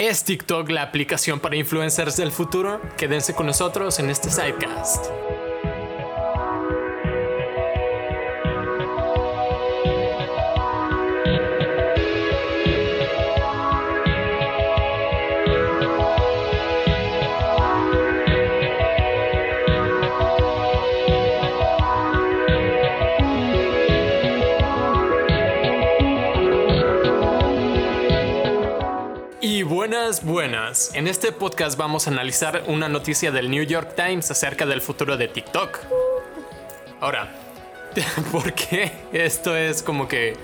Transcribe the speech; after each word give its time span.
¿Es 0.00 0.24
TikTok 0.24 0.70
la 0.70 0.80
aplicación 0.80 1.40
para 1.40 1.56
influencers 1.56 2.16
del 2.16 2.32
futuro? 2.32 2.80
Quédense 2.96 3.34
con 3.34 3.44
nosotros 3.44 3.98
en 3.98 4.08
este 4.08 4.30
sidecast. 4.30 5.04
Buenas. 30.18 30.90
En 30.94 31.06
este 31.06 31.30
podcast 31.30 31.78
vamos 31.78 32.08
a 32.08 32.10
analizar 32.10 32.64
una 32.66 32.88
noticia 32.88 33.30
del 33.30 33.48
New 33.48 33.62
York 33.62 33.94
Times 33.94 34.28
acerca 34.32 34.66
del 34.66 34.82
futuro 34.82 35.16
de 35.16 35.28
TikTok. 35.28 35.78
Ahora, 37.00 37.32
¿por 38.32 38.52
qué 38.52 38.90
esto 39.12 39.56
es 39.56 39.84
como 39.84 40.08
que, 40.08 40.36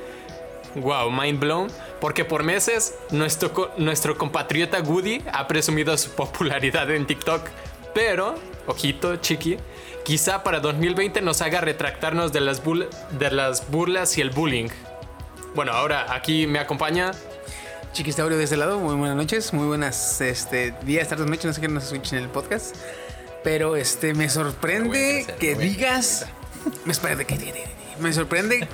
wow, 0.76 1.10
mind 1.10 1.40
blown? 1.40 1.66
Porque 2.00 2.24
por 2.24 2.44
meses 2.44 2.94
nuestro, 3.10 3.72
nuestro 3.76 4.16
compatriota 4.16 4.80
Woody 4.80 5.24
ha 5.32 5.48
presumido 5.48 5.98
su 5.98 6.10
popularidad 6.10 6.88
en 6.92 7.04
TikTok. 7.04 7.48
Pero, 7.92 8.36
ojito, 8.68 9.16
chiqui, 9.16 9.58
quizá 10.04 10.44
para 10.44 10.60
2020 10.60 11.22
nos 11.22 11.42
haga 11.42 11.60
retractarnos 11.60 12.32
de 12.32 12.40
las, 12.40 12.62
de 13.18 13.30
las 13.32 13.68
burlas 13.68 14.16
y 14.16 14.20
el 14.20 14.30
bullying. 14.30 14.68
Bueno, 15.56 15.72
ahora 15.72 16.14
aquí 16.14 16.46
me 16.46 16.60
acompaña 16.60 17.10
Chiquistaurio 17.96 18.36
de 18.36 18.44
este 18.44 18.58
lado, 18.58 18.78
muy 18.78 18.94
buenas 18.94 19.16
noches, 19.16 19.54
muy 19.54 19.66
buenas 19.66 20.20
este, 20.20 20.74
días, 20.82 21.08
tardes, 21.08 21.26
noches, 21.26 21.46
no 21.46 21.54
sé 21.54 21.62
qué 21.62 21.68
nos 21.68 21.84
escuchen 21.84 22.18
en 22.18 22.24
el 22.24 22.30
podcast. 22.30 22.76
Pero 23.42 23.74
este 23.74 24.12
me 24.12 24.28
sorprende 24.28 25.22
crecer, 25.24 25.36
que 25.36 25.54
digas. 25.54 26.26
Me 26.84 26.92
espérate, 26.92 27.24
que 27.24 27.64
me 27.98 28.12
sorprende 28.12 28.68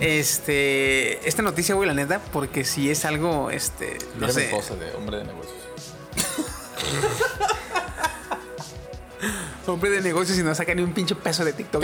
este 0.00 1.26
esta 1.26 1.40
noticia, 1.40 1.74
güey, 1.76 1.88
la 1.88 1.94
neta, 1.94 2.20
porque 2.30 2.66
si 2.66 2.90
es 2.90 3.06
algo, 3.06 3.50
este, 3.50 3.96
no 4.18 4.26
Mira 4.26 4.28
mi 4.28 4.32
sé. 4.34 4.50
de 4.76 4.92
hombre 4.92 5.16
de 5.16 5.24
negocios. 5.24 5.56
Hombre 9.66 9.88
de 9.88 10.02
negocios 10.02 10.38
y 10.38 10.42
no 10.42 10.54
saca 10.54 10.74
ni 10.74 10.82
un 10.82 10.92
pinche 10.92 11.14
peso 11.14 11.42
de 11.42 11.54
TikTok. 11.54 11.82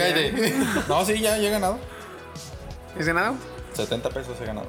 No, 0.86 1.02
sí, 1.06 1.18
ya, 1.18 1.38
ya 1.38 1.48
he 1.48 1.50
ganado. 1.50 1.78
¿Es 2.98 3.06
ganado? 3.06 3.36
70 3.72 4.10
pesos 4.10 4.36
he 4.38 4.44
ganado. 4.44 4.68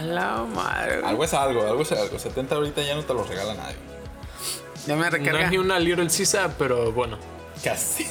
A 0.00 0.02
la 0.02 0.44
madre. 0.54 1.02
Algo 1.04 1.24
es 1.24 1.34
algo, 1.34 1.60
algo 1.66 1.82
es 1.82 1.92
algo. 1.92 2.18
70 2.18 2.54
ahorita 2.54 2.82
ya 2.82 2.94
no 2.94 3.04
te 3.04 3.12
lo 3.12 3.22
regala 3.24 3.52
nadie. 3.54 3.76
Ya 4.86 4.96
me 4.96 5.04
No 5.04 5.10
recarga. 5.10 5.44
es 5.44 5.50
ni 5.50 5.58
una 5.58 5.78
Little 5.78 6.06
Caesar, 6.08 6.54
pero 6.58 6.90
bueno. 6.92 7.18
Casi. 7.62 8.04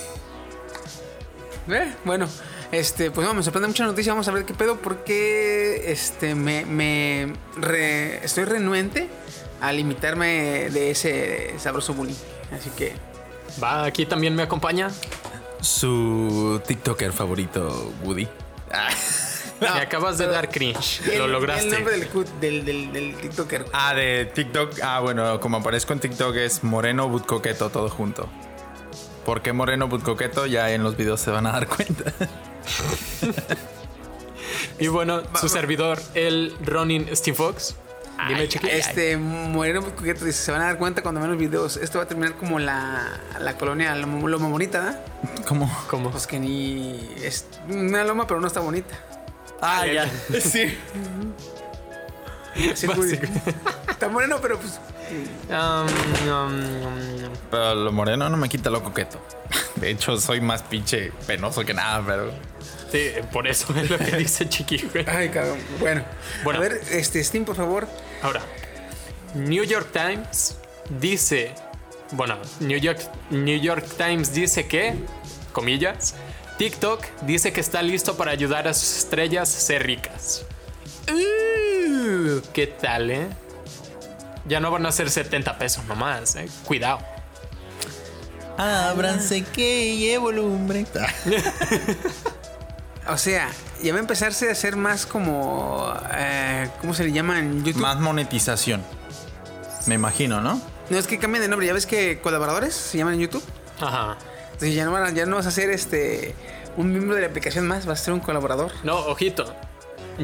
Eh, 1.72 1.94
bueno, 2.06 2.28
este, 2.72 3.10
pues 3.12 3.26
no, 3.28 3.34
me 3.34 3.42
sorprende 3.44 3.68
mucha 3.68 3.86
noticia. 3.86 4.12
Vamos 4.14 4.28
a 4.28 4.32
ver 4.32 4.46
qué 4.46 4.54
pedo, 4.54 4.78
porque 4.78 5.92
este, 5.92 6.36
me, 6.36 6.66
me 6.66 7.34
re- 7.58 8.24
estoy 8.24 8.46
renuente 8.46 9.08
a 9.62 9.72
limitarme 9.72 10.70
de 10.70 10.92
ese 10.92 11.56
sabroso 11.60 11.94
bullying. 11.94 12.16
Así 12.56 12.70
que, 12.72 12.94
Va, 13.62 13.84
aquí 13.86 14.06
también 14.06 14.36
me 14.36 14.44
acompaña. 14.44 14.90
Su 15.62 16.62
TikToker 16.68 17.12
favorito, 17.14 17.92
Woody. 18.04 18.28
me 19.74 19.82
acabas 19.82 20.18
de 20.18 20.28
dar 20.28 20.50
cringe. 20.50 21.02
el, 21.08 21.20
Lo 21.20 21.28
lograste. 21.28 21.68
El 21.68 21.74
nombre 21.74 21.98
del, 21.98 22.40
del, 22.40 22.66
del, 22.66 22.94
del 22.94 23.16
TikToker. 23.16 23.66
Ah, 23.74 23.94
de 23.94 24.26
TikTok. 24.34 24.80
Ah, 24.82 25.00
bueno, 25.00 25.40
como 25.40 25.58
aparezco 25.58 25.94
en 25.94 26.00
TikTok 26.00 26.36
es 26.36 26.64
Moreno 26.64 27.10
Butcoqueto, 27.10 27.70
todo 27.70 27.90
junto. 27.90 28.30
¿Por 29.26 29.42
qué 29.42 29.54
Moreno 29.54 29.88
Butcoqueto? 29.88 30.46
Ya 30.46 30.72
en 30.72 30.84
los 30.84 30.96
videos 30.96 31.22
se 31.22 31.32
van 31.32 31.46
a 31.46 31.52
dar 31.52 31.68
cuenta. 31.68 32.14
Y 34.80 34.88
bueno, 34.88 35.22
su 35.40 35.50
servidor, 35.50 36.00
el 36.14 36.56
Ronin 36.66 37.10
Steve 37.14 37.36
Fox. 37.36 37.76
Dime, 38.28 38.48
chiqui. 38.48 38.68
Este 38.70 39.18
Moreno 39.18 39.82
Coqueto 39.82 40.26
dice: 40.26 40.42
Se 40.42 40.52
van 40.52 40.62
a 40.62 40.66
dar 40.66 40.78
cuenta 40.78 41.02
cuando 41.02 41.20
vean 41.22 41.32
los 41.32 41.40
videos. 41.40 41.78
Esto 41.78 42.00
va 42.00 42.06
a 42.06 42.08
terminar 42.08 42.36
como 42.36 42.60
la, 42.60 43.20
la 43.40 43.58
colonia 43.58 43.96
Loma 43.96 44.28
Loma 44.28 44.48
Bonita, 44.50 44.80
¿verdad? 44.80 45.02
¿Cómo? 45.48 45.72
¿Cómo? 45.90 46.12
Pues 46.12 46.28
que 46.28 46.40
ni. 46.40 47.14
Es 47.22 47.46
una 47.70 48.04
loma, 48.04 48.28
pero 48.28 48.42
no 48.42 48.48
está 48.48 48.60
bonita. 48.60 48.96
Ah, 49.62 49.86
ya. 49.86 50.10
Sí. 50.40 50.78
Básicamente. 52.68 53.22
Está 53.90 54.10
moreno, 54.10 54.38
pero 54.42 54.60
pues. 54.60 54.80
Um, 55.50 56.30
um, 56.30 56.86
um, 56.86 57.34
Pero 57.50 57.76
lo 57.76 57.92
moreno 57.92 58.30
no 58.30 58.38
me 58.38 58.50
quita 58.50 58.70
lo 58.70 58.84
coqueto. 58.84 59.20
De 59.76 59.90
hecho, 59.92 60.18
soy 60.20 60.42
más 60.42 60.62
pinche 60.64 61.12
penoso 61.26 61.64
que 61.66 61.74
nada, 61.74 62.04
pero. 62.06 62.32
sí, 62.92 63.12
por 63.32 63.48
eso 63.48 63.74
es 63.78 63.90
lo 63.90 63.98
que 63.98 64.16
dice 64.18 64.48
Chiqui. 64.50 64.78
güey. 64.94 65.06
Ay, 65.08 65.30
cabrón. 65.30 65.60
Bueno, 65.80 66.04
Bueno. 66.44 66.60
a 66.60 66.62
ver, 66.62 66.82
este, 66.92 67.24
Steam, 67.24 67.46
por 67.46 67.56
favor. 67.56 67.88
Ahora, 68.22 68.42
New 69.36 69.64
York 69.64 69.90
Times 69.94 70.58
dice, 71.00 71.54
bueno, 72.12 72.38
New 72.60 72.78
York, 72.78 73.00
New 73.30 73.60
York 73.60 73.86
Times 73.98 74.34
dice 74.34 74.68
que, 74.68 74.96
comillas, 75.54 76.16
TikTok 76.60 77.02
dice 77.22 77.54
que 77.54 77.62
está 77.62 77.82
listo 77.82 78.18
para 78.18 78.32
ayudar 78.32 78.68
a 78.68 78.74
sus 78.74 78.98
estrellas 78.98 79.56
a 79.56 79.60
ser 79.62 79.84
ricas. 79.84 80.44
Uh, 81.10 82.42
¿Qué 82.54 82.68
tal, 82.68 83.10
eh? 83.12 83.30
Ya 84.46 84.60
no 84.60 84.70
van 84.70 84.86
a 84.86 84.92
ser 84.92 85.10
70 85.10 85.58
pesos 85.58 85.86
nomás, 85.86 86.36
eh. 86.36 86.50
Cuidado. 86.66 87.00
Ábranse 88.58 89.46
que 89.46 89.96
llevo 89.98 90.32
lumbre. 90.32 90.86
O 93.08 93.18
sea, 93.18 93.50
ya 93.82 93.92
va 93.92 93.98
a 93.98 94.02
empezarse 94.02 94.50
a 94.50 94.52
hacer 94.52 94.76
más 94.76 95.08
como. 95.08 95.92
eh, 96.14 96.70
¿Cómo 96.80 96.94
se 96.94 97.04
le 97.06 97.12
llama 97.12 97.40
en 97.40 97.64
YouTube? 97.64 97.82
Más 97.82 98.00
monetización. 98.00 98.84
Me 99.88 99.96
imagino, 99.96 100.42
¿no? 100.42 100.62
No 100.92 100.98
es 101.00 101.08
que 101.08 101.18
cambien 101.18 101.42
de 101.42 101.48
nombre. 101.48 101.66
Ya 101.66 101.74
ves 101.74 101.88
que 101.88 102.20
colaboradores 102.22 102.76
se 102.76 103.00
llaman 103.00 103.16
en 103.16 103.22
YouTube. 103.22 103.44
Ajá. 103.82 104.16
Entonces 104.60 104.76
ya 104.76 104.84
no, 104.86 104.92
van 104.92 105.04
a- 105.04 105.12
ya 105.12 105.26
no 105.26 105.38
vas 105.38 105.46
a 105.46 105.52
ser 105.52 105.70
este. 105.70 106.36
Un 106.76 106.92
miembro 106.92 107.16
de 107.16 107.22
la 107.22 107.28
aplicación 107.28 107.66
más, 107.68 107.86
vas 107.86 108.02
a 108.02 108.04
ser 108.06 108.14
un 108.14 108.20
colaborador. 108.20 108.72
No, 108.84 108.98
ojito. 108.98 109.54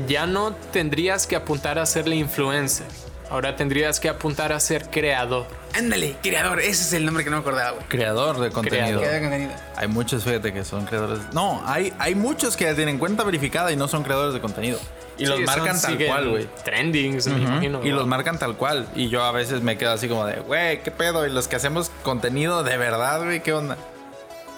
Ya 0.08 0.26
no 0.28 0.54
tendrías 0.74 1.26
que 1.26 1.36
apuntar 1.36 1.80
a 1.80 1.86
ser 1.86 2.08
la 2.08 2.16
influencer. 2.16 2.86
Ahora 3.30 3.56
tendrías 3.56 4.00
que 4.00 4.08
apuntar 4.10 4.54
a 4.54 4.60
ser 4.60 4.90
creador. 4.92 5.48
Ándale, 5.74 6.16
creador. 6.22 6.60
Ese 6.60 6.84
es 6.84 6.94
el 6.94 7.06
nombre 7.06 7.24
que 7.24 7.30
no 7.32 7.38
me 7.38 7.42
acordaba, 7.42 7.72
güey. 7.72 7.86
Creador 7.88 8.40
de 8.40 8.52
contenido. 8.52 9.00
Creador 9.00 9.16
de 9.16 9.22
contenido. 9.22 9.52
Hay 9.76 9.88
muchos, 9.88 10.24
fíjate, 10.24 10.54
que 10.54 10.64
son 10.64 10.86
creadores. 10.86 11.20
No, 11.34 11.64
hay, 11.66 11.92
hay 11.98 12.14
muchos 12.14 12.56
que 12.56 12.72
tienen 12.76 13.00
cuenta 13.00 13.24
verificada 13.24 13.72
y 13.72 13.76
no 13.76 13.88
son 13.88 14.04
creadores 14.04 14.34
de 14.34 14.42
contenido. 14.42 14.80
Y 15.18 15.26
los 15.26 15.40
Sí, 15.40 15.46
marcan 15.46 15.82
tal 15.82 15.98
cual, 16.06 16.30
güey. 16.30 16.48
Trendings, 16.66 17.28
me 17.28 17.42
imagino. 17.42 17.84
Y 17.84 17.90
los 17.90 18.06
marcan 18.06 18.38
tal 18.38 18.58
cual. 18.58 18.88
Y 18.96 19.10
yo 19.10 19.24
a 19.24 19.32
veces 19.32 19.62
me 19.62 19.78
quedo 19.78 19.92
así 19.94 20.08
como 20.08 20.26
de, 20.26 20.42
güey, 20.42 20.84
¿qué 20.84 20.92
pedo? 20.92 21.26
Y 21.26 21.32
los 21.32 21.48
que 21.48 21.56
hacemos 21.56 21.90
contenido 22.04 22.64
de 22.64 22.78
verdad, 22.78 23.24
güey, 23.24 23.42
¿qué 23.42 23.54
onda? 23.54 23.78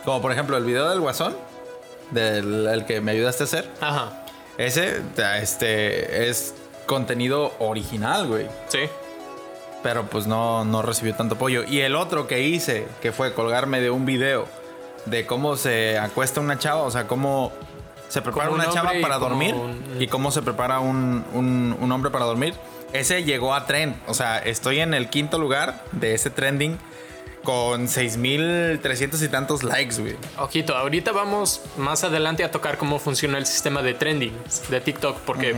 Como 0.08 0.22
por 0.22 0.32
ejemplo 0.32 0.56
el 0.56 0.64
video 0.64 0.88
del 0.90 1.02
Guasón, 1.02 1.36
del 2.12 2.66
el 2.66 2.86
que 2.86 3.02
me 3.02 3.12
ayudaste 3.12 3.44
a 3.44 3.46
hacer. 3.46 3.70
Ajá. 3.82 4.24
Ese, 4.58 5.02
este, 5.42 6.30
es 6.30 6.56
contenido 6.86 7.52
original, 7.60 8.26
güey. 8.26 8.46
Sí. 8.70 8.80
Pero 9.84 10.04
pues 10.06 10.26
no, 10.26 10.64
no 10.64 10.82
recibió 10.82 11.14
tanto 11.14 11.36
apoyo. 11.36 11.66
Y 11.66 11.82
el 11.82 11.94
otro 11.94 12.26
que 12.26 12.40
hice, 12.44 12.88
que 13.02 13.12
fue 13.12 13.34
colgarme 13.34 13.82
de 13.82 13.90
un 13.90 14.06
video 14.06 14.46
de 15.08 15.26
cómo 15.26 15.58
se 15.58 16.00
acuesta 16.00 16.40
una 16.40 16.58
chava, 16.58 16.84
o 16.84 16.90
sea, 16.92 17.06
cómo 17.06 17.52
se 18.08 18.22
prepara 18.22 18.46
Como 18.48 18.62
un 18.62 18.66
una 18.66 18.74
chava 18.74 18.92
para 19.02 19.18
dormir 19.20 19.56
un- 19.56 19.98
y 20.00 20.08
cómo 20.08 20.32
se 20.32 20.42
prepara 20.42 20.80
un, 20.80 21.26
un- 21.34 21.76
un 21.82 21.92
hombre 21.92 22.12
para 22.12 22.24
dormir. 22.24 22.54
Ese 22.94 23.26
llegó 23.26 23.54
a 23.54 23.66
trend. 23.66 23.98
O 24.08 24.14
sea, 24.14 24.40
estoy 24.40 24.80
en 24.80 24.94
el 24.94 25.10
quinto 25.10 25.38
lugar 25.38 25.84
de 25.92 26.14
ese 26.14 26.30
trending 26.30 26.80
con 27.44 27.88
6.300 27.88 29.24
y 29.24 29.28
tantos 29.30 29.64
likes, 29.64 30.00
güey. 30.02 30.16
Ojito, 30.38 30.76
ahorita 30.76 31.12
vamos 31.12 31.62
más 31.78 32.04
adelante 32.04 32.44
a 32.44 32.52
tocar 32.52 32.78
cómo 32.78 33.00
funciona 33.00 33.38
el 33.38 33.46
sistema 33.46 33.82
de 33.82 33.94
trendings 33.94 34.70
de 34.70 34.82
TikTok, 34.82 35.20
porque 35.22 35.56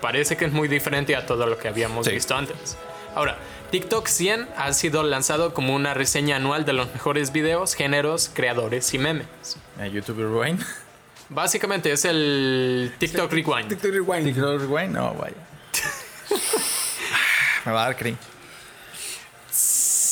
parece 0.00 0.36
que 0.36 0.44
es 0.44 0.52
muy 0.52 0.68
diferente 0.68 1.16
a 1.16 1.26
todo 1.26 1.46
lo 1.46 1.58
que 1.58 1.68
habíamos 1.68 2.06
Sí. 2.06 2.12
visto 2.12 2.36
antes. 2.36 2.76
Ahora, 3.14 3.36
TikTok 3.70 4.06
100 4.06 4.48
ha 4.56 4.72
sido 4.72 5.02
lanzado 5.02 5.54
como 5.54 5.74
una 5.74 5.94
reseña 5.94 6.36
anual 6.36 6.64
de 6.64 6.72
los 6.72 6.92
mejores 6.92 7.32
videos, 7.32 7.74
géneros, 7.74 8.30
creadores 8.32 8.92
y 8.94 8.98
memes. 8.98 9.26
Eh, 9.80 9.90
YouTuber 9.92 10.26
Rewind. 10.28 10.62
Básicamente 11.30 11.90
es 11.90 12.04
el 12.04 12.92
TikTok 12.98 13.32
Rewind. 13.32 13.68
TikTok 13.68 13.92
Rewind. 13.92 14.24
TikTok 14.26 14.60
Rewind, 14.60 14.92
no, 14.94 15.14
vaya. 15.14 15.34
Me 17.64 17.72
va 17.72 17.82
a 17.82 17.84
dar 17.86 17.96
cringe. 17.96 18.18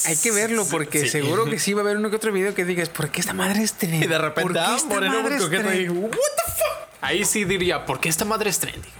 Hay 0.06 0.16
que 0.16 0.30
verlo 0.32 0.66
porque 0.70 1.00
Sí. 1.02 1.08
seguro 1.08 1.44
que 1.46 1.58
sí 1.58 1.72
va 1.74 1.80
a 1.80 1.84
haber 1.84 1.96
uno 1.96 2.10
que 2.10 2.16
otro 2.16 2.32
video 2.32 2.54
que 2.54 2.64
digas, 2.64 2.88
¿por 2.88 3.10
qué 3.10 3.20
esta 3.20 3.32
madre 3.32 3.62
es 3.62 3.74
trending? 3.74 4.02
Y 4.04 4.06
de 4.06 4.18
repente, 4.18 4.42
¿Por 4.42 4.52
qué 4.52 4.58
ah, 4.60 4.74
esta 4.76 4.88
Moreno 4.88 5.22
madre 5.22 5.36
es 5.36 5.42
Coqueto 5.42 5.68
ahí, 5.68 5.84
trending? 5.84 6.04
what 6.04 6.10
the 6.10 6.52
fuck? 6.52 6.88
Ahí 7.00 7.24
sí 7.24 7.44
diría, 7.44 7.84
¿por 7.86 8.00
qué 8.00 8.08
esta 8.08 8.24
madre 8.24 8.50
es 8.50 8.58
trending? 8.58 8.92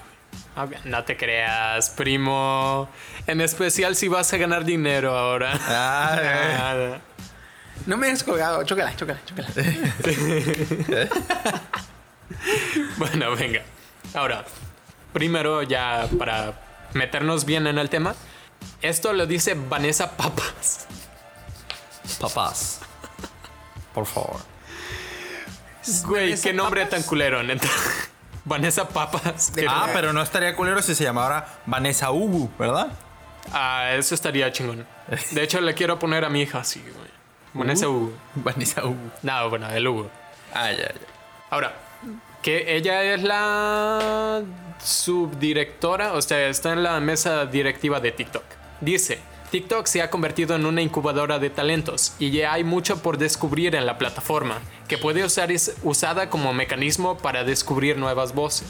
Ok, 0.56 0.72
No 0.84 1.02
te 1.04 1.16
creas, 1.16 1.90
primo. 1.90 2.88
En 3.26 3.40
especial 3.40 3.96
si 3.96 4.08
vas 4.08 4.32
a 4.32 4.37
ganar 4.37 4.64
dinero 4.64 5.16
ahora. 5.16 5.52
Ah, 5.66 6.19
eh. 6.22 6.56
Ah, 6.60 6.99
No 7.87 7.96
me 7.96 8.10
has 8.10 8.22
colgado. 8.22 8.62
Chócala, 8.64 8.94
chócala, 8.94 9.20
chócala. 9.25 9.48
Bueno, 12.96 13.34
venga. 13.37 13.62
Ahora, 14.14 14.44
primero 15.12 15.62
ya 15.62 16.08
para 16.19 16.55
meternos 16.94 17.44
bien 17.44 17.66
en 17.66 17.78
el 17.78 17.88
tema. 17.90 18.14
Esto 18.80 19.12
lo 19.12 19.26
dice 19.26 19.54
Vanessa 19.54 20.16
Papas. 20.16 20.86
Papás. 22.20 22.80
Por 23.94 24.06
favor. 24.06 24.40
Güey, 26.06 26.24
¿Vanessa 26.30 26.42
qué 26.42 26.52
nombre 26.52 26.82
Papas? 26.82 26.98
tan 27.00 27.08
culero, 27.08 27.42
neta. 27.42 27.68
Vanessa 28.44 28.88
Papas. 28.88 29.52
Ah, 29.68 29.88
pero 29.92 30.12
no 30.12 30.22
estaría 30.22 30.54
culero 30.56 30.82
si 30.82 30.94
se 30.94 31.04
llamara 31.04 31.46
Vanessa 31.66 32.10
Ugu, 32.10 32.50
¿verdad? 32.58 32.88
Ah, 33.52 33.90
eso 33.92 34.14
estaría 34.14 34.50
chingón. 34.52 34.86
De 35.30 35.42
hecho, 35.42 35.60
le 35.60 35.74
quiero 35.74 35.98
poner 35.98 36.24
a 36.24 36.28
mi 36.28 36.42
hija 36.42 36.58
así, 36.58 36.80
güey. 36.80 37.12
Vanessa 37.54 37.88
Hugo. 37.88 38.12
Vanessa 38.34 38.84
Ugu. 38.84 39.10
No, 39.22 39.50
bueno, 39.50 39.68
el 39.68 39.86
Hugo. 39.86 40.10
Ah, 40.54 40.70
ya, 40.70 40.88
ya. 40.88 40.94
Ahora, 41.50 41.74
que 42.42 42.76
ella 42.76 43.02
es 43.14 43.22
la 43.22 44.42
subdirectora, 44.82 46.12
o 46.12 46.22
sea, 46.22 46.48
está 46.48 46.72
en 46.72 46.82
la 46.82 46.98
mesa 47.00 47.46
directiva 47.46 48.00
de 48.00 48.12
TikTok. 48.12 48.42
Dice, 48.80 49.20
TikTok 49.52 49.86
se 49.86 50.02
ha 50.02 50.10
convertido 50.10 50.56
en 50.56 50.66
una 50.66 50.82
incubadora 50.82 51.38
de 51.38 51.50
talentos 51.50 52.14
y 52.18 52.30
ya 52.30 52.52
hay 52.52 52.64
mucho 52.64 53.00
por 53.00 53.16
descubrir 53.16 53.74
en 53.76 53.86
la 53.86 53.96
plataforma, 53.96 54.58
que 54.88 54.98
puede 54.98 55.28
ser 55.28 55.54
usada 55.82 56.30
como 56.30 56.52
mecanismo 56.52 57.16
para 57.16 57.44
descubrir 57.44 57.96
nuevas 57.96 58.34
voces. 58.34 58.68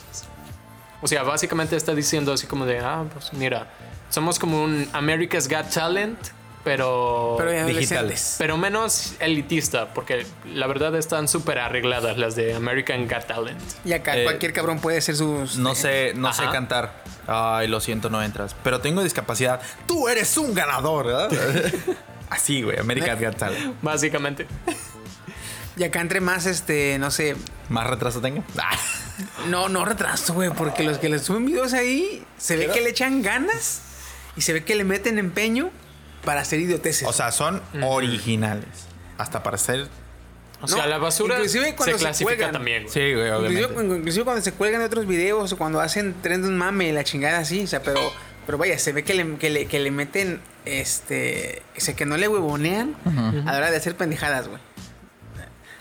O 1.00 1.08
sea, 1.08 1.22
básicamente 1.22 1.76
está 1.76 1.94
diciendo 1.94 2.32
así 2.32 2.46
como 2.46 2.66
de, 2.66 2.78
ah, 2.80 3.04
pues 3.12 3.32
mira, 3.32 3.70
somos 4.10 4.38
como 4.38 4.62
un 4.62 4.88
America's 4.92 5.48
Got 5.48 5.70
Talent, 5.72 6.18
pero... 6.64 7.35
Pero 7.38 7.50
Digitales. 7.50 7.93
adolescentes. 7.93 8.35
Pero 8.38 8.56
menos 8.56 9.14
elitista, 9.20 9.93
porque 9.94 10.26
la 10.47 10.67
verdad 10.67 10.94
están 10.97 11.29
súper 11.29 11.59
arregladas 11.59 12.19
las 12.19 12.37
de 12.37 12.55
American 12.55 13.09
Got 13.09 13.26
Talent. 13.26 13.61
Y 13.85 13.93
acá 13.93 14.17
Eh, 14.17 14.25
cualquier 14.25 14.53
cabrón 14.53 14.79
puede 14.81 15.00
ser 15.00 15.17
sus. 15.17 15.56
No 15.59 15.75
sé, 15.75 16.12
no 16.14 16.32
sé 16.32 16.44
cantar. 16.53 17.03
Ay, 17.26 17.69
lo 17.69 17.81
siento, 17.81 18.11
no 18.11 18.23
entras. 18.23 18.55
Pero 18.62 18.81
tengo 18.81 19.03
discapacidad. 19.03 19.61
Tú 19.87 20.09
eres 20.09 20.37
un 20.37 20.55
ganador, 20.55 21.06
¿verdad? 21.06 21.31
Así, 22.31 22.62
güey. 22.62 22.79
American 22.79 23.20
Got 23.20 23.37
Talent. 23.37 23.76
Básicamente. 23.82 24.47
Y 25.76 25.85
acá 25.85 26.00
entre 26.00 26.20
más, 26.20 26.47
este, 26.47 26.99
no 26.99 27.11
sé. 27.11 27.37
¿Más 27.69 27.87
retraso 27.87 28.20
tengo? 28.20 28.44
Ah. 28.59 28.76
No, 29.49 29.69
no 29.69 29.85
retraso, 29.85 30.32
güey, 30.32 30.50
porque 30.50 30.82
los 30.82 30.99
que 30.99 31.09
le 31.09 31.19
suben 31.19 31.44
videos 31.44 31.75
ahí 31.75 32.25
se 32.38 32.56
ve 32.56 32.69
que 32.69 32.81
le 32.81 32.91
echan 32.91 33.23
ganas 33.23 33.82
y 34.37 34.41
se 34.41 34.53
ve 34.53 34.64
que 34.64 34.75
le 34.75 34.85
meten 34.85 35.19
empeño 35.19 35.70
para 36.24 36.40
hacer 36.42 36.60
idioteces. 36.60 37.06
O 37.08 37.12
sea, 37.12 37.32
son 37.32 37.62
originales. 37.82 38.86
Hasta 39.19 39.42
para 39.42 39.58
ser. 39.58 39.88
O 40.60 40.66
No, 40.66 40.69
sea, 40.69 40.86
la 40.86 40.98
basura 40.98 41.36
inclusive 41.36 41.70
se 41.70 41.74
cuando 41.76 41.98
se 41.98 42.04
clasifica 42.04 42.28
cuelgan. 42.36 42.52
también. 42.52 42.82
güey. 42.84 42.92
Sí, 42.94 43.00
güey, 43.14 43.26
inclusive, 43.28 43.64
obviamente. 43.64 43.96
inclusive 43.98 44.24
cuando 44.24 44.42
se 44.42 44.52
cuelgan 44.52 44.80
de 44.80 44.86
otros 44.86 45.06
videos 45.06 45.52
o 45.52 45.58
cuando 45.58 45.80
hacen 45.80 46.14
tren 46.22 46.42
de 46.42 46.48
un 46.48 46.56
mame 46.56 46.88
y 46.88 46.92
la 46.92 47.02
chingada 47.04 47.38
así, 47.38 47.62
o 47.64 47.66
sea, 47.66 47.82
pero, 47.82 48.12
pero 48.46 48.58
vaya, 48.58 48.78
se 48.78 48.92
ve 48.92 49.02
que 49.02 49.14
le, 49.14 49.36
que 49.38 49.50
le, 49.50 49.66
que 49.66 49.80
le 49.80 49.90
meten, 49.90 50.40
este, 50.64 51.62
o 51.76 51.80
sea, 51.80 51.94
que 51.96 52.06
no 52.06 52.16
le 52.16 52.28
huevonean 52.28 52.94
a 53.44 53.50
la 53.52 53.58
hora 53.58 53.70
de 53.72 53.76
hacer 53.76 53.96
pendejadas, 53.96 54.46
güey. 54.48 54.60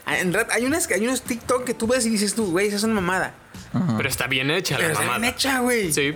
En 0.06 0.32
rat- 0.34 0.50
hay, 0.50 0.64
unas, 0.64 0.90
hay 0.90 1.06
unos 1.06 1.22
TikTok 1.22 1.64
que 1.64 1.74
tú 1.74 1.86
ves 1.86 2.04
y 2.06 2.10
dices 2.10 2.34
tú, 2.34 2.50
güey, 2.50 2.66
esa 2.66 2.76
es 2.76 2.82
una 2.82 2.94
mamada. 2.94 3.34
Pero 3.96 4.08
está 4.08 4.26
bien 4.26 4.50
hecha 4.50 4.74
Pero 4.76 4.88
la 4.88 4.92
está 4.94 5.04
mamada. 5.04 5.20
bien 5.20 5.32
hecha, 5.34 5.60
güey. 5.60 5.92
Sí. 5.92 6.14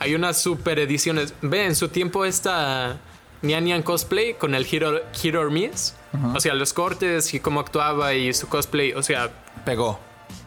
Hay 0.00 0.14
unas 0.16 0.38
super 0.38 0.78
ediciones. 0.80 1.32
Ve, 1.40 1.66
en 1.66 1.76
su 1.76 1.88
tiempo 1.88 2.24
esta 2.24 2.98
Nian 3.42 3.64
Nian 3.64 3.82
Cosplay 3.82 4.34
con 4.34 4.54
el 4.54 4.66
Hero, 4.70 5.00
Hero 5.22 5.40
or 5.42 5.50
Miss. 5.50 5.94
O 6.34 6.40
sea, 6.40 6.54
los 6.54 6.72
cortes 6.72 7.34
y 7.34 7.40
cómo 7.40 7.60
actuaba 7.60 8.14
y 8.14 8.32
su 8.32 8.48
cosplay. 8.48 8.92
O 8.94 9.02
sea, 9.02 9.30
Pegó. 9.66 10.00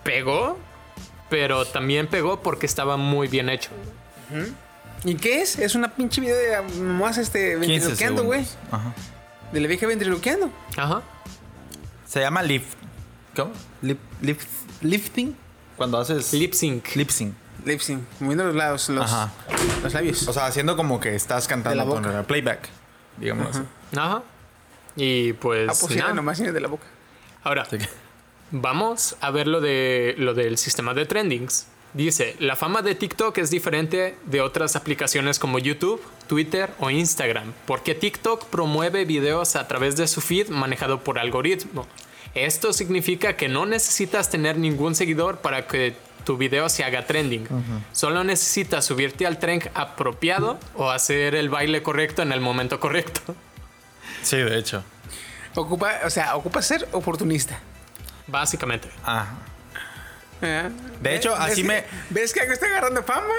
pegó, 0.04 0.58
pero 1.30 1.66
también 1.66 2.08
pegó 2.08 2.42
porque 2.42 2.66
estaba 2.66 2.98
muy 2.98 3.28
bien 3.28 3.50
hecho. 3.50 3.70
¿Y 5.04 5.16
qué 5.16 5.42
es? 5.42 5.60
Es 5.60 5.76
una 5.76 5.94
pinche 5.96 6.22
video 6.22 6.36
de 6.38 6.80
mamás 6.82 7.18
este 7.18 7.54
15 7.60 7.68
ventriloqueando, 7.68 8.24
güey. 8.24 8.46
Ajá. 8.72 8.94
De 9.54 9.60
la 9.62 9.68
vieja 9.68 9.86
ventriloqueando. 9.88 10.50
Ajá. 10.76 11.02
Se 12.08 12.20
llama 12.20 12.42
lift. 12.42 12.76
¿Cómo? 13.36 13.52
Lip, 13.82 14.00
lip- 14.22 14.40
lifting. 14.82 15.36
Cuando 15.78 16.00
haces 16.00 16.34
Lip 16.34 16.54
sync. 16.54 16.96
lip 16.96 17.10
sync. 17.12 17.34
Lip 17.66 17.80
sync, 17.82 18.02
moviendo 18.20 18.46
los 18.46 18.56
lados, 18.56 18.90
los, 18.90 19.06
Ajá. 19.12 19.32
los 19.84 19.94
labios. 19.94 20.28
O 20.28 20.34
sea, 20.34 20.46
haciendo 20.46 20.76
como 20.78 21.00
que 21.00 21.16
estás 21.16 21.48
cantando 21.48 21.76
la 21.84 21.86
con 21.90 22.04
boca. 22.04 22.20
el 22.20 22.26
playback. 22.26 22.70
Digamos 23.18 23.48
así. 23.56 23.62
Ajá. 23.98 24.24
Y 24.96 25.34
pues. 25.34 25.70
ah, 25.70 25.74
pues 25.80 25.94
sí, 25.94 26.00
nada. 26.00 26.14
nomás 26.14 26.38
viene 26.40 26.54
de 26.54 26.62
la 26.62 26.68
boca. 26.68 26.86
Ahora, 27.44 27.64
que- 27.64 27.80
Vamos 28.52 29.16
a 29.22 29.30
ver 29.30 29.48
lo, 29.48 29.62
de, 29.62 30.16
lo 30.18 30.34
del 30.34 30.58
sistema 30.58 30.94
de 30.96 31.06
trendings. 31.06 31.68
Dice, 31.94 32.36
la 32.40 32.56
fama 32.56 32.82
de 32.82 32.96
TikTok 32.96 33.38
es 33.40 33.50
diferente 33.52 34.16
de 34.26 34.42
otras 34.42 34.76
aplicaciones 34.76 35.38
como 35.40 35.60
YouTube, 35.60 36.02
Twitter 36.28 36.72
o 36.80 36.90
Instagram, 36.90 37.54
porque 37.66 37.94
TikTok 37.96 38.46
promueve 38.46 39.06
videos 39.06 39.56
a 39.56 39.68
través 39.68 39.96
de 39.98 40.08
su 40.08 40.22
feed 40.22 40.50
manejado 40.50 41.04
por 41.04 41.18
algoritmo. 41.20 41.88
Esto 42.36 42.74
significa 42.74 43.36
que 43.38 43.48
no 43.50 43.66
necesitas 43.66 44.30
tener 44.30 44.58
ningún 44.58 44.94
seguidor 44.96 45.40
para 45.40 45.68
que 45.68 45.96
tu 46.24 46.38
video 46.38 46.70
se 46.70 46.84
haga 46.84 47.06
trending. 47.06 47.48
Solo 47.92 48.24
necesitas 48.24 48.86
subirte 48.86 49.26
al 49.26 49.40
trend 49.40 49.70
apropiado 49.74 50.60
o 50.76 50.90
hacer 50.90 51.36
el 51.36 51.50
baile 51.50 51.82
correcto 51.84 52.22
en 52.22 52.32
el 52.32 52.42
momento 52.42 52.80
correcto. 52.80 53.36
Sí, 54.22 54.38
de 54.38 54.58
hecho. 54.58 54.84
Ocupa, 55.56 56.00
o 56.06 56.10
sea, 56.10 56.36
ocupa 56.36 56.62
ser 56.62 56.88
oportunista. 56.92 57.60
Básicamente. 58.28 58.90
Ajá. 59.04 59.28
¿Eh? 60.42 60.70
De 61.02 61.16
hecho, 61.16 61.32
¿Ves 61.32 61.40
así 61.40 61.64
me- 61.64 61.84
¿Ves 62.10 62.32
que 62.34 62.42
algo 62.42 62.54
está 62.54 62.68
agarrando 62.68 63.04
fama? 63.04 63.34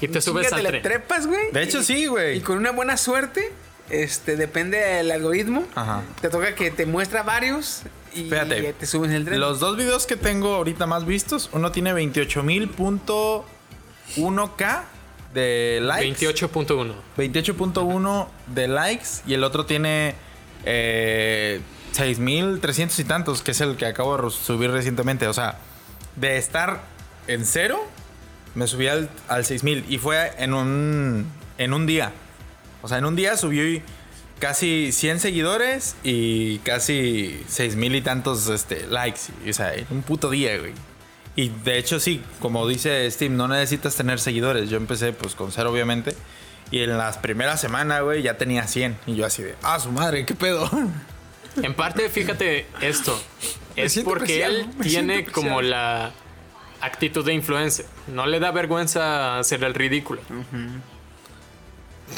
Y 0.00 0.08
te 0.08 0.20
subes 0.20 0.52
al 0.52 0.60
tren. 0.60 0.72
le 0.72 0.80
trepas, 0.80 1.26
güey. 1.26 1.50
De 1.52 1.62
hecho, 1.62 1.80
y- 1.80 1.84
sí, 1.84 2.06
güey. 2.06 2.36
Y 2.38 2.40
con 2.40 2.58
una 2.58 2.72
buena 2.72 2.96
suerte, 2.96 3.52
este, 3.88 4.36
depende 4.36 4.78
del 4.78 5.10
algoritmo. 5.10 5.64
Ajá. 5.74 6.02
Te 6.20 6.28
toca 6.28 6.54
que 6.54 6.70
te 6.70 6.84
muestra 6.84 7.22
varios 7.22 7.82
y 8.14 8.28
Fíjate, 8.28 8.72
te 8.72 8.86
subes 8.86 9.10
en 9.10 9.16
el 9.16 9.24
tren. 9.24 9.40
Los 9.40 9.58
dos 9.60 9.76
videos 9.76 10.06
que 10.06 10.16
tengo 10.16 10.54
ahorita 10.54 10.86
más 10.86 11.06
vistos, 11.06 11.50
uno 11.52 11.72
tiene 11.72 11.92
28.000.1k 11.92 14.82
de 15.34 15.80
likes. 15.82 16.32
28.1. 16.32 16.94
28.1 17.16 18.28
de 18.46 18.68
likes 18.68 19.08
y 19.26 19.34
el 19.34 19.44
otro 19.44 19.66
tiene 19.66 20.14
eh, 20.64 21.60
6.300 21.94 22.98
y 22.98 23.04
tantos, 23.04 23.42
que 23.42 23.50
es 23.50 23.60
el 23.60 23.76
que 23.76 23.86
acabo 23.86 24.16
de 24.16 24.30
subir 24.30 24.70
recientemente. 24.70 25.26
O 25.26 25.32
sea, 25.32 25.58
de 26.16 26.38
estar 26.38 26.82
en 27.26 27.44
cero, 27.44 27.84
me 28.54 28.66
subí 28.66 28.88
al, 28.88 29.10
al 29.28 29.44
6.000 29.44 29.84
y 29.88 29.98
fue 29.98 30.32
en 30.38 30.54
un, 30.54 31.26
en 31.58 31.74
un 31.74 31.86
día. 31.86 32.12
O 32.82 32.88
sea, 32.88 32.98
en 32.98 33.04
un 33.04 33.16
día 33.16 33.36
subí 33.36 33.82
casi 34.38 34.92
100 34.92 35.20
seguidores 35.20 35.96
y 36.02 36.58
casi 36.58 37.42
6.000 37.48 37.96
y 37.96 38.00
tantos 38.02 38.48
este, 38.48 38.86
likes. 38.86 39.20
O 39.48 39.52
sea, 39.52 39.74
en 39.74 39.86
un 39.90 40.02
puto 40.02 40.30
día, 40.30 40.58
güey. 40.58 40.72
Y 41.36 41.48
de 41.48 41.78
hecho 41.78 41.98
sí, 41.98 42.22
como 42.40 42.66
dice 42.68 43.10
Steve, 43.10 43.34
no 43.34 43.48
necesitas 43.48 43.96
tener 43.96 44.20
seguidores. 44.20 44.70
Yo 44.70 44.76
empecé 44.76 45.12
pues 45.12 45.34
con 45.34 45.50
cero 45.50 45.70
obviamente. 45.72 46.14
Y 46.70 46.80
en 46.80 46.96
las 46.96 47.18
primeras 47.18 47.60
semanas, 47.60 48.02
güey, 48.02 48.22
ya 48.22 48.36
tenía 48.38 48.66
100. 48.66 48.98
Y 49.06 49.16
yo 49.16 49.26
así 49.26 49.42
de, 49.42 49.54
ah, 49.62 49.78
su 49.78 49.92
madre, 49.92 50.24
qué 50.24 50.34
pedo. 50.34 50.70
En 51.62 51.74
parte, 51.74 52.08
fíjate 52.08 52.66
esto. 52.80 53.20
Es 53.76 53.98
porque 54.00 54.42
especial, 54.42 54.54
él 54.56 54.68
tiene 54.82 55.24
como 55.24 55.62
la 55.62 56.12
actitud 56.80 57.24
de 57.24 57.34
influencer. 57.34 57.86
No 58.08 58.26
le 58.26 58.40
da 58.40 58.50
vergüenza 58.50 59.38
hacer 59.38 59.62
el 59.64 59.74
ridículo. 59.74 60.20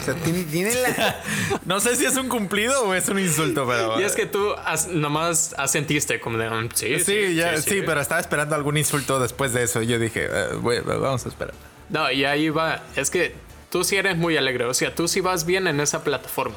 O 0.01 0.05
sea, 0.05 0.15
tiene, 0.15 0.43
tiene 0.45 0.75
la. 0.75 1.21
no 1.65 1.81
sé 1.81 1.97
si 1.97 2.05
es 2.05 2.17
un 2.17 2.29
cumplido 2.29 2.85
o 2.85 2.95
es 2.95 3.09
un 3.09 3.19
insulto, 3.19 3.67
pero... 3.67 4.01
Y 4.01 4.05
es 4.05 4.15
que 4.15 4.27
tú 4.27 4.53
has- 4.65 4.89
nomás 4.89 5.55
asentiste 5.59 6.21
como 6.21 6.39
de, 6.39 6.51
"Mm, 6.51 6.69
sí, 6.75 6.99
Sí, 7.01 7.35
ya, 7.35 7.57
sí, 7.61 7.83
pero 7.87 8.01
estaba 8.01 8.21
esperando 8.21 8.55
algún 8.57 8.77
insulto 8.77 9.19
después 9.21 9.53
de 9.53 9.63
eso. 9.63 9.83
Yo 9.83 9.99
dije, 9.99 10.27
eh, 10.31 10.49
bueno, 10.61 10.99
vamos 11.01 11.25
a 11.25 11.29
esperar. 11.29 11.55
No, 11.89 12.11
y 12.11 12.25
ahí 12.25 12.49
va. 12.51 12.83
Es 12.97 13.11
que 13.11 13.35
tú 13.71 13.85
sí 13.85 13.97
eres 13.97 14.17
muy 14.17 14.37
alegre. 14.37 14.65
O 14.65 14.75
sea, 14.75 14.95
tú 14.95 15.07
sí 15.09 15.21
vas 15.21 15.47
bien 15.47 15.67
en 15.69 15.79
esa 15.81 16.03
plataforma. 16.03 16.57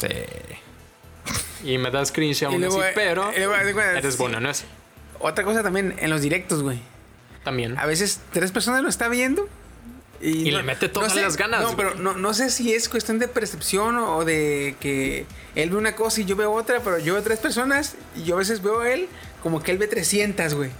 Sí. 0.00 0.08
Y 1.64 1.78
me 1.78 1.90
das 1.90 2.12
cringe 2.12 2.44
aún 2.44 2.60
luego, 2.60 2.80
así, 2.80 2.90
pero 2.94 3.30
y 3.36 3.40
luego, 3.40 3.80
eres 3.80 4.14
sí. 4.14 4.18
bueno 4.18 4.38
en 4.38 4.46
eso. 4.46 4.64
Otra 5.20 5.44
cosa 5.44 5.62
también 5.62 5.94
en 5.98 6.10
los 6.10 6.22
directos, 6.22 6.62
güey. 6.62 6.78
También. 7.44 7.76
A 7.78 7.86
veces 7.86 8.20
tres 8.32 8.52
personas 8.52 8.82
lo 8.82 8.88
está 8.88 9.08
viendo. 9.08 9.48
Y, 10.20 10.48
Y 10.48 10.50
le 10.50 10.62
mete 10.64 10.88
todas 10.88 11.12
sé- 11.12 11.22
las 11.22 11.36
ganas, 11.36 11.62
No, 11.62 11.76
pero 11.76 11.94
no, 11.94 12.14
no 12.14 12.34
sé 12.34 12.50
si 12.50 12.72
es 12.74 12.88
cuestión 12.88 13.18
de 13.20 13.28
percepción 13.28 13.98
o 13.98 14.24
de 14.24 14.74
que 14.80 15.26
él 15.54 15.70
ve 15.70 15.76
una 15.76 15.94
cosa 15.94 16.20
y 16.20 16.24
yo 16.24 16.34
veo 16.34 16.52
otra, 16.52 16.80
pero 16.80 16.98
yo 16.98 17.14
veo 17.14 17.22
tres 17.22 17.38
personas 17.38 17.94
y 18.16 18.24
yo 18.24 18.34
a 18.34 18.38
veces 18.38 18.60
veo 18.62 18.80
a 18.80 18.90
él 18.90 19.08
como 19.42 19.62
que 19.62 19.70
él 19.70 19.78
ve 19.78 19.86
300, 19.86 20.54
güey. 20.54 20.70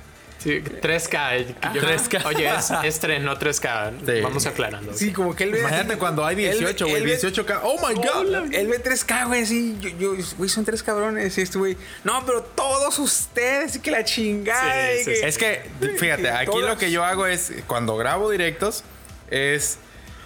Sí, 0.41 0.61
3K. 0.61 1.73
Yo- 1.75 1.83
3K. 1.83 2.25
Oye, 2.27 2.49
es, 2.49 2.71
es 2.85 3.01
3, 3.01 3.21
no 3.23 3.37
3K. 3.37 3.93
Sí. 4.07 4.21
Vamos 4.23 4.47
aclarando. 4.47 4.95
Sí, 4.95 5.13
como 5.13 5.35
que 5.35 5.43
él 5.45 5.51
ve. 5.51 5.59
Imagínate 5.61 5.99
cuando 5.99 6.25
hay 6.25 6.37
18, 6.37 6.85
Él- 6.87 6.91
güey. 6.93 7.03
él 7.03 7.09
ve- 7.09 7.17
18K. 7.21 7.61
Oh 7.65 7.77
my 7.85 7.95
god. 7.95 8.53
Él 8.55 8.69
ve 8.69 8.79
3K, 8.79 9.25
güey, 9.27 9.43
así. 9.43 9.77
Yo, 9.81 9.89
yo, 9.99 10.13
güey, 10.37 10.49
son 10.49 10.65
tres 10.65 10.85
cabrones. 10.85 11.37
Y 11.39 11.41
este, 11.43 11.59
güey. 11.59 11.77
No, 12.05 12.25
pero 12.25 12.43
todos 12.43 13.01
ustedes, 13.01 13.75
y 13.77 13.81
que 13.81 13.91
la 13.91 14.05
chingada. 14.05 14.91
Sí, 14.93 14.99
sí, 14.99 15.05
que- 15.11 15.17
sí. 15.17 15.23
Es 15.25 15.39
que, 15.39 15.63
fíjate, 15.99 16.31
aquí 16.31 16.47
Todas. 16.53 16.69
lo 16.71 16.79
que 16.79 16.93
yo 16.93 17.03
hago 17.05 17.27
es, 17.27 17.53
cuando 17.67 17.97
grabo 17.97 18.31
directos, 18.31 18.85
es 19.31 19.79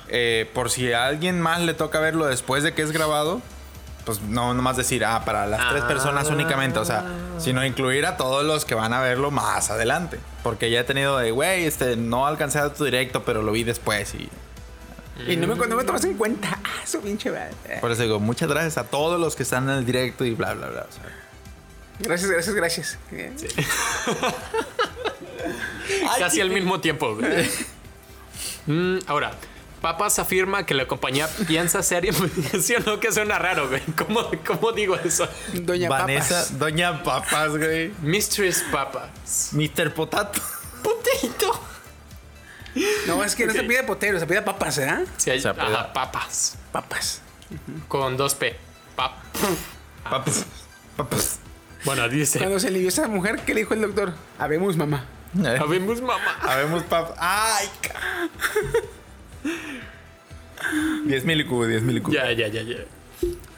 eh, 0.08 0.48
por 0.54 0.70
si 0.70 0.92
a 0.92 1.06
alguien 1.06 1.40
más 1.40 1.60
le 1.60 1.74
toca 1.74 2.00
verlo 2.00 2.26
después 2.26 2.62
de 2.62 2.74
que 2.74 2.82
es 2.82 2.92
grabado, 2.92 3.40
pues 4.04 4.20
no 4.20 4.52
nomás 4.52 4.76
decir, 4.76 5.04
ah, 5.04 5.24
para 5.24 5.46
las 5.46 5.70
tres 5.70 5.82
Ah. 5.84 5.88
personas 5.88 6.28
únicamente, 6.28 6.78
o 6.78 6.84
sea, 6.84 7.04
sino 7.38 7.64
incluir 7.64 8.04
a 8.06 8.16
todos 8.16 8.44
los 8.44 8.64
que 8.64 8.74
van 8.74 8.92
a 8.92 9.00
verlo 9.00 9.30
más 9.30 9.70
adelante. 9.70 10.18
Porque 10.42 10.70
ya 10.70 10.80
he 10.80 10.84
tenido 10.84 11.16
de, 11.18 11.30
güey, 11.30 11.64
este, 11.66 11.96
no 11.96 12.26
alcancé 12.26 12.58
a 12.58 12.72
tu 12.74 12.84
directo, 12.84 13.22
pero 13.24 13.42
lo 13.42 13.52
vi 13.52 13.62
después 13.64 14.14
y 14.14 14.28
Y 15.30 15.36
no 15.36 15.46
me, 15.46 15.56
cuando 15.56 15.76
me 15.76 15.84
tomas 15.84 16.04
en 16.04 16.14
cuenta. 16.14 16.58
Ah, 16.64 16.86
su 16.86 17.00
pinche 17.00 17.30
madre. 17.30 17.52
por 17.80 17.92
eso 17.92 18.02
digo, 18.02 18.18
muchas 18.18 18.48
gracias 18.48 18.76
a 18.76 18.84
todos 18.84 19.20
los 19.20 19.36
que 19.36 19.44
están 19.44 19.68
en 19.70 19.76
el 19.78 19.86
directo 19.86 20.24
y 20.24 20.34
bla, 20.34 20.52
bla, 20.54 20.66
bla. 20.68 20.86
o 20.88 20.92
sea. 20.92 21.02
Gracias, 22.00 22.28
gracias, 22.30 22.54
gracias. 22.56 22.98
Casi 26.18 26.40
al 26.40 26.50
mismo 26.50 26.80
tiempo. 26.80 27.16
Mm, 28.66 28.98
ahora, 29.06 29.32
Papas 29.80 30.20
afirma 30.20 30.64
que 30.64 30.74
la 30.74 30.86
compañía 30.86 31.28
piensa 31.48 31.82
seriamente. 31.82 32.60
¿Sí 32.62 32.74
o 32.76 32.80
no? 32.80 33.00
Que 33.00 33.10
suena 33.10 33.38
raro, 33.38 33.68
güey. 33.68 33.82
¿Cómo, 33.98 34.30
cómo 34.46 34.70
digo 34.72 34.94
eso? 34.96 35.28
Doña 35.54 35.88
Vanessa, 35.88 36.36
Papas. 36.36 36.58
Doña 36.58 37.02
Papas, 37.02 37.56
güey. 37.56 37.92
Mistress 38.00 38.64
Papas. 38.70 39.50
Mr. 39.52 39.92
Potato. 39.92 40.40
Putito. 40.82 41.60
No, 43.06 43.22
es 43.24 43.34
que 43.34 43.44
no 43.46 43.52
se 43.52 43.64
pide 43.64 43.82
potero, 43.82 44.18
se 44.18 44.26
pide 44.26 44.40
papas, 44.42 44.78
¿eh? 44.78 45.04
Sí, 45.18 45.30
hay- 45.30 45.42
papas. 45.42 46.56
Papas. 46.70 47.20
Con 47.88 48.16
dos 48.16 48.34
P. 48.34 48.56
Pap. 48.96 49.12
Papas. 50.04 50.46
Papas. 50.96 51.38
Bueno, 51.84 52.08
dice. 52.08 52.38
Cuando 52.38 52.58
se 52.60 52.68
alivió 52.68 52.88
esa 52.88 53.08
mujer, 53.08 53.40
¿qué 53.44 53.52
le 53.54 53.60
dijo 53.60 53.74
el 53.74 53.82
doctor? 53.82 54.14
Habemos 54.38 54.76
mamá. 54.76 55.04
Habemos 55.60 56.00
mamá. 56.02 56.38
Habemos 56.42 56.82
papas. 56.84 57.16
¡Ay! 57.20 57.68
ca- 57.80 58.28
10 61.06 61.24
mil 61.24 61.40
IQ, 61.40 61.66
10 61.66 61.82
mil 61.82 61.96
IQ. 61.98 62.10
Ya, 62.12 62.30
ya, 62.32 62.48
ya, 62.48 62.62
ya. 62.62 62.76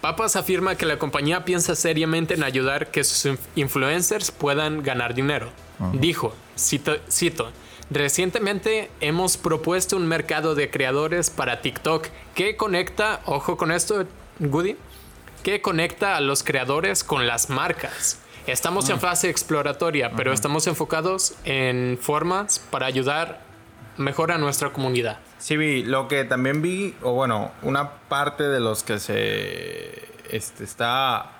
Papas 0.00 0.36
afirma 0.36 0.74
que 0.76 0.84
la 0.86 0.98
compañía 0.98 1.44
piensa 1.44 1.74
seriamente 1.74 2.34
en 2.34 2.42
ayudar 2.42 2.90
que 2.90 3.04
sus 3.04 3.24
inf- 3.32 3.38
influencers 3.56 4.30
puedan 4.30 4.82
ganar 4.82 5.14
dinero. 5.14 5.50
Dijo, 5.94 6.34
cito, 6.58 6.96
cito, 7.10 7.50
recientemente 7.90 8.90
hemos 9.00 9.36
propuesto 9.36 9.96
un 9.96 10.06
mercado 10.06 10.54
de 10.54 10.70
creadores 10.70 11.30
para 11.30 11.60
TikTok 11.62 12.06
que 12.34 12.56
conecta, 12.56 13.20
ojo 13.24 13.56
con 13.56 13.72
esto, 13.72 14.06
Goody, 14.38 14.76
que 15.42 15.60
conecta 15.60 16.16
a 16.16 16.20
los 16.20 16.42
creadores 16.42 17.02
con 17.02 17.26
las 17.26 17.50
marcas. 17.50 18.18
Estamos 18.46 18.90
en 18.90 19.00
fase 19.00 19.30
exploratoria, 19.30 20.10
pero 20.14 20.32
estamos 20.32 20.66
enfocados 20.66 21.34
en 21.44 21.98
formas 21.98 22.58
para 22.58 22.84
ayudar 22.84 23.40
mejor 23.96 24.32
a 24.32 24.38
nuestra 24.38 24.70
comunidad. 24.70 25.18
Sí, 25.38 25.56
vi, 25.56 25.82
lo 25.82 26.08
que 26.08 26.24
también 26.24 26.60
vi, 26.60 26.94
o 27.00 27.12
bueno, 27.12 27.52
una 27.62 27.92
parte 28.08 28.42
de 28.42 28.60
los 28.60 28.82
que 28.82 28.98
se 28.98 30.08
este, 30.30 30.64
está 30.64 31.30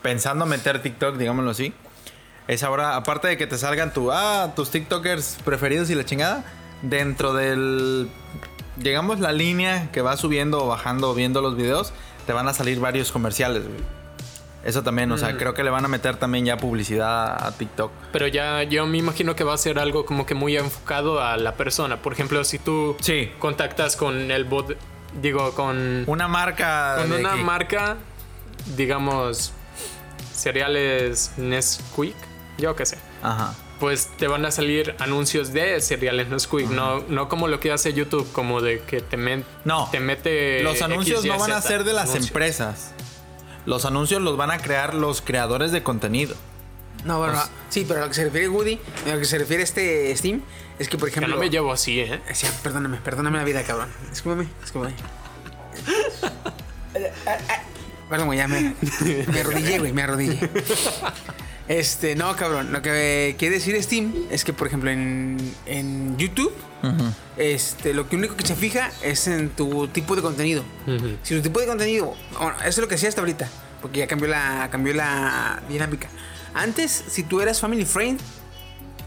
pensando 0.00 0.46
meter 0.46 0.80
TikTok, 0.80 1.16
digámoslo 1.16 1.50
así, 1.50 1.74
es 2.48 2.62
ahora, 2.62 2.96
aparte 2.96 3.28
de 3.28 3.36
que 3.36 3.46
te 3.46 3.58
salgan 3.58 3.92
tu, 3.92 4.10
ah, 4.10 4.52
tus 4.56 4.70
TikTokers 4.70 5.38
preferidos 5.44 5.90
y 5.90 5.94
la 5.94 6.04
chingada, 6.06 6.44
dentro 6.80 7.34
del, 7.34 8.08
digamos, 8.76 9.20
la 9.20 9.32
línea 9.32 9.90
que 9.92 10.00
va 10.00 10.16
subiendo 10.16 10.64
o 10.64 10.66
bajando 10.66 11.14
viendo 11.14 11.42
los 11.42 11.56
videos, 11.56 11.92
te 12.26 12.32
van 12.32 12.48
a 12.48 12.54
salir 12.54 12.80
varios 12.80 13.12
comerciales, 13.12 13.64
güey. 13.64 14.03
Eso 14.64 14.82
también, 14.82 15.12
o 15.12 15.18
sea, 15.18 15.36
creo 15.36 15.52
que 15.52 15.62
le 15.62 15.68
van 15.70 15.84
a 15.84 15.88
meter 15.88 16.16
también 16.16 16.46
ya 16.46 16.56
publicidad 16.56 17.46
a 17.46 17.52
TikTok. 17.52 17.92
Pero 18.12 18.26
ya 18.28 18.62
yo 18.62 18.86
me 18.86 18.96
imagino 18.98 19.36
que 19.36 19.44
va 19.44 19.52
a 19.52 19.58
ser 19.58 19.78
algo 19.78 20.06
como 20.06 20.24
que 20.24 20.34
muy 20.34 20.56
enfocado 20.56 21.22
a 21.22 21.36
la 21.36 21.52
persona. 21.54 21.98
Por 22.00 22.14
ejemplo, 22.14 22.42
si 22.44 22.58
tú 22.58 22.96
Sí. 23.00 23.30
contactas 23.38 23.94
con 23.96 24.30
el 24.30 24.44
bot, 24.44 24.74
digo, 25.20 25.52
con, 25.52 26.04
Una 26.06 26.28
marca. 26.28 26.96
con 26.98 27.12
una 27.12 27.34
que- 27.34 27.42
marca, 27.42 27.96
digamos, 28.74 29.52
cereales 30.32 31.32
Nesquik, 31.36 32.14
yo 32.58 32.74
qué 32.76 32.86
sé. 32.86 32.98
Ajá. 33.22 33.54
Pues 33.80 34.08
te 34.16 34.28
van 34.28 34.44
a 34.46 34.50
salir 34.50 34.94
anuncios 34.98 35.52
de 35.52 35.80
cereales 35.80 36.28
Nesquik, 36.28 36.68
no, 36.70 37.00
no 37.08 37.28
como 37.28 37.48
lo 37.48 37.60
que 37.60 37.70
hace 37.72 37.92
YouTube, 37.92 38.30
como 38.32 38.60
de 38.60 38.80
que 38.80 39.00
te, 39.00 39.16
men- 39.16 39.44
No. 39.64 39.88
te 39.90 40.00
mete. 40.00 40.62
Los 40.62 40.80
anuncios 40.80 41.20
X, 41.24 41.30
no 41.32 41.38
van 41.38 41.52
a 41.52 41.60
ser 41.60 41.84
de 41.84 41.92
las 41.92 42.04
anuncios. 42.04 42.28
empresas. 42.28 42.94
Los 43.66 43.84
anuncios 43.84 44.22
los 44.22 44.36
van 44.36 44.50
a 44.50 44.58
crear 44.58 44.94
los 44.94 45.20
creadores 45.20 45.72
de 45.72 45.82
contenido. 45.82 46.34
No, 47.04 47.18
bueno, 47.18 47.38
sí, 47.68 47.84
pero 47.86 48.00
a 48.00 48.02
lo 48.04 48.08
que 48.08 48.14
se 48.14 48.24
refiere 48.24 48.48
Woody, 48.48 48.78
a 49.06 49.10
lo 49.14 49.18
que 49.18 49.24
se 49.26 49.36
refiere 49.38 49.62
este 49.62 50.16
Steam, 50.16 50.42
es 50.78 50.88
que, 50.88 50.96
por 50.96 51.08
Que 51.10 51.18
ejemplo. 51.18 51.34
no 51.34 51.40
me 51.40 51.50
llevo 51.50 51.72
así, 51.72 52.00
¿eh? 52.00 52.20
Sí, 52.32 52.46
perdóname, 52.62 52.96
perdóname 52.98 53.38
la 53.38 53.44
vida, 53.44 53.62
cabrón. 53.62 53.90
Discúlpame, 54.10 54.48
discúlpame. 54.62 54.94
Perdón, 58.14 58.28
güey, 58.28 58.38
ya 58.38 58.46
me, 58.46 58.74
me 59.32 59.40
arrodillé, 59.40 59.80
güey, 59.80 59.92
me 59.92 60.02
arrodillé. 60.02 60.38
Este, 61.66 62.14
no, 62.14 62.36
cabrón. 62.36 62.70
Lo 62.70 62.80
que 62.80 63.34
quiere 63.40 63.56
decir 63.56 63.82
Steam 63.82 64.14
es 64.30 64.44
que, 64.44 64.52
por 64.52 64.68
ejemplo, 64.68 64.88
en, 64.88 65.36
en 65.66 66.16
YouTube, 66.16 66.52
este, 67.36 67.92
lo 67.92 68.08
que 68.08 68.14
único 68.14 68.36
que 68.36 68.46
se 68.46 68.54
fija 68.54 68.92
es 69.02 69.26
en 69.26 69.48
tu 69.48 69.88
tipo 69.88 70.14
de 70.14 70.22
contenido. 70.22 70.62
Ujú. 70.86 71.16
Si 71.24 71.34
tu 71.34 71.42
tipo 71.42 71.58
de 71.58 71.66
contenido, 71.66 72.14
bueno, 72.38 72.54
eso 72.60 72.68
es 72.68 72.78
lo 72.78 72.86
que 72.86 72.94
hacía 72.94 73.08
hasta 73.08 73.20
ahorita, 73.20 73.48
porque 73.82 73.98
ya 73.98 74.06
cambió 74.06 74.28
la, 74.28 74.68
cambió 74.70 74.94
la 74.94 75.60
dinámica. 75.68 76.08
Antes, 76.54 77.02
si 77.08 77.24
tú 77.24 77.40
eras 77.40 77.60
family 77.60 77.84
friend, 77.84 78.20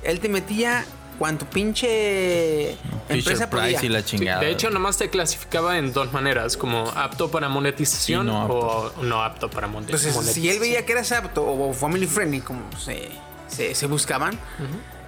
él 0.03 0.19
te 0.19 0.27
metía 0.27 0.83
cuanto 1.17 1.45
pinche 1.49 2.71
empresa 3.09 3.49
podía. 3.49 3.65
Price 3.79 3.85
y 3.85 3.89
la 3.89 4.03
chingada. 4.03 4.41
De 4.41 4.51
hecho, 4.51 4.69
nomás 4.69 4.97
te 4.97 5.09
clasificaba 5.09 5.77
en 5.77 5.93
dos 5.93 6.11
maneras, 6.13 6.57
como 6.57 6.89
apto 6.95 7.29
para 7.31 7.49
monetización 7.49 8.27
no 8.27 8.45
o 8.45 9.03
no 9.03 9.23
apto 9.23 9.49
para 9.49 9.67
monte- 9.67 9.91
Entonces, 9.93 10.13
monetización. 10.13 10.43
si 10.43 10.49
él 10.49 10.59
veía 10.59 10.85
que 10.85 10.91
eras 10.93 11.11
apto 11.11 11.45
o 11.45 11.73
family 11.73 12.07
friendly, 12.07 12.41
como 12.41 12.61
se, 12.79 13.09
se, 13.47 13.73
se 13.75 13.87
buscaban, 13.87 14.37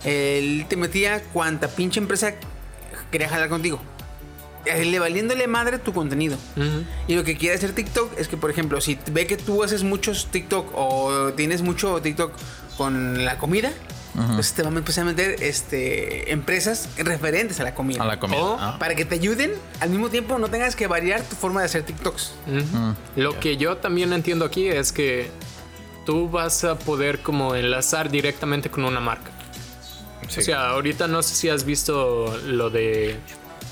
él 0.03 0.65
te 0.69 0.75
metía 0.75 1.21
cuanta 1.33 1.67
pinche 1.67 1.99
empresa 1.99 2.33
quería 3.11 3.29
jalar 3.29 3.49
contigo. 3.49 3.79
Le 4.65 4.99
valiéndole 4.99 5.47
madre 5.47 5.79
tu 5.79 5.93
contenido. 5.93 6.37
Y 7.07 7.15
lo 7.15 7.23
que 7.23 7.37
quiere 7.37 7.55
hacer 7.55 7.73
TikTok 7.73 8.17
es 8.19 8.27
que, 8.27 8.37
por 8.37 8.51
ejemplo, 8.51 8.81
si 8.81 8.99
ve 9.11 9.25
que 9.25 9.37
tú 9.37 9.63
haces 9.63 9.83
muchos 9.83 10.27
TikTok 10.31 10.71
o 10.75 11.31
tienes 11.35 11.61
mucho 11.61 12.01
TikTok 12.01 12.33
con 12.77 13.25
la 13.25 13.37
comida, 13.37 13.71
pues 14.35 14.53
te 14.53 14.63
van 14.63 14.75
a 14.75 14.79
empezar 14.79 15.03
a 15.03 15.05
meter 15.07 15.41
este, 15.43 16.31
empresas 16.31 16.89
referentes 16.97 17.59
a 17.59 17.63
la 17.63 17.73
comida. 17.75 18.03
A 18.03 18.05
la 18.05 18.19
comida. 18.19 18.39
O 18.41 18.57
Ah. 18.59 18.77
Para 18.79 18.95
que 18.95 19.05
te 19.05 19.15
ayuden, 19.15 19.53
al 19.79 19.89
mismo 19.89 20.09
tiempo 20.09 20.37
no 20.39 20.47
tengas 20.49 20.75
que 20.75 20.87
variar 20.87 21.21
tu 21.23 21.35
forma 21.35 21.61
de 21.61 21.65
hacer 21.67 21.83
TikToks. 21.83 22.33
Ujú. 22.47 22.95
Lo 23.15 23.39
que 23.39 23.57
yo 23.57 23.77
también 23.77 24.11
entiendo 24.13 24.45
aquí 24.45 24.67
es 24.67 24.91
que 24.91 25.29
tú 26.05 26.29
vas 26.29 26.63
a 26.63 26.77
poder 26.77 27.19
como 27.19 27.55
enlazar 27.55 28.09
directamente 28.09 28.69
con 28.69 28.83
una 28.85 28.99
marca. 28.99 29.31
O 30.27 30.41
sea, 30.41 30.69
ahorita 30.71 31.07
no 31.07 31.23
sé 31.23 31.35
si 31.35 31.49
has 31.49 31.63
visto 31.63 32.37
lo 32.45 32.69
de 32.69 33.17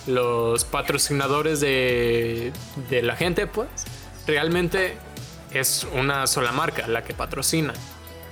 los 0.08 0.64
patrocinadores 0.66 1.60
de, 1.60 2.52
de 2.90 3.02
la 3.04 3.16
gente, 3.16 3.46
pues 3.48 3.68
realmente 4.26 4.98
es 5.52 5.86
una 5.94 6.26
sola 6.28 6.52
marca 6.52 6.88
la 6.88 7.04
que 7.04 7.14
patrocina. 7.14 7.74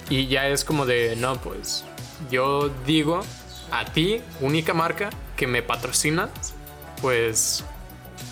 Y 0.10 0.28
ya 0.28 0.48
es 0.48 0.64
como 0.64 0.86
de, 0.86 1.16
no, 1.16 1.36
pues 1.38 1.84
yo 2.30 2.70
digo 2.86 3.22
a 3.72 3.86
ti, 3.86 4.22
única 4.42 4.74
marca 4.74 5.10
que 5.36 5.48
me 5.48 5.62
patrocinas, 5.62 6.30
pues 7.02 7.64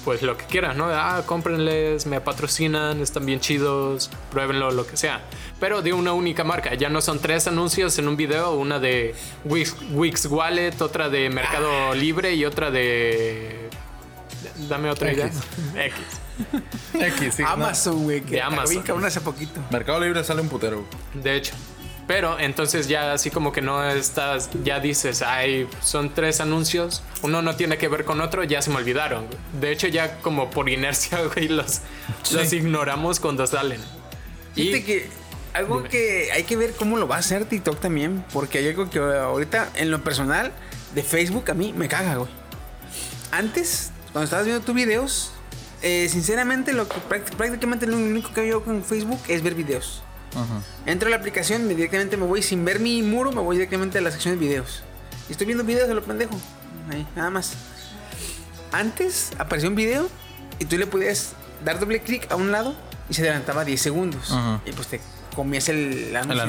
pues 0.03 0.21
lo 0.21 0.37
que 0.37 0.45
quieran, 0.45 0.77
¿no? 0.77 0.85
Ah, 0.89 1.23
cómprenles, 1.25 2.05
me 2.05 2.19
patrocinan, 2.19 3.01
están 3.01 3.25
bien 3.25 3.39
chidos, 3.39 4.09
pruébenlo, 4.31 4.71
lo 4.71 4.85
que 4.85 4.97
sea. 4.97 5.21
Pero 5.59 5.81
de 5.81 5.93
una 5.93 6.13
única 6.13 6.43
marca, 6.43 6.73
ya 6.73 6.89
no 6.89 7.01
son 7.01 7.19
tres 7.19 7.47
anuncios 7.47 7.97
en 7.99 8.07
un 8.07 8.17
video, 8.17 8.53
una 8.53 8.79
de 8.79 9.15
Wix, 9.45 9.75
Wix 9.91 10.25
Wallet, 10.25 10.81
otra 10.81 11.09
de 11.09 11.29
Mercado 11.29 11.93
Libre 11.95 12.33
y 12.35 12.43
otra 12.45 12.69
de... 12.69 13.69
Dame 14.67 14.89
otra 14.89 15.13
idea. 15.13 15.31
X. 15.75 15.95
X, 16.93 17.33
sí, 17.35 17.43
no. 17.43 17.49
Amazon, 17.49 18.03
güey, 18.03 18.21
que 18.21 18.35
De 18.35 18.41
Amazon. 18.41 18.83
cabrón, 18.83 19.05
hace 19.05 19.21
poquito. 19.21 19.61
Mercado 19.71 19.99
Libre 20.01 20.23
sale 20.23 20.41
un 20.41 20.49
putero. 20.49 20.83
De 21.13 21.35
hecho. 21.37 21.53
Pero 22.07 22.37
entonces 22.39 22.87
ya 22.89 23.13
así 23.13 23.31
como 23.31 23.51
que 23.53 23.61
no 23.61 23.83
estás, 23.89 24.49
ya 24.63 24.79
dices, 24.81 25.21
ay, 25.21 25.69
son 25.81 26.13
tres 26.13 26.41
anuncios, 26.41 27.01
uno 27.21 27.41
no 27.41 27.55
tiene 27.55 27.77
que 27.77 27.87
ver 27.87 28.03
con 28.03 28.19
otro, 28.19 28.43
ya 28.43 28.61
se 28.61 28.69
me 28.71 28.75
olvidaron. 28.77 29.25
De 29.61 29.71
hecho 29.71 29.87
ya 29.87 30.17
como 30.19 30.49
por 30.49 30.67
inercia, 30.69 31.19
güey, 31.33 31.47
los, 31.47 31.79
los 32.33 32.51
ignoramos 32.51 33.19
cuando 33.21 33.47
salen. 33.47 33.79
Fíjate 34.53 34.77
Y 34.79 34.83
que 34.83 35.07
algo 35.53 35.77
Dime. 35.77 35.89
que 35.89 36.29
hay 36.33 36.43
que 36.43 36.57
ver 36.57 36.73
cómo 36.73 36.97
lo 36.97 37.07
va 37.07 37.15
a 37.15 37.19
hacer 37.19 37.45
TikTok 37.45 37.79
también. 37.79 38.25
Porque 38.33 38.57
hay 38.57 38.67
algo 38.69 38.89
que 38.89 38.99
ahorita, 38.99 39.69
en 39.75 39.89
lo 39.89 40.03
personal, 40.03 40.51
de 40.93 41.03
Facebook 41.03 41.49
a 41.51 41.53
mí 41.53 41.73
me 41.73 41.87
caga, 41.87 42.15
güey. 42.17 42.29
Antes, 43.31 43.91
cuando 44.11 44.25
estabas 44.25 44.45
viendo 44.45 44.63
tus 44.63 44.75
videos, 44.75 45.31
eh, 45.81 46.07
sinceramente, 46.09 46.73
lo 46.73 46.87
que 46.87 46.95
práct- 47.09 47.35
prácticamente 47.35 47.87
lo 47.87 47.95
único 47.97 48.31
que 48.33 48.47
yo 48.47 48.63
con 48.63 48.83
Facebook 48.83 49.19
es 49.27 49.41
ver 49.41 49.55
videos. 49.55 50.03
Entro 50.85 51.07
a 51.07 51.11
la 51.11 51.17
aplicación, 51.17 51.67
me- 51.67 51.75
directamente 51.75 52.17
me 52.17 52.25
voy 52.25 52.41
sin 52.41 52.63
ver 52.65 52.79
mi 52.79 53.01
muro, 53.01 53.31
me 53.31 53.41
voy 53.41 53.55
directamente 53.57 53.97
a 53.97 54.01
la 54.01 54.11
sección 54.11 54.33
de 54.33 54.39
videos. 54.39 54.83
Y 55.29 55.31
estoy 55.31 55.45
viendo 55.47 55.63
videos 55.63 55.87
de 55.87 55.93
lo 55.95 56.03
pendejo. 56.03 56.37
Ahí, 56.91 57.07
nada 57.15 57.29
más. 57.29 57.53
Antes 58.71 59.31
apareció 59.37 59.69
un 59.69 59.75
video 59.75 60.09
y 60.59 60.65
tú 60.65 60.77
le 60.77 60.87
podías 60.87 61.33
dar 61.63 61.79
doble 61.79 62.01
clic 62.01 62.31
a 62.31 62.35
un 62.35 62.51
lado 62.51 62.75
y 63.09 63.13
se 63.13 63.21
adelantaba 63.21 63.63
10 63.65 63.81
segundos. 63.81 64.31
Ajá. 64.31 64.61
Y 64.65 64.71
pues 64.71 64.87
te 64.87 64.99
comías 65.35 65.69
el 65.69 66.15
anuncio. 66.15 66.39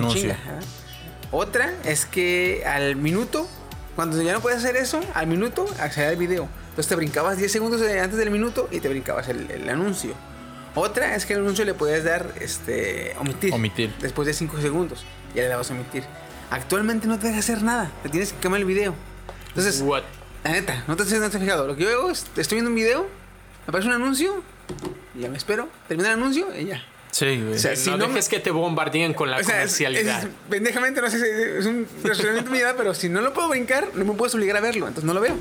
Otra 1.31 1.73
es 1.85 2.07
que 2.07 2.63
al 2.67 2.97
minuto, 2.97 3.47
cuando 3.97 4.21
ya 4.23 4.33
no 4.33 4.41
puedes 4.41 4.59
hacer 4.61 4.77
eso, 4.77 5.01
al 5.15 5.27
minuto 5.27 5.67
acceder 5.81 6.11
al 6.11 6.17
video. 6.17 6.49
Entonces 6.71 6.89
te 6.89 6.97
brincabas 6.97 7.37
10 7.37 7.51
segundos 7.53 7.81
antes 7.83 8.19
del 8.19 8.31
minuto 8.31 8.69
y 8.71 8.81
te 8.81 8.89
brincabas 8.89 9.29
el, 9.29 9.51
el 9.51 9.69
anuncio. 9.69 10.15
Otra 10.75 11.15
es 11.15 11.25
que 11.25 11.35
el 11.35 11.41
anuncio 11.41 11.65
le 11.65 11.75
podías 11.75 12.05
dar 12.05 12.33
este 12.41 13.15
omitir. 13.19 13.53
Omitir. 13.55 13.95
Después 14.01 14.27
de 14.27 14.35
5 14.35 14.61
segundos. 14.61 15.05
Ya 15.35 15.43
le 15.43 15.49
dabas 15.49 15.71
a 15.71 15.75
omitir. 15.75 16.05
Actualmente 16.51 17.07
no 17.07 17.19
te 17.19 17.29
deja 17.29 17.39
hacer 17.39 17.63
nada. 17.63 17.91
Te 18.03 18.09
tienes 18.09 18.33
que 18.33 18.39
cambiar 18.41 18.61
el 18.61 18.67
video. 18.67 18.95
Entonces, 19.49 19.83
What? 19.83 20.03
la 20.43 20.51
neta, 20.51 20.85
no 20.89 20.97
te, 20.97 21.05
no 21.05 21.31
te 21.31 21.37
has 21.37 21.43
fijado. 21.43 21.67
Lo 21.67 21.77
que 21.77 21.85
yo 21.85 21.91
hago 21.91 22.11
es, 22.11 22.27
estoy 22.37 22.57
viendo 22.57 22.71
un 22.71 22.77
video, 22.77 23.03
me 23.03 23.69
aparece 23.69 23.89
un 23.89 23.95
anuncio, 23.95 24.43
y 25.15 25.21
ya 25.21 25.29
me 25.29 25.37
espero, 25.37 25.69
termina 25.87 26.13
el 26.13 26.19
anuncio 26.19 26.49
y 26.59 26.67
ya. 26.67 26.83
Sí, 27.15 27.41
güey. 27.41 27.55
O 27.55 27.59
sea, 27.61 27.77
si 27.77 27.91
no, 27.91 27.97
no 27.97 28.09
dejes 28.09 28.29
que 28.29 28.41
te 28.41 28.51
bombardeen 28.51 29.15
con 29.15 29.31
la 29.31 29.37
O 29.37 29.45
sea, 29.45 29.63
es, 29.63 29.71
comercialidad. 29.73 30.25
es- 30.25 30.29
pendejamente, 30.51 31.01
no 31.01 31.09
sé 31.09 31.21
si 31.21 31.59
es 31.61 31.65
un 31.65 31.87
razonamiento 32.03 32.51
de 32.51 32.57
mi 32.57 32.59
edad, 32.61 32.75
pero 32.77 32.93
si 32.93 33.09
no 33.09 33.21
lo 33.21 33.33
puedo 33.33 33.49
brincar, 33.51 33.87
no 33.95 34.05
me 34.05 34.15
puedes 34.15 34.35
obligar 34.35 34.57
a 34.57 34.61
verlo, 34.61 34.89
entonces 34.89 35.05
no 35.05 35.15
lo 35.15 35.21
veo. 35.21 35.37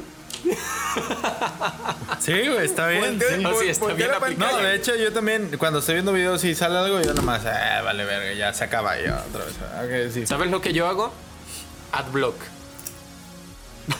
sí, 2.19 2.31
güey, 2.47 2.65
está 2.65 2.87
bien. 2.87 3.19
Volteo- 3.19 3.35
sí. 3.37 3.41
No, 3.41 3.59
sí, 3.59 3.67
está 3.69 3.87
bien. 3.93 4.11
No, 4.37 4.57
de 4.57 4.75
hecho, 4.75 4.95
yo 4.95 5.11
también, 5.13 5.49
cuando 5.57 5.79
estoy 5.79 5.95
viendo 5.95 6.13
videos 6.13 6.43
y 6.43 6.53
sale 6.53 6.77
algo, 6.77 7.01
yo 7.01 7.13
nomás, 7.15 7.43
eh, 7.45 7.49
vale, 7.83 8.05
verga, 8.05 8.33
ya 8.33 8.53
se 8.53 8.63
acaba 8.65 8.95
ya 9.01 9.23
otra 9.29 9.43
vez. 9.45 9.55
Ok, 10.07 10.13
sí. 10.13 10.27
¿Sabes 10.27 10.51
lo 10.51 10.61
que 10.61 10.73
yo 10.73 10.87
hago? 10.87 11.11
Adblock. 11.91 12.35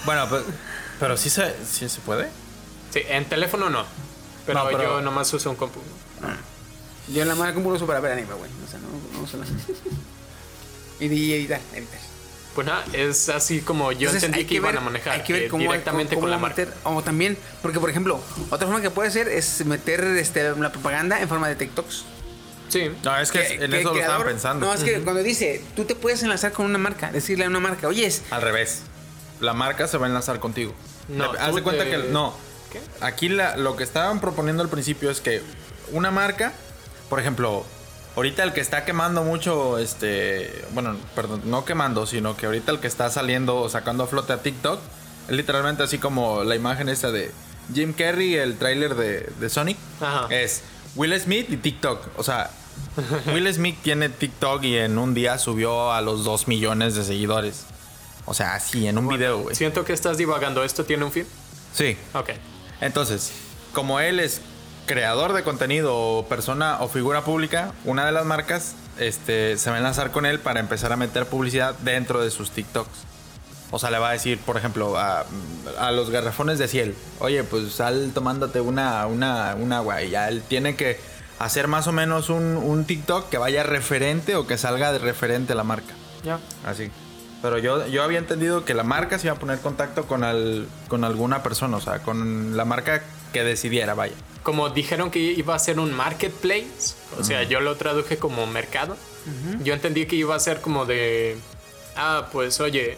Bueno, 0.06 0.30
pues, 0.30 0.44
pero 1.00 1.18
sí 1.18 1.30
se, 1.30 1.54
sí 1.66 1.90
se 1.90 2.00
puede. 2.02 2.28
Sí, 2.92 3.02
en 3.08 3.26
teléfono 3.26 3.70
no. 3.70 3.84
Pero, 4.46 4.60
No, 4.64 4.70
pero- 4.70 4.84
yo 4.84 5.02
nomás 5.02 5.34
uso 5.34 5.50
un 5.50 5.56
compu. 5.56 5.80
Yo 7.10 7.22
en 7.22 7.28
la 7.28 7.36
mala 7.36 7.54
compu 7.54 7.70
lo 7.70 7.76
uso 7.76 7.86
para 7.88 8.00
ver 8.00 8.14
anime, 8.14 8.34
güey. 8.34 8.50
O 8.66 8.70
sea, 8.70 8.80
no, 8.80 9.18
no 9.18 9.24
uso 9.24 9.38
la... 9.38 9.46
y, 11.00 11.06
y 11.14 11.34
editar, 11.34 11.60
editar. 11.74 12.00
Pues 12.56 12.68
nada, 12.68 12.86
es 12.94 13.30
así 13.30 13.62
como 13.62 13.92
yo 13.92 14.08
Entonces, 14.10 14.24
entendí 14.24 14.46
que, 14.46 14.56
iban 14.56 14.74
ver- 14.74 14.78
a 14.82 14.86
manejar. 14.86 15.14
Hay 15.14 15.24
que 15.24 15.34
ver 15.34 15.44
eh, 15.44 15.48
cómo, 15.48 15.64
directamente 15.64 16.16
cómo 16.16 16.26
con 16.26 16.32
la 16.32 16.38
meter- 16.38 16.68
marca. 16.68 16.90
O 16.90 17.02
también, 17.02 17.38
porque 17.64 17.80
por 17.80 17.90
ejemplo, 17.90 18.20
otra 18.52 18.68
forma 18.68 18.82
que 18.82 18.92
puede 18.92 19.10
ser 19.12 19.28
es 19.28 19.66
meter 19.66 20.04
este, 20.04 20.56
la 20.56 20.72
propaganda 20.72 21.20
en 21.20 21.28
forma 21.28 21.48
de 21.50 21.56
TikToks. 21.56 22.04
Sí. 22.70 22.92
No, 23.04 23.18
es 23.18 23.32
que, 23.32 23.40
en 23.56 23.72
que 23.72 23.80
eso 23.82 23.94
lo 23.94 24.00
estaban 24.00 24.22
creador- 24.22 24.26
pensando. 24.26 24.66
No, 24.68 24.74
es 24.74 24.84
que 24.84 25.02
cuando 25.02 25.24
dice, 25.24 25.64
tú 25.76 25.86
te 25.86 25.96
puedes 25.96 26.22
enlazar 26.24 26.52
con 26.54 26.66
una 26.68 26.78
marca, 26.78 27.12
decirle 27.12 27.46
a 27.46 27.48
una 27.48 27.60
marca, 27.60 27.88
oye, 27.88 28.06
es- 28.06 28.22
Al 28.30 28.42
revés. 28.44 28.84
La 29.42 29.54
marca 29.54 29.88
se 29.88 29.98
va 29.98 30.06
a 30.06 30.10
enlazar 30.10 30.40
contigo. 30.40 30.74
No, 31.10 31.34
Le- 31.34 31.40
Haz 31.40 31.56
de 31.56 31.64
cuenta 31.64 31.84
te- 31.84 31.90
que. 31.90 31.98
No. 31.98 32.36
¿Qué? 32.72 32.80
Aquí 33.02 33.30
la- 33.30 33.58
lo 33.58 33.76
que 33.76 33.84
estaban 33.84 34.22
proponiendo 34.22 34.62
al 34.64 34.70
principio 34.70 35.10
es 35.10 35.22
que 35.22 35.42
una 35.92 36.12
marca, 36.12 36.54
por 37.10 37.20
ejemplo, 37.20 37.66
ahorita 38.16 38.44
el 38.44 38.54
que 38.54 38.62
está 38.62 38.86
quemando 38.86 39.24
mucho, 39.24 39.78
este. 39.78 40.66
Bueno, 40.72 40.96
perdón, 41.16 41.42
no 41.46 41.66
quemando, 41.66 42.06
sino 42.06 42.36
que 42.36 42.46
ahorita 42.46 42.72
el 42.72 42.80
que 42.80 42.88
está 42.88 43.10
saliendo 43.10 43.58
o 43.58 43.70
sacando 43.70 44.04
a 44.04 44.08
flote 44.08 44.34
a 44.34 44.42
TikTok, 44.42 44.80
es 45.28 45.36
literalmente 45.36 45.84
así 45.84 45.98
como 45.98 46.44
la 46.44 46.56
imagen 46.56 46.90
esta 46.90 47.12
de 47.12 47.32
Jim 47.74 47.94
Carrey, 47.94 48.36
el 48.36 48.58
tráiler 48.58 48.96
de, 48.96 49.32
de 49.40 49.50
Sonic. 49.50 49.78
Ajá. 50.02 50.28
Es 50.30 50.64
Will 50.96 51.20
Smith 51.20 51.50
y 51.50 51.58
TikTok. 51.58 52.18
O 52.18 52.24
sea, 52.24 52.50
Will 53.34 53.52
Smith 53.54 53.78
tiene 53.82 54.10
TikTok 54.10 54.64
y 54.64 54.78
en 54.78 54.98
un 54.98 55.14
día 55.14 55.38
subió 55.38 55.92
a 55.92 56.02
los 56.02 56.24
2 56.24 56.48
millones 56.48 56.96
de 56.96 57.04
seguidores. 57.04 57.66
O 58.26 58.34
sea, 58.34 58.56
así, 58.56 58.88
en 58.88 58.98
un 58.98 59.08
video, 59.08 59.40
güey. 59.40 59.56
Siento 59.56 59.84
que 59.84 59.94
estás 59.94 60.18
divagando. 60.18 60.64
¿Esto 60.64 60.86
tiene 60.86 61.04
un 61.04 61.12
fin? 61.12 61.26
Sí. 61.74 61.98
Ok. 62.14 62.30
Entonces, 62.80 63.32
como 63.74 64.00
él 64.00 64.20
es 64.20 64.42
creador 64.86 65.34
de 65.34 65.44
contenido 65.44 65.96
o 65.96 66.26
persona 66.28 66.78
o 66.82 66.88
figura 66.90 67.24
pública, 67.24 67.72
una 67.86 68.06
de 68.06 68.12
las 68.12 68.26
marcas 68.26 68.76
este, 69.00 69.58
se 69.58 69.70
va 69.70 69.76
a 69.78 69.80
enlazar 69.80 70.12
con 70.12 70.26
él 70.26 70.40
para 70.40 70.60
empezar 70.60 70.92
a 70.92 70.98
meter 70.98 71.26
publicidad 71.26 71.76
dentro 71.80 72.22
de 72.22 72.30
sus 72.32 72.52
TikToks. 72.52 72.90
O 73.72 73.80
sea, 73.80 73.90
le 73.90 73.98
va 73.98 74.10
a 74.10 74.14
decir, 74.14 74.38
por 74.40 74.56
ejemplo, 74.58 74.98
a, 74.98 75.26
a 75.80 75.92
los 75.92 76.12
garrafones 76.12 76.60
de 76.60 76.68
Ciel, 76.68 76.96
oye, 77.20 77.44
pues 77.44 77.74
sal 77.74 78.12
tomándote 78.14 78.62
una, 78.62 79.08
una, 79.08 79.56
un 79.60 79.74
agua 79.74 80.04
y 80.04 80.12
ya 80.12 80.28
él 80.28 80.44
tiene 80.48 80.76
que 80.76 81.00
hacer 81.40 81.68
más 81.68 81.88
o 81.88 81.92
menos 81.92 82.30
un, 82.30 82.56
un 82.58 82.86
TikTok 82.86 83.30
que 83.30 83.40
vaya 83.40 83.64
referente 83.64 84.36
o 84.36 84.46
que 84.46 84.58
salga 84.60 84.92
de 84.92 85.00
referente 85.00 85.54
a 85.54 85.56
la 85.56 85.64
marca. 85.64 85.94
Ya. 86.24 86.40
Así. 86.66 86.92
Pero 87.42 87.58
yo, 87.58 87.88
yo 87.88 88.04
había 88.04 88.20
entendido 88.20 88.64
que 88.64 88.74
la 88.76 88.84
marca 88.84 89.18
se 89.18 89.28
iba 89.28 89.36
a 89.36 89.40
poner 89.40 89.60
contacto 89.60 90.06
con, 90.06 90.24
al- 90.24 90.68
con 90.88 91.04
alguna 91.04 91.42
persona, 91.42 91.76
o 91.78 91.82
sea, 91.82 92.00
con 92.00 92.56
la 92.56 92.64
marca 92.66 93.02
que 93.34 93.44
decidiera, 93.44 93.96
vaya. 93.96 94.14
Como 94.44 94.70
dijeron 94.70 95.10
que 95.10 95.20
iba 95.20 95.56
a 95.56 95.60
ser 95.60 95.80
un 95.80 95.94
marketplace, 95.94 96.96
o 97.18 97.24
sea, 97.24 97.44
yo 97.44 97.60
lo 97.62 97.76
traduje 97.76 98.18
como 98.18 98.46
mercado. 98.46 98.98
Yo 99.64 99.74
entendí 99.74 100.06
que 100.06 100.18
iba 100.18 100.36
a 100.36 100.40
ser 100.40 100.60
como 100.60 100.86
de, 100.86 101.38
ah, 101.96 102.28
pues 102.32 102.60
oye, 102.60 102.98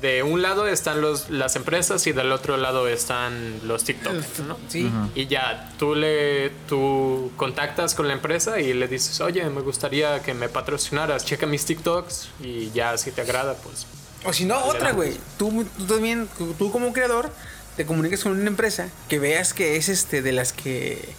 de 0.00 0.22
un 0.22 0.42
lado 0.42 0.66
están 0.66 1.00
los, 1.00 1.30
las 1.30 1.56
empresas 1.56 2.06
y 2.06 2.12
del 2.12 2.32
otro 2.32 2.58
lado 2.58 2.88
están 2.88 3.60
los 3.64 3.84
TikTokers, 3.84 4.40
¿no? 4.40 4.58
sí. 4.68 4.90
Y 5.14 5.26
ya 5.26 5.72
tú 5.78 5.94
le 5.94 6.50
tú 6.68 7.32
contactas 7.36 7.94
con 7.94 8.08
la 8.08 8.12
empresa 8.12 8.60
y 8.60 8.74
le 8.74 8.88
dices, 8.88 9.20
oye, 9.20 9.48
me 9.48 9.62
gustaría 9.62 10.20
que 10.20 10.34
me 10.34 10.50
patrocinaras, 10.50 11.24
checa 11.24 11.46
mis 11.46 11.64
TikToks 11.64 12.28
y 12.42 12.70
ya 12.72 12.98
si 12.98 13.12
te 13.12 13.22
agrada, 13.22 13.54
pues. 13.54 13.86
O 14.26 14.32
si 14.32 14.44
no, 14.44 14.62
otra, 14.64 14.92
güey. 14.92 15.16
Tú, 15.38 15.64
tú 15.78 15.86
también, 15.86 16.28
tú 16.58 16.70
como 16.72 16.92
creador, 16.92 17.30
te 17.76 17.84
comunicas 17.86 18.22
con 18.22 18.32
una 18.32 18.48
empresa 18.48 18.88
que 19.08 19.18
veas 19.18 19.52
que 19.54 19.76
es 19.76 19.88
este 19.88 20.22
de 20.22 20.32
las 20.32 20.52
que 20.52 21.14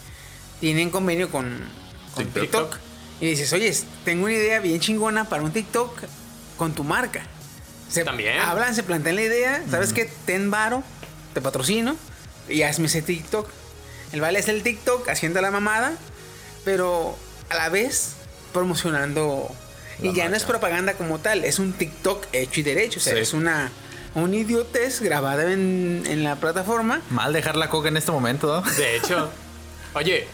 tienen 0.59 0.89
convenio 0.89 1.29
con, 1.29 1.59
con 2.13 2.25
TikTok. 2.25 2.41
TikTok. 2.41 2.77
Y 3.21 3.27
dices, 3.27 3.51
oye, 3.53 3.73
tengo 4.03 4.25
una 4.25 4.33
idea 4.33 4.59
bien 4.59 4.79
chingona 4.79 5.27
para 5.29 5.43
un 5.43 5.51
TikTok 5.51 6.01
con 6.57 6.73
tu 6.73 6.83
marca. 6.83 7.23
Se 7.89 8.03
También. 8.03 8.39
Hablan, 8.39 8.73
se 8.75 8.83
plantean 8.83 9.15
la 9.15 9.21
idea, 9.23 9.63
¿sabes 9.69 9.93
qué? 9.93 10.09
Ten 10.25 10.49
varo, 10.51 10.83
te 11.33 11.41
patrocino 11.41 11.95
y 12.49 12.63
hazme 12.63 12.87
ese 12.87 13.01
TikTok. 13.01 13.47
El 14.11 14.21
vale 14.21 14.39
es 14.39 14.47
el 14.47 14.63
TikTok 14.63 15.07
haciendo 15.09 15.41
la 15.41 15.51
mamada, 15.51 15.93
pero 16.63 17.17
a 17.49 17.55
la 17.55 17.69
vez 17.69 18.13
promocionando. 18.53 19.53
La 19.99 20.11
y 20.11 20.13
ya 20.13 20.27
no 20.29 20.35
es 20.35 20.43
propaganda 20.43 20.95
como 20.95 21.19
tal, 21.19 21.45
es 21.45 21.59
un 21.59 21.71
TikTok 21.73 22.25
hecho 22.33 22.59
y 22.59 22.63
derecho. 22.63 22.99
O 22.99 23.03
sea, 23.03 23.13
Sí. 23.13 23.19
es 23.19 23.33
una, 23.33 23.71
un 24.15 24.33
idiotez 24.33 25.01
grabada 25.01 25.51
en, 25.51 26.03
en 26.07 26.23
la 26.23 26.37
plataforma. 26.37 27.01
Mal 27.09 27.33
dejar 27.33 27.55
la 27.55 27.69
coca 27.69 27.89
en 27.89 27.97
este 27.97 28.11
momento, 28.11 28.47
¿no? 28.47 28.71
De 28.71 28.95
hecho, 28.95 29.29
oye, 29.93 30.27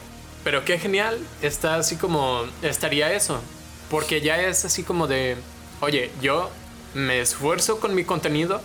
pero 0.44 0.63
qué 0.65 0.80
genial 0.80 1.17
está 1.41 1.76
así 1.76 1.96
como 1.98 2.44
estaría 2.62 3.12
eso, 3.13 3.41
porque 3.89 4.22
ya 4.22 4.39
es 4.41 4.63
así 4.65 4.84
como 4.84 5.08
de, 5.08 5.36
oye, 5.82 6.12
yo 6.22 6.50
me 6.94 7.22
esfuerzo 7.22 7.80
con 7.80 7.96
mi 7.96 8.04
contenido 8.04 8.62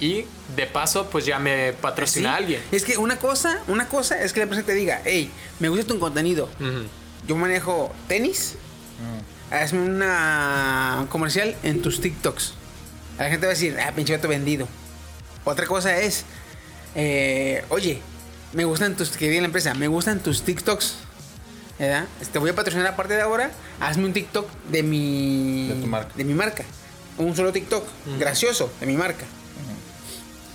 y 0.00 0.24
de 0.56 0.66
paso 0.66 1.08
pues 1.10 1.26
ya 1.26 1.38
me 1.38 1.72
patrocina 1.74 2.30
¿Sí? 2.30 2.42
alguien. 2.42 2.62
Es 2.72 2.84
que 2.84 2.96
una 2.96 3.18
cosa, 3.18 3.60
una 3.68 3.88
cosa 3.88 4.22
es 4.22 4.32
que 4.32 4.40
la 4.40 4.44
empresa 4.44 4.64
te 4.64 4.74
diga, 4.74 5.02
hey, 5.04 5.30
me 5.58 5.68
gusta 5.68 5.86
tu 5.86 5.98
contenido. 5.98 6.48
Yo 7.26 7.36
manejo 7.36 7.92
tenis. 8.08 8.56
Hazme 9.50 9.80
una 9.80 11.06
comercial 11.10 11.56
en 11.62 11.82
tus 11.82 12.00
TikToks. 12.00 12.54
La 13.20 13.28
gente 13.28 13.46
va 13.46 13.52
a 13.52 13.54
decir, 13.54 13.76
ah, 13.78 13.92
pinche 13.94 14.16
vato 14.16 14.28
vendido. 14.28 14.66
Otra 15.44 15.66
cosa 15.66 15.98
es, 15.98 16.24
eh, 16.94 17.62
oye, 17.68 18.00
me 18.54 18.64
gustan 18.64 18.96
tus, 18.96 19.10
que 19.10 19.28
diga 19.28 19.42
la 19.42 19.46
empresa, 19.46 19.74
me 19.74 19.88
gustan 19.88 20.20
tus 20.20 20.42
TikToks. 20.42 20.94
¿Verdad? 21.78 22.06
Te 22.32 22.38
voy 22.38 22.50
a 22.50 22.54
patrocinar 22.54 22.86
a 22.86 22.96
partir 22.96 23.16
de 23.16 23.22
ahora. 23.22 23.50
Hazme 23.78 24.06
un 24.06 24.14
TikTok 24.14 24.48
de 24.70 24.82
mi, 24.82 25.68
De 25.68 25.74
tu 25.74 25.86
marca. 25.86 26.12
de 26.16 26.24
mi 26.24 26.32
marca. 26.32 26.64
Un 27.18 27.36
solo 27.36 27.52
TikTok, 27.52 27.86
gracioso, 28.18 28.72
de 28.80 28.86
mi 28.86 28.96
marca. 28.96 29.26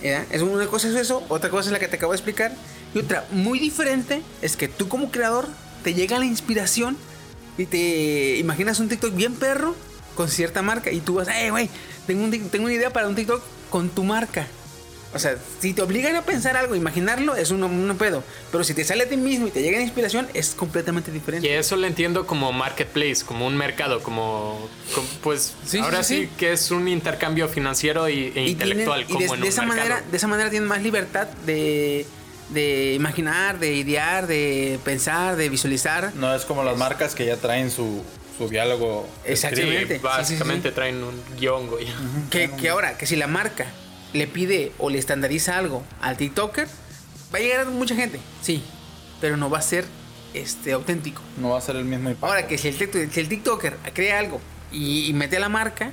Es 0.02 0.42
una 0.42 0.66
cosa 0.66 0.88
es 0.88 0.94
eso, 0.94 1.24
otra 1.28 1.50
cosa 1.50 1.68
es 1.68 1.72
la 1.72 1.78
que 1.78 1.88
te 1.88 1.96
acabo 1.96 2.12
de 2.12 2.16
explicar. 2.16 2.52
Y 2.94 2.98
otra 2.98 3.24
muy 3.30 3.60
diferente 3.60 4.22
es 4.42 4.56
que 4.56 4.66
tú 4.66 4.88
como 4.88 5.10
creador 5.12 5.48
te 5.84 5.94
llega 5.94 6.18
la 6.18 6.24
inspiración 6.24 6.96
y 7.58 7.66
te 7.66 8.36
imaginas 8.38 8.80
un 8.80 8.88
TikTok 8.88 9.14
bien 9.14 9.34
perro 9.34 9.74
con 10.16 10.28
cierta 10.28 10.62
marca 10.62 10.90
y 10.90 11.00
tú 11.00 11.14
vas, 11.14 11.28
hey, 11.30 11.50
güey, 11.50 11.70
tengo, 12.06 12.24
un 12.24 12.30
tengo 12.50 12.64
una 12.66 12.74
idea 12.74 12.90
para 12.92 13.08
un 13.08 13.14
TikTok 13.14 13.42
con 13.70 13.88
tu 13.90 14.04
marca. 14.04 14.46
O 15.14 15.18
sea, 15.18 15.36
si 15.60 15.72
te 15.72 15.80
obligan 15.80 16.14
a 16.16 16.22
pensar 16.22 16.56
algo, 16.58 16.74
imaginarlo, 16.74 17.36
es 17.36 17.50
un, 17.50 17.62
un 17.62 17.96
pedo. 17.96 18.22
Pero 18.52 18.64
si 18.64 18.74
te 18.74 18.84
sale 18.84 19.04
a 19.04 19.08
ti 19.08 19.16
mismo 19.16 19.46
y 19.46 19.50
te 19.50 19.62
llega 19.62 19.78
la 19.78 19.84
inspiración, 19.84 20.28
es 20.34 20.50
completamente 20.50 21.10
Y 21.10 21.14
diferente. 21.14 21.56
eso 21.58 21.76
lo 21.76 21.86
entiendo 21.86 22.26
como 22.26 22.52
marketplace, 22.52 23.24
como 23.24 23.46
un 23.46 23.56
mercado, 23.56 24.02
como, 24.02 24.68
como- 24.94 25.06
pues 25.22 25.54
Sí, 25.64 25.78
ahora 25.78 26.02
sí, 26.02 26.14
sí, 26.16 26.22
sí. 26.24 26.30
que 26.36 26.52
es 26.52 26.70
un 26.70 26.86
intercambio 26.88 27.48
financiero 27.48 28.10
y, 28.10 28.30
e 28.34 28.42
Y, 28.44 28.50
intelectual, 28.50 29.06
tienen- 29.06 29.22
y 29.22 29.26
como 29.26 29.34
de, 29.34 29.36
en 29.36 29.40
de 29.40 29.46
un 29.46 29.52
esa 29.52 29.62
mercado. 29.62 29.88
manera, 29.88 30.10
de 30.10 30.16
esa 30.16 30.26
manera 30.26 30.50
tienen 30.50 30.68
más 30.68 30.82
libertad 30.82 31.28
de, 31.46 32.04
de 32.50 32.94
imaginar, 32.94 33.58
de 33.58 33.72
idear, 33.74 34.26
de 34.26 34.78
pensar, 34.84 35.36
de 35.36 35.48
visualizar. 35.48 36.12
No 36.14 36.34
es 36.34 36.44
como 36.44 36.62
las 36.64 36.76
marcas 36.76 37.14
que 37.14 37.26
ya 37.26 37.36
traen 37.36 37.70
su, 37.70 38.02
su 38.38 38.48
diálogo. 38.48 39.08
Exactamente. 39.24 39.96
Sí, 39.96 40.02
básicamente 40.02 40.68
sí, 40.68 40.72
sí. 40.72 40.74
traen 40.74 41.02
un 41.02 41.20
guion, 41.38 41.66
güey. 41.68 41.86
Que, 42.30 42.50
que 42.50 42.68
ahora, 42.68 42.96
que 42.96 43.06
si 43.06 43.16
la 43.16 43.26
marca 43.26 43.66
le 44.12 44.26
pide 44.26 44.72
o 44.78 44.90
le 44.90 44.98
estandariza 44.98 45.58
algo 45.58 45.82
al 46.00 46.16
TikToker, 46.16 46.66
va 47.34 47.38
a 47.38 47.42
llegar 47.42 47.60
a 47.60 47.64
mucha 47.70 47.94
gente, 47.96 48.20
sí, 48.42 48.62
pero 49.20 49.36
no 49.36 49.50
va 49.50 49.58
a 49.58 49.62
ser 49.62 49.84
este 50.32 50.72
auténtico. 50.72 51.22
No 51.38 51.50
va 51.50 51.58
a 51.58 51.60
ser 51.60 51.76
el 51.76 51.84
mismo 51.84 52.08
impacto. 52.10 52.26
Ahora 52.26 52.46
que 52.46 52.58
si 52.58 52.68
el, 52.68 52.78
TikTok- 52.78 53.10
si 53.10 53.20
el 53.20 53.28
TikToker 53.28 53.76
crea 53.92 54.18
algo 54.20 54.40
y, 54.70 55.06
y 55.06 55.12
mete 55.12 55.38
la 55.40 55.48
marca, 55.48 55.90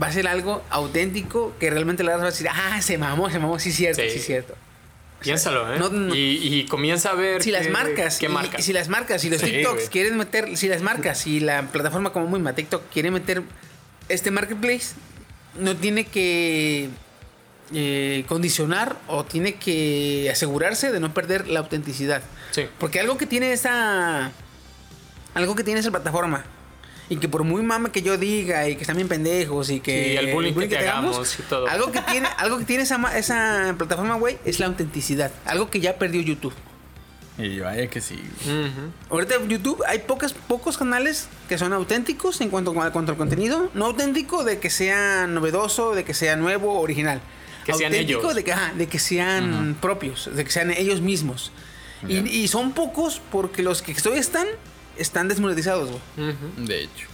va 0.00 0.06
a 0.06 0.12
ser 0.12 0.28
algo 0.28 0.62
auténtico 0.70 1.52
que 1.58 1.68
realmente 1.70 2.04
la 2.04 2.12
vas 2.12 2.22
a 2.22 2.26
decir, 2.26 2.48
ah, 2.48 2.80
se 2.80 2.96
mamó, 2.98 3.28
se 3.30 3.38
mamó, 3.38 3.58
sí, 3.58 3.72
cierto, 3.72 4.00
Sí. 4.02 4.10
sí, 4.10 4.18
cierto. 4.20 4.54
Piénsalo, 5.20 5.74
¿eh? 5.74 5.78
no- 5.78 5.88
no- 5.90 6.14
y, 6.14 6.38
y 6.42 6.64
comienza 6.66 7.10
a 7.10 7.14
ver 7.14 7.42
Si 7.42 7.50
las 7.50 7.66
qué- 7.66 7.72
marcas, 7.72 8.20
y- 8.22 8.62
si 8.62 8.72
las 8.72 8.88
marcas, 8.88 9.20
si 9.22 9.30
los 9.30 9.40
Sí, 9.40 9.46
TikToks 9.50 9.74
güey. 9.76 9.88
quieren 9.88 10.16
meter, 10.16 10.56
si 10.56 10.68
las 10.68 10.80
marcas, 10.82 11.18
si 11.18 11.40
la 11.40 11.62
plataforma 11.70 12.10
como 12.12 12.26
muy 12.26 12.52
TikTok 12.54 12.82
quiere 12.90 13.10
meter 13.10 13.42
este 14.08 14.30
marketplace, 14.30 14.94
no 15.58 15.76
tiene 15.76 16.06
que 16.06 16.88
eh, 17.72 18.24
condicionar 18.26 18.96
o 19.06 19.24
tiene 19.24 19.54
que 19.54 20.28
asegurarse 20.32 20.90
de 20.90 20.98
no 20.98 21.14
perder 21.14 21.46
la 21.48 21.60
autenticidad. 21.60 22.22
Sí. 22.50 22.64
Porque 22.80 22.98
algo 22.98 23.16
que 23.16 23.26
tiene 23.26 23.52
esa. 23.52 24.32
Algo 25.34 25.54
que 25.54 25.62
tiene 25.62 25.78
esa 25.78 25.90
plataforma. 25.92 26.44
Y 27.10 27.16
que 27.16 27.28
por 27.28 27.44
muy 27.44 27.62
mame 27.62 27.90
que 27.90 28.00
yo 28.00 28.16
diga 28.16 28.66
y 28.68 28.76
que 28.76 28.82
están 28.82 28.96
bien 28.96 29.08
pendejos 29.08 29.68
y 29.68 29.80
que. 29.80 30.12
Sí, 30.12 30.16
el 30.16 30.32
bullying 30.32 30.54
que 30.54 30.68
te 30.68 30.76
tengamos, 30.76 31.10
hagamos 31.10 31.38
y 31.38 31.42
todo. 31.42 31.66
Algo 31.66 31.90
que 31.92 32.00
tiene, 32.02 32.28
algo 32.38 32.56
que 32.58 32.64
tiene 32.64 32.84
esa, 32.84 33.18
esa 33.18 33.74
plataforma, 33.76 34.14
güey, 34.14 34.38
es 34.44 34.58
la 34.60 34.66
autenticidad. 34.66 35.30
Algo 35.44 35.68
que 35.70 35.80
ya 35.80 35.98
perdió 35.98 36.22
YouTube. 36.22 36.54
Y 37.36 37.58
vaya 37.58 37.88
que 37.88 38.00
sí. 38.00 38.16
Ujú. 38.44 38.92
Ahorita 39.14 39.34
en 39.36 39.48
YouTube 39.48 39.82
hay 39.88 40.00
pocas, 40.00 40.34
pocos 40.34 40.76
canales 40.78 41.28
que 41.48 41.56
son 41.58 41.72
auténticos 41.72 42.40
en 42.42 42.50
cuanto, 42.50 42.78
a- 42.80 42.92
cuanto 42.92 43.12
al 43.12 43.18
contenido. 43.18 43.70
No 43.74 43.86
auténtico 43.86 44.44
de 44.44 44.58
que 44.60 44.68
sea 44.70 45.26
novedoso, 45.26 45.94
de 45.94 46.04
que 46.04 46.12
sea 46.14 46.36
nuevo, 46.36 46.78
original. 46.80 47.20
Que 47.64 47.72
sean 47.74 47.92
auténtico 47.92 48.20
ellos. 48.20 48.34
de 48.36 48.44
que, 48.44 48.52
ajá, 48.52 48.72
de 48.76 48.86
que 48.88 48.98
sean 48.98 49.76
propios, 49.80 50.28
de 50.34 50.44
que 50.44 50.50
sean 50.50 50.70
ellos 50.70 51.00
mismos. 51.00 51.50
Y, 52.06 52.18
y 52.28 52.48
son 52.48 52.72
pocos 52.72 53.20
porque 53.32 53.62
los 53.62 53.82
que 53.82 53.92
estoy 53.92 54.18
están, 54.18 54.46
están 55.00 55.28
desmonetizados, 55.28 55.88
güey. 55.90 56.00
De 56.66 56.82
hecho. 56.84 57.06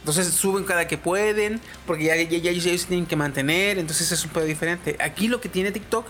Entonces 0.00 0.28
suben 0.32 0.64
cada 0.64 0.88
que 0.88 0.96
pueden, 0.96 1.60
porque 1.86 2.04
ya, 2.04 2.16
ya, 2.16 2.38
ya 2.38 2.50
ellos, 2.50 2.64
ellos 2.64 2.80
se 2.80 2.86
tienen 2.88 3.04
que 3.04 3.16
mantener, 3.16 3.78
entonces 3.78 4.10
es 4.10 4.24
un 4.24 4.30
pedo 4.30 4.46
diferente. 4.46 4.96
Aquí 4.98 5.28
lo 5.28 5.42
que 5.42 5.50
tiene 5.50 5.72
TikTok 5.72 6.06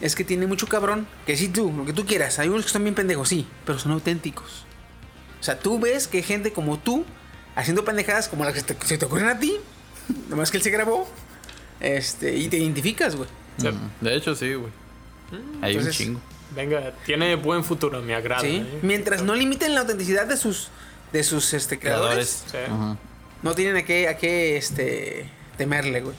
es 0.00 0.16
que 0.16 0.24
tiene 0.24 0.48
mucho 0.48 0.66
cabrón, 0.66 1.06
que 1.26 1.36
sí 1.36 1.48
tú, 1.48 1.72
lo 1.72 1.84
que 1.84 1.92
tú 1.92 2.04
quieras, 2.04 2.40
hay 2.40 2.48
unos 2.48 2.62
que 2.62 2.66
están 2.66 2.82
bien 2.82 2.96
pendejos, 2.96 3.28
sí, 3.28 3.46
pero 3.64 3.78
son 3.78 3.92
auténticos. 3.92 4.64
O 5.40 5.44
sea, 5.44 5.58
tú 5.60 5.78
ves 5.78 6.08
que 6.08 6.16
hay 6.18 6.22
gente 6.24 6.52
como 6.52 6.78
tú 6.80 7.04
haciendo 7.54 7.84
pendejadas 7.84 8.28
como 8.28 8.44
las 8.44 8.52
que 8.54 8.62
te- 8.62 8.86
se 8.86 8.98
te 8.98 9.04
ocurren 9.06 9.28
a 9.28 9.38
ti, 9.38 9.56
nomás 10.28 10.50
que 10.50 10.56
él 10.56 10.62
se 10.64 10.70
grabó, 10.70 11.08
este, 11.78 12.36
y 12.36 12.48
te 12.48 12.58
identificas, 12.58 13.14
güey. 13.14 13.28
De 14.00 14.16
hecho, 14.16 14.34
sí, 14.34 14.54
güey. 14.54 14.72
Hay 15.62 15.76
un 15.76 15.84
chingo. 15.98 16.20
Venga, 16.54 16.92
tiene 17.06 17.36
buen 17.36 17.62
futuro, 17.64 18.02
me 18.02 18.14
agrada. 18.14 18.42
¿sí? 18.42 18.56
¿eh? 18.66 18.78
Mientras 18.82 19.22
no 19.22 19.34
limiten 19.34 19.74
la 19.74 19.80
autenticidad 19.82 20.26
de 20.26 20.36
sus, 20.36 20.68
de 21.12 21.22
sus 21.22 21.52
este, 21.54 21.78
creadores, 21.78 22.44
Sí. 22.50 22.58
No 23.42 23.54
tienen 23.54 23.76
a 23.78 23.82
qué, 23.84 24.06
a 24.08 24.18
qué 24.18 24.56
este, 24.58 25.26
temerle, 25.56 26.02
güey. 26.02 26.14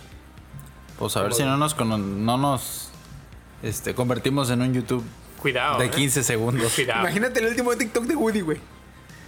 Pues 0.97 1.15
a 1.17 1.21
ver 1.21 1.33
si 1.33 1.43
no 1.43 1.55
nos, 1.57 1.77
no 1.77 2.37
nos 2.37 2.89
este, 3.61 3.93
convertimos 3.93 4.49
en 4.49 4.61
un 4.61 4.73
YouTube 4.73 5.03
Cuidado. 5.41 5.77
de 5.79 5.85
¿eh? 5.85 5.89
15 5.91 6.23
segundos. 6.23 6.73
Cuidado. 6.73 7.01
Imagínate 7.01 7.39
el 7.41 7.47
último 7.47 7.75
TikTok 7.75 8.05
de 8.05 8.15
Woody, 8.15 8.41
güey. 8.41 8.57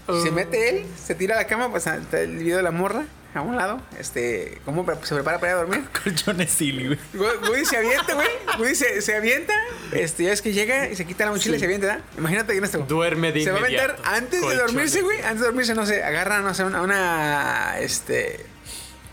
Se 0.08 0.30
Uh. 0.30 0.34
mete 0.34 0.70
él, 0.70 0.86
se 1.02 1.16
tira 1.16 1.36
a 1.36 1.38
la 1.40 1.48
cama, 1.48 1.70
pues 1.70 1.86
está 1.88 2.20
el 2.22 2.38
video 2.38 2.58
de 2.58 2.64
la 2.64 2.72
morra 2.72 3.06
a 3.36 3.42
un 3.42 3.56
lado. 3.56 3.82
Este, 4.00 4.60
¿cómo 4.66 4.86
se 5.04 5.16
prepara 5.16 5.40
para 5.40 5.52
ir 5.54 5.58
a 5.58 5.62
dormir? 5.62 5.84
Colchones 6.04 6.52
silly, 6.52 6.88
güey. 6.88 7.00
Wo- 7.16 7.50
Woody 7.50 7.66
se 7.66 7.78
avienta, 7.78 8.14
güey. 8.14 8.28
Woody 8.60 8.76
se, 8.76 9.02
se 9.02 9.16
avienta. 9.16 9.54
Este, 9.92 10.24
ya 10.26 10.32
es 10.34 10.42
que 10.42 10.54
llega 10.54 10.90
y 10.90 10.96
se 10.96 11.06
quita 11.06 11.26
la 11.26 11.32
mochila 11.32 11.56
y 11.58 11.60
se 11.60 11.66
avienta, 11.66 11.88
¿verdad? 11.88 12.04
Imagínate 12.18 12.52
que 12.54 12.58
en 12.60 12.64
esto. 12.64 12.80
Duerme 12.80 13.32
de 13.32 13.44
Se 13.44 13.52
va 13.52 13.58
a 13.58 13.62
aventar 13.62 13.96
antes 14.06 14.42
de 14.42 14.56
dormirse, 14.56 15.02
güey. 15.02 15.20
Antes 15.22 15.40
de 15.40 15.46
dormirse, 15.46 15.74
no 15.76 15.86
sé, 15.86 16.04
agarra, 16.04 16.42
no 16.42 16.54
sé, 16.54 16.64
una. 16.64 16.82
una 16.82 17.76
este. 17.80 18.46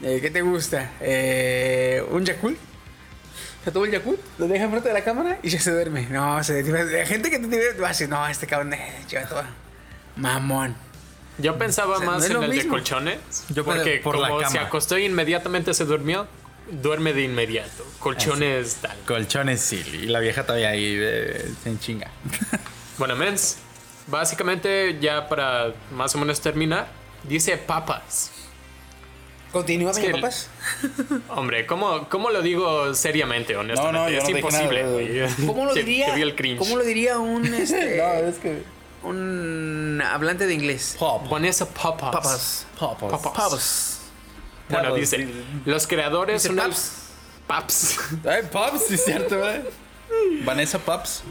eh, 0.02 0.18
¿Qué 0.20 0.30
te 0.30 0.42
gusta? 0.42 0.92
Eh, 1.00 2.04
un 2.10 2.24
Yakult. 2.24 2.58
Se 3.64 3.70
toma 3.70 3.84
el 3.86 3.92
Yakult, 3.92 4.18
lo 4.38 4.48
deja 4.48 4.64
enfrente 4.64 4.88
de 4.88 4.94
la 4.94 5.04
cámara 5.04 5.38
y 5.42 5.50
ya 5.50 5.60
se 5.60 5.70
duerme. 5.70 6.06
No, 6.10 6.42
se, 6.42 6.62
la 6.62 7.04
gente 7.04 7.30
que 7.30 7.38
te 7.38 7.46
ve 7.46 7.72
va 7.74 7.86
a 7.86 7.90
decir, 7.90 8.08
no, 8.08 8.26
este 8.26 8.46
cabrón, 8.46 8.72
eh, 8.72 8.92
lleva 9.08 9.26
todo. 9.28 9.44
Mamón. 10.16 10.74
Yo 11.38 11.56
pensaba 11.58 11.96
O 11.96 11.98
sea, 11.98 12.06
más 12.06 12.18
no 12.18 12.24
es 12.24 12.30
en 12.30 12.42
el 12.42 12.50
de 12.50 12.68
colchones. 12.68 13.18
Yo 13.48 13.64
porque 13.64 14.00
por 14.02 14.18
la 14.18 14.28
como 14.28 14.48
se 14.48 14.58
acostó 14.58 14.98
y 14.98 15.06
inmediatamente 15.06 15.74
se 15.74 15.84
durmió, 15.84 16.26
duerme 16.70 17.12
de 17.12 17.22
inmediato. 17.22 17.84
Colchones 17.98 18.76
tal. 18.76 18.96
Colchones 19.06 19.60
silly. 19.60 20.04
Y 20.04 20.06
la 20.06 20.20
vieja 20.20 20.44
todavía 20.44 20.70
ahí 20.70 20.96
eh, 20.98 21.52
se 21.62 21.70
enchinga. 21.70 22.10
Bueno, 22.98 23.16
mens, 23.16 23.56
básicamente 24.08 24.98
ya 25.00 25.26
para 25.26 25.72
más 25.90 26.14
o 26.14 26.18
menos 26.18 26.38
terminar, 26.42 26.86
dice 27.26 27.56
papas. 27.56 28.30
Continúa, 29.52 29.92
Es 29.92 29.98
que- 29.98 30.10
papas. 30.10 30.50
Hombre, 31.28 31.64
¿cómo, 31.64 32.10
cómo 32.10 32.30
lo 32.30 32.42
digo 32.42 32.94
seriamente, 32.94 33.56
honestamente? 33.56 33.98
No, 33.98 34.04
no, 34.04 34.16
es 34.16 34.24
no 34.24 34.36
imposible, 34.36 34.82
nada. 34.82 35.34
¿Cómo 35.46 35.64
lo 35.64 35.72
diría? 35.72 36.08
te 36.08 36.16
vi 36.16 36.22
el 36.22 36.34
cringe. 36.34 36.58
¿Cómo 36.58 36.76
lo 36.76 36.84
diría 36.84 37.18
un 37.18 37.46
este, 37.54 38.02
que. 38.42 38.62
Un 39.02 40.02
hablante 40.04 40.46
de 40.46 40.54
inglés? 40.54 40.96
Pop. 40.98 41.28
Vanessa 41.28 41.66
Papas. 41.68 42.10
Papas. 42.12 42.66
Papas. 42.78 43.10
Papas. 43.10 43.32
Papas. 43.32 44.00
Bueno, 44.68 44.94
dice, 44.94 45.28
los 45.64 45.86
creadores 45.86 46.42
Dice 46.42 46.48
son 46.54 46.58
el- 46.60 46.70
paps. 46.70 46.92
Paps. 47.46 47.98
Ay, 48.28 48.42
Pops, 48.50 48.86
sí 48.86 48.94
es 48.94 49.04
cierto, 49.04 49.38
güey. 49.38 49.60
Vanessa 50.44 50.78
Pops. 50.78 51.22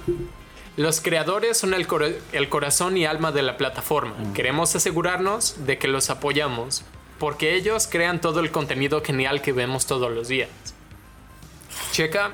Los 0.75 0.99
creadores 1.01 1.57
son 1.57 1.73
el, 1.73 1.87
cora- 1.87 2.11
el 2.31 2.49
corazón 2.49 2.97
y 2.97 3.05
alma 3.05 3.31
de 3.31 3.41
la 3.41 3.57
plataforma. 3.57 4.15
Mm. 4.17 4.33
Queremos 4.33 4.75
asegurarnos 4.75 5.65
de 5.65 5.77
que 5.77 5.87
los 5.87 6.09
apoyamos, 6.09 6.83
porque 7.19 7.55
ellos 7.55 7.87
crean 7.89 8.19
todo 8.21 8.39
el 8.41 8.51
contenido 8.51 9.01
genial 9.03 9.41
que 9.41 9.51
vemos 9.53 9.85
todos 9.85 10.11
los 10.11 10.27
días. 10.27 10.49
Checa, 11.91 12.31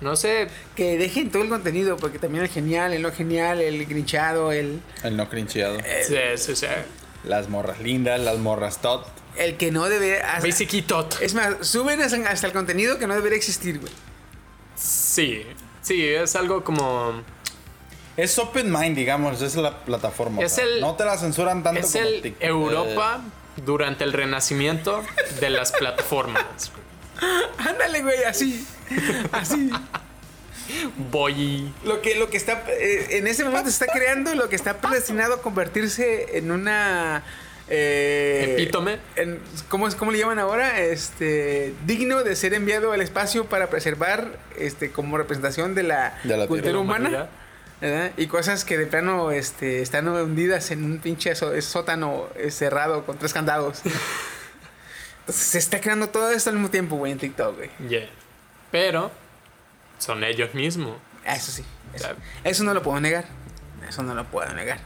no 0.00 0.16
sé, 0.16 0.48
Que 0.76 0.96
dejen 0.98 1.30
todo 1.30 1.42
el 1.42 1.48
contenido, 1.48 1.96
porque 1.96 2.18
también 2.18 2.44
el 2.44 2.50
genial, 2.50 2.92
el 2.92 3.02
no 3.02 3.12
genial, 3.12 3.60
el 3.60 3.84
grinchado, 3.86 4.52
el, 4.52 4.80
El 5.02 5.16
no 5.16 5.28
crincheado. 5.28 5.78
sí, 6.06 6.16
sí, 6.36 6.56
sí. 6.56 6.66
Las 7.24 7.48
morras 7.48 7.80
lindas, 7.80 8.18
las 8.20 8.38
morras 8.38 8.80
tot. 8.80 9.06
el 9.36 9.56
que 9.56 9.70
no 9.70 9.88
debe. 9.88 10.20
Basic 10.42 10.72
y 10.74 10.82
tot. 10.82 11.20
es 11.20 11.34
más, 11.34 11.66
suben 11.66 12.00
hasta, 12.00 12.16
hasta 12.30 12.46
el 12.46 12.52
contenido 12.52 12.98
que 12.98 13.06
no 13.06 13.14
debería 13.14 13.36
existir, 13.36 13.78
güey. 13.78 13.92
Sí, 14.76 15.42
sí, 15.82 16.06
es 16.08 16.34
algo 16.36 16.64
como... 16.64 17.22
Es 18.16 18.38
open 18.38 18.70
mind, 18.72 18.96
digamos, 18.96 19.40
es 19.40 19.54
la 19.56 19.78
plataforma. 19.84 20.42
Es 20.42 20.52
o 20.52 20.54
sea, 20.56 20.64
el- 20.64 20.80
no 20.80 20.94
te 20.96 21.04
la 21.04 21.16
censuran 21.16 21.62
tanto 21.62 21.80
Es 21.80 21.92
como 21.92 22.04
el 22.04 22.22
TikTok. 22.22 22.42
Europa 22.42 23.20
durante 23.64 24.04
el 24.04 24.12
renacimiento 24.12 25.02
de 25.40 25.50
las 25.50 25.72
plataformas. 25.72 26.44
Ándale, 27.58 28.02
güey, 28.02 28.24
así. 28.24 28.66
Así. 29.32 29.70
Voy... 31.10 31.72
Lo 31.84 32.00
que, 32.00 32.14
lo 32.16 32.30
que 32.30 32.36
está. 32.36 32.64
eh, 32.68 33.08
en 33.18 33.26
ese 33.26 33.44
momento 33.44 33.70
se 33.70 33.82
está 33.82 33.92
creando 33.92 34.34
lo 34.34 34.48
que 34.48 34.56
está 34.56 34.78
predestinado 34.78 35.34
a 35.34 35.42
convertirse 35.42 36.38
en 36.38 36.50
una. 36.50 37.22
eh, 37.68 38.54
Epítome. 38.56 38.98
en- 39.16 39.40
¿cómo, 39.68 39.88
es- 39.88 39.94
¿Cómo 39.96 40.12
le 40.12 40.18
llaman 40.18 40.38
ahora? 40.38 40.80
Este. 40.80 41.74
Digno 41.86 42.22
de 42.22 42.36
ser 42.36 42.54
enviado 42.54 42.92
al 42.92 43.00
espacio 43.00 43.46
para 43.46 43.68
preservar 43.68 44.38
este 44.58 44.90
como 44.90 45.18
representación 45.18 45.74
de 45.74 45.82
la, 45.82 46.18
De 46.24 46.36
la 46.36 46.46
cultura 46.46 46.68
de 46.68 46.72
la 46.72 46.78
humana. 46.78 47.28
Y 48.16 48.26
cosas 48.26 48.64
que 48.64 48.76
de 48.78 48.86
plano 48.86 49.30
este, 49.32 49.80
están 49.82 50.06
hundidas 50.06 50.70
en 50.70 50.84
un 50.84 50.98
pinche 50.98 51.34
sótano 51.34 52.28
eh, 52.36 52.50
cerrado 52.50 53.04
con 53.06 53.18
tres 53.18 53.32
candados. 53.32 53.80
Se 55.32 55.58
está 55.58 55.80
creando 55.80 56.08
todo 56.08 56.30
esto 56.30 56.50
al 56.50 56.56
mismo 56.56 56.70
tiempo, 56.70 56.96
güey, 56.96 57.12
en 57.12 57.18
TikTok, 57.18 57.56
güey. 57.56 57.70
Yeah. 57.88 58.08
Pero 58.70 59.10
son 59.98 60.24
ellos 60.24 60.54
mismos. 60.54 60.96
Eso 61.24 61.52
sí. 61.52 61.64
Eso 62.44 62.64
no 62.64 62.74
lo 62.74 62.82
puedo 62.82 63.00
negar. 63.00 63.26
Eso 63.88 64.02
no 64.02 64.14
lo 64.14 64.24
puedo 64.24 64.52
negar. 64.54 64.78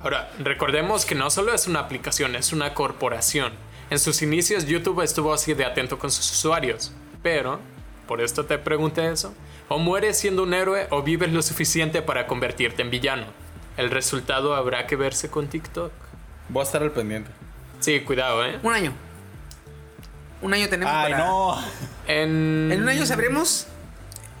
Ahora, 0.00 0.30
recordemos 0.38 1.04
que 1.04 1.14
no 1.14 1.30
solo 1.30 1.54
es 1.54 1.66
una 1.66 1.80
aplicación, 1.80 2.36
es 2.36 2.52
una 2.52 2.74
corporación. 2.74 3.52
En 3.90 3.98
sus 3.98 4.22
inicios 4.22 4.66
YouTube 4.66 5.00
estuvo 5.02 5.32
así 5.32 5.54
de 5.54 5.64
atento 5.64 5.98
con 5.98 6.10
sus 6.10 6.30
usuarios, 6.30 6.92
pero, 7.22 7.58
por 8.06 8.20
esto 8.20 8.44
te 8.44 8.58
pregunté 8.58 9.10
eso, 9.10 9.34
O 9.70 9.78
mueres 9.78 10.18
siendo 10.18 10.44
un 10.44 10.54
héroe 10.54 10.86
o 10.90 11.02
vives 11.02 11.30
lo 11.30 11.42
suficiente 11.42 12.00
para 12.00 12.26
convertirte 12.26 12.80
en 12.80 12.90
villano. 12.90 13.26
El 13.76 13.90
resultado 13.90 14.54
habrá 14.54 14.86
que 14.86 14.96
verse 14.96 15.30
con 15.30 15.48
TikTok. 15.48 15.92
Voy 16.48 16.60
a 16.60 16.64
estar 16.64 16.82
al 16.82 16.90
pendiente. 16.90 17.30
Sí, 17.80 18.00
cuidado, 18.00 18.44
¿eh? 18.46 18.58
Un 18.62 18.72
año. 18.72 18.92
Un 20.40 20.54
año 20.54 20.68
tenemos 20.68 20.94
Ay, 20.94 21.12
para... 21.12 21.24
no. 21.24 21.58
En, 22.06 22.70
En 22.72 22.82
un 22.82 22.88
año 22.88 23.04
sabremos 23.06 23.66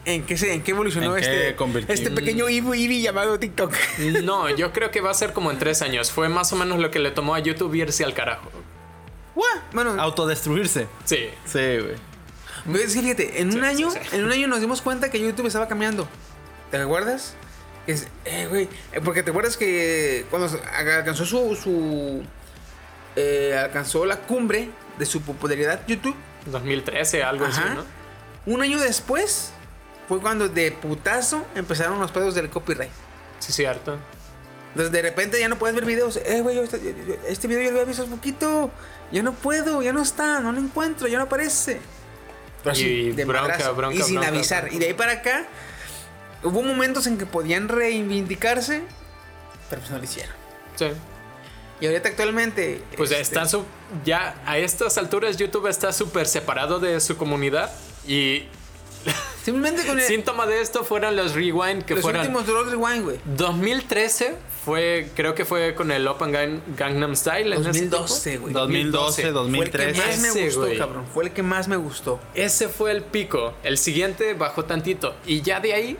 en 0.04 0.24
qué, 0.24 0.36
se, 0.38 0.54
en 0.54 0.62
qué 0.62 0.70
evolucionó 0.70 1.16
¿En 1.16 1.22
qué 1.22 1.50
este, 1.50 1.92
este 1.92 2.10
pequeño 2.10 2.48
Ibi 2.48 3.02
llamado 3.02 3.38
TikTok. 3.38 3.74
No, 4.22 4.48
yo 4.48 4.72
creo 4.72 4.90
que 4.90 5.00
va 5.00 5.10
a 5.10 5.14
ser 5.14 5.32
como 5.32 5.50
en 5.50 5.58
tres 5.58 5.82
años. 5.82 6.10
Fue 6.10 6.28
más 6.28 6.52
o 6.52 6.56
menos 6.56 6.78
lo 6.78 6.90
que 6.90 6.98
le 6.98 7.10
tomó 7.10 7.34
a 7.34 7.40
YouTube 7.40 7.74
irse 7.74 8.04
al 8.04 8.14
carajo. 8.14 8.50
What? 9.34 9.44
Bueno, 9.72 10.00
Autodestruirse. 10.00 10.86
Sí. 11.04 11.28
Sí, 11.44 11.58
güey. 11.58 11.94
ves 12.64 12.94
que 12.94 13.02
fíjate, 13.02 13.40
en 13.40 13.54
un 13.54 13.64
año, 13.64 13.90
sí, 13.90 13.98
sí. 14.02 14.16
en 14.16 14.24
un 14.24 14.32
año 14.32 14.48
nos 14.48 14.60
dimos 14.60 14.80
cuenta 14.82 15.10
que 15.10 15.20
YouTube 15.20 15.46
estaba 15.46 15.68
cambiando. 15.68 16.08
¿Te 16.70 16.78
acuerdas? 16.78 17.34
Es, 17.86 18.08
eh, 18.24 18.46
güey, 18.48 18.68
eh, 18.92 19.00
porque 19.04 19.22
te 19.22 19.30
acuerdas 19.30 19.56
que 19.56 20.26
cuando 20.30 20.48
alcanzó 20.76 21.24
su, 21.24 21.54
su 21.54 22.22
eh, 23.16 23.58
alcanzó 23.58 24.04
la 24.06 24.16
cumbre 24.20 24.70
de 24.98 25.06
su 25.06 25.20
popularidad 25.22 25.80
YouTube, 25.86 26.16
2013, 26.46 27.22
algo 27.22 27.44
así, 27.46 27.60
Ajá. 27.60 27.74
¿no? 27.74 27.98
un 28.46 28.62
año 28.62 28.78
después 28.78 29.52
fue 30.08 30.20
cuando 30.20 30.48
de 30.48 30.72
putazo 30.72 31.44
empezaron 31.54 31.98
los 32.00 32.10
pedos 32.10 32.34
del 32.34 32.48
copyright. 32.48 32.90
Sí, 33.40 33.52
cierto. 33.52 33.98
Entonces 34.70 34.90
de 34.92 35.02
repente 35.02 35.38
ya 35.38 35.48
no 35.48 35.58
puedes 35.58 35.74
ver 35.74 35.84
videos. 35.84 36.16
Eh, 36.24 36.40
güey, 36.40 36.58
este, 36.58 37.18
este 37.28 37.46
video 37.48 37.62
yo 37.62 37.70
lo 37.70 37.76
había 37.76 37.84
visto 37.88 38.02
hace 38.02 38.10
poquito. 38.10 38.70
Ya 39.12 39.22
no 39.22 39.32
puedo, 39.34 39.82
ya 39.82 39.92
no 39.92 40.02
está, 40.02 40.40
no 40.40 40.52
lo 40.52 40.58
encuentro, 40.60 41.08
ya 41.08 41.18
no 41.18 41.24
aparece. 41.24 41.80
Pero 42.62 42.72
así, 42.72 42.84
Y 42.86 43.12
de 43.12 43.24
bronca, 43.24 43.70
bronca, 43.72 43.94
Y 43.96 44.02
sin 44.02 44.14
bronca, 44.16 44.28
avisar. 44.28 44.62
bronca. 44.62 44.76
Y 44.76 44.78
de 44.78 44.86
ahí 44.86 44.94
para 44.94 45.12
acá, 45.12 45.44
hubo 46.42 46.62
momentos 46.62 47.06
en 47.06 47.18
que 47.18 47.26
podían 47.26 47.68
reivindicarse, 47.68 48.82
pero 49.68 49.80
pues 49.80 49.90
no 49.90 49.98
lo 49.98 50.04
hicieron. 50.04 50.34
Sí. 50.76 50.86
Y 51.80 51.86
ahorita 51.86 52.08
actualmente. 52.08 52.82
Pues 52.96 53.10
este, 53.10 53.22
está 53.22 53.46
su- 53.46 53.64
ya 54.04 54.40
a 54.46 54.58
estas 54.58 54.98
alturas 54.98 55.36
YouTube 55.36 55.66
está 55.68 55.92
súper 55.92 56.26
separado 56.26 56.78
de 56.80 57.00
su 57.00 57.16
comunidad 57.16 57.70
y 58.06 58.44
Simplemente 59.44 59.86
con 59.86 59.98
el, 59.98 60.04
síntoma 60.04 60.46
de 60.46 60.60
esto 60.60 60.84
fueron 60.84 61.14
los 61.16 61.34
rewind 61.34 61.84
que 61.84 61.94
los 61.94 62.02
fueron 62.02 62.20
últimos 62.22 62.46
Drops 62.46 62.70
Rewind, 62.72 63.04
güey. 63.04 63.18
2013 63.36 64.34
fue 64.64 65.08
creo 65.14 65.34
que 65.34 65.44
fue 65.44 65.74
con 65.74 65.90
el 65.92 66.06
Open 66.06 66.32
Gang- 66.32 66.60
Gangnam 66.76 67.14
Style 67.16 67.52
en 67.54 67.60
ese 67.60 67.86
2012, 67.86 68.30
tiempo. 68.30 68.42
güey. 68.42 68.52
2012, 68.54 69.14
Fue 69.14 69.22
el 69.22 69.28
que 69.28 69.32
2013. 69.32 69.98
más 70.06 70.18
me 70.18 70.28
Ese, 70.28 70.44
gustó, 70.44 70.60
güey. 70.60 70.78
cabrón. 70.78 71.04
Fue 71.14 71.24
el 71.24 71.30
que 71.30 71.42
más 71.42 71.68
me 71.68 71.76
gustó. 71.76 72.20
Ese 72.34 72.68
fue 72.68 72.90
el 72.90 73.02
pico. 73.02 73.54
El 73.62 73.78
siguiente 73.78 74.34
bajó 74.34 74.64
tantito 74.64 75.14
y 75.24 75.40
ya 75.42 75.60
de 75.60 75.72
ahí 75.72 75.96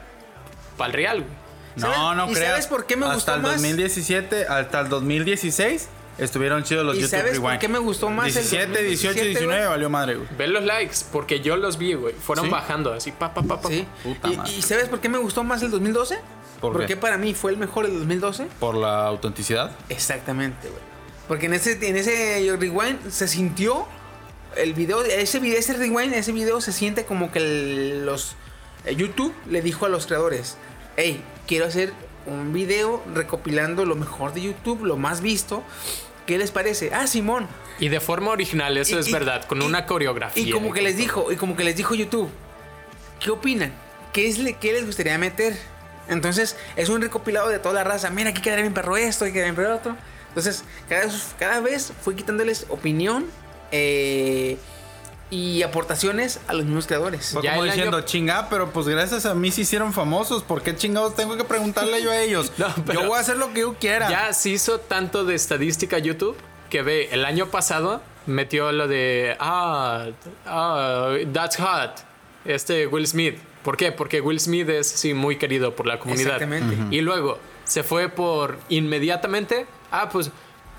para 0.76 0.88
el 0.88 0.92
real. 0.94 1.20
güey. 1.20 1.37
No, 1.80 1.92
¿Sabes- 1.92 2.16
no 2.16 2.30
y 2.30 2.34
creas. 2.34 2.50
sabes 2.50 2.66
por 2.66 2.86
qué 2.86 2.96
me 2.96 3.04
hasta 3.06 3.14
gustó 3.16 3.34
el 3.34 3.42
más? 3.42 3.52
2017, 3.52 4.46
hasta 4.48 4.80
el 4.80 4.88
2016 4.88 5.88
estuvieron 6.18 6.64
chidos 6.64 6.84
los 6.84 6.96
¿Y 6.96 7.00
YouTube 7.00 7.10
sabes 7.10 7.32
por 7.38 7.42
Rewind. 7.44 7.60
qué 7.60 7.68
me 7.68 7.78
gustó 7.78 8.10
más 8.10 8.26
el 8.28 8.34
17, 8.34 8.66
18, 8.82 8.82
2017, 8.82 9.28
19 9.28 9.56
güey? 9.60 9.68
valió 9.70 9.90
madre, 9.90 10.14
güey. 10.16 10.28
Ve 10.36 10.46
los 10.48 10.64
likes 10.64 10.96
porque 11.12 11.40
yo 11.40 11.56
los 11.56 11.78
vi, 11.78 11.94
güey. 11.94 12.14
Fueron 12.14 12.46
¿Sí? 12.46 12.50
bajando 12.50 12.92
así 12.92 13.12
pa 13.12 13.32
pa 13.34 13.42
pa 13.42 13.60
pa. 13.60 13.68
Sí. 13.68 13.86
Puta 14.02 14.28
¿Y, 14.28 14.36
madre. 14.36 14.52
y 14.52 14.62
sabes 14.62 14.88
por 14.88 15.00
qué 15.00 15.08
me 15.08 15.18
gustó 15.18 15.44
más 15.44 15.62
el 15.62 15.70
2012? 15.70 16.18
¿Por 16.60 16.72
Porque 16.72 16.88
qué? 16.88 16.96
para 16.96 17.18
mí 17.18 17.34
fue 17.34 17.52
el 17.52 17.56
mejor 17.56 17.84
el 17.84 17.96
2012. 17.98 18.46
Por 18.58 18.74
la 18.74 19.06
autenticidad. 19.06 19.70
Exactamente, 19.88 20.68
güey. 20.68 20.82
Porque 21.28 21.46
en 21.46 21.54
ese, 21.54 21.78
en 21.88 21.96
ese 21.96 22.52
rewind 22.58 23.10
se 23.10 23.28
sintió 23.28 23.86
el 24.56 24.74
video, 24.74 25.04
ese 25.04 25.38
video, 25.38 25.58
ese 25.58 25.74
rewind, 25.74 26.14
ese 26.14 26.32
video 26.32 26.60
se 26.60 26.72
siente 26.72 27.04
como 27.04 27.30
que 27.30 27.38
el- 27.38 28.06
los 28.06 28.34
eh, 28.86 28.96
YouTube 28.96 29.32
le 29.48 29.60
dijo 29.62 29.86
a 29.86 29.88
los 29.88 30.06
creadores, 30.06 30.56
hey, 30.96 31.22
quiero 31.48 31.64
hacer 31.66 31.92
un 32.26 32.52
video 32.52 33.02
recopilando 33.14 33.84
lo 33.84 33.96
mejor 33.96 34.32
de 34.34 34.42
YouTube, 34.42 34.84
lo 34.84 34.96
más 34.96 35.20
visto. 35.20 35.64
¿Qué 36.26 36.36
les 36.38 36.50
parece? 36.52 36.92
Ah, 36.94 37.06
Simón. 37.06 37.48
Y 37.80 37.88
de 37.88 38.00
forma 38.00 38.30
original, 38.30 38.76
eso 38.76 38.96
Y- 38.96 39.00
es 39.00 39.08
y- 39.08 39.12
verdad, 39.12 39.44
con 39.46 39.62
y- 39.62 39.64
una 39.64 39.86
coreografía. 39.86 40.42
Y 40.46 40.50
como 40.50 40.72
que 40.72 40.82
les 40.82 40.96
dijo, 40.96 41.32
y 41.32 41.36
como 41.36 41.56
que 41.56 41.64
les 41.64 41.74
dijo 41.76 41.94
YouTube, 41.94 42.28
¿qué 43.18 43.30
opinan? 43.30 43.72
¿Qué, 44.12 44.28
es 44.28 44.38
qué 44.60 44.72
les 44.72 44.84
gustaría 44.86 45.16
meter? 45.18 45.56
Entonces, 46.08 46.56
es 46.76 46.88
un 46.90 47.00
recopilado 47.00 47.48
de 47.48 47.58
toda 47.58 47.74
la 47.74 47.84
raza. 47.84 48.10
Mira, 48.10 48.30
aquí 48.30 48.40
quedaría 48.42 48.62
bien 48.62 48.74
perro 48.74 48.96
esto, 48.96 49.24
aquí 49.24 49.32
quedaría 49.32 49.52
bien 49.52 49.64
perro 49.64 49.76
otro. 49.76 49.96
Entonces, 50.28 50.64
cada, 50.88 51.04
vez- 51.06 51.34
cada 51.38 51.60
vez 51.60 51.92
fue 52.02 52.14
quitándoles 52.14 52.66
opinión 52.68 53.26
eh, 53.72 54.56
y 55.30 55.62
aportaciones 55.62 56.40
a 56.48 56.54
los 56.54 56.64
mismos 56.64 56.86
creadores. 56.86 57.30
Fue 57.32 57.42
Ya 57.42 57.52
como 57.52 57.64
diciendo, 57.64 57.98
año- 57.98 58.06
chinga, 58.06 58.48
pero 58.48 58.70
pues 58.70 58.88
gracias 58.88 59.26
a 59.26 59.34
mí 59.34 59.50
se 59.50 59.60
hicieron 59.62 59.92
famosos. 59.92 60.42
¿Por 60.42 60.62
qué 60.62 60.74
chingados 60.74 61.14
tengo 61.16 61.36
que 61.36 61.44
preguntarle 61.44 62.02
yo 62.02 62.10
a 62.10 62.18
ellos? 62.18 62.52
No, 62.58 62.66
pero- 62.86 63.02
yo 63.02 63.08
voy 63.08 63.18
a 63.18 63.20
hacer 63.20 63.36
lo 63.36 63.52
que 63.52 63.60
yo 63.60 63.74
quiera. 63.74 64.08
Ya 64.10 64.32
se 64.32 64.50
hizo 64.50 64.78
tanto 64.80 65.24
de 65.24 65.34
estadística 65.34 65.98
YouTube 65.98 66.36
que 66.70 66.82
ve, 66.82 67.08
el 67.12 67.24
año 67.24 67.46
pasado 67.48 68.00
metió 68.26 68.72
lo 68.72 68.88
de, 68.88 69.36
ah, 69.40 70.06
ah, 70.46 71.14
that's 71.32 71.56
hot, 71.56 71.92
este 72.44 72.86
Will 72.86 73.06
Smith. 73.06 73.38
¿Por 73.62 73.76
qué? 73.76 73.92
Porque 73.92 74.20
Will 74.20 74.40
Smith 74.40 74.68
es 74.68 74.88
sí, 74.88 75.12
muy 75.14 75.36
querido 75.36 75.74
por 75.76 75.86
la 75.86 75.98
comunidad. 75.98 76.34
Exactamente. 76.42 76.94
Y 76.96 77.00
luego 77.00 77.38
se 77.64 77.82
fue 77.82 78.08
por 78.08 78.58
inmediatamente, 78.68 79.66
ah, 79.90 80.08
pues 80.10 80.30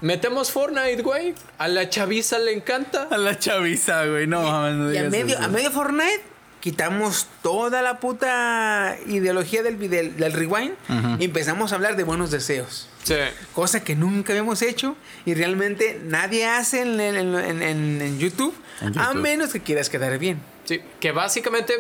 metemos 0.01 0.51
Fortnite, 0.51 1.01
güey. 1.01 1.33
A 1.57 1.67
la 1.67 1.89
chaviza 1.89 2.39
le 2.39 2.53
encanta. 2.53 3.07
A 3.11 3.17
la 3.17 3.37
chaviza, 3.37 4.05
güey. 4.05 4.27
No, 4.27 4.41
mames, 4.43 4.75
no 4.75 4.93
Y 4.93 4.97
a 4.97 5.09
medio, 5.09 5.35
eso. 5.35 5.43
a 5.43 5.47
medio 5.47 5.71
Fortnite 5.71 6.21
quitamos 6.61 7.27
toda 7.41 7.81
la 7.81 7.99
puta 8.01 8.97
ideología 9.07 9.63
del, 9.63 9.79
del, 9.89 10.17
del 10.17 10.33
rewind 10.33 10.73
y 11.19 11.23
empezamos 11.25 11.71
a 11.71 11.75
hablar 11.75 11.95
de 11.95 12.03
buenos 12.03 12.31
deseos. 12.31 12.87
Sí. 13.03 13.15
cosa 13.55 13.81
que 13.83 13.95
nunca 13.95 14.33
habíamos 14.33 14.61
hecho 14.61 14.95
y 15.25 15.33
realmente 15.33 15.99
nadie 16.03 16.45
hace 16.45 16.81
en, 16.81 16.99
en- 16.99 17.15
en- 17.33 17.61
en- 17.63 18.01
en 18.01 18.19
YouTube, 18.19 18.53
En 18.81 18.89
a 18.99 19.05
YouTube. 19.07 19.21
menos 19.21 19.53
que 19.53 19.61
quieras 19.61 19.89
quedar 19.89 20.19
bien. 20.19 20.39
Sí, 20.65 20.81
que 20.99 21.11
básicamente 21.13 21.73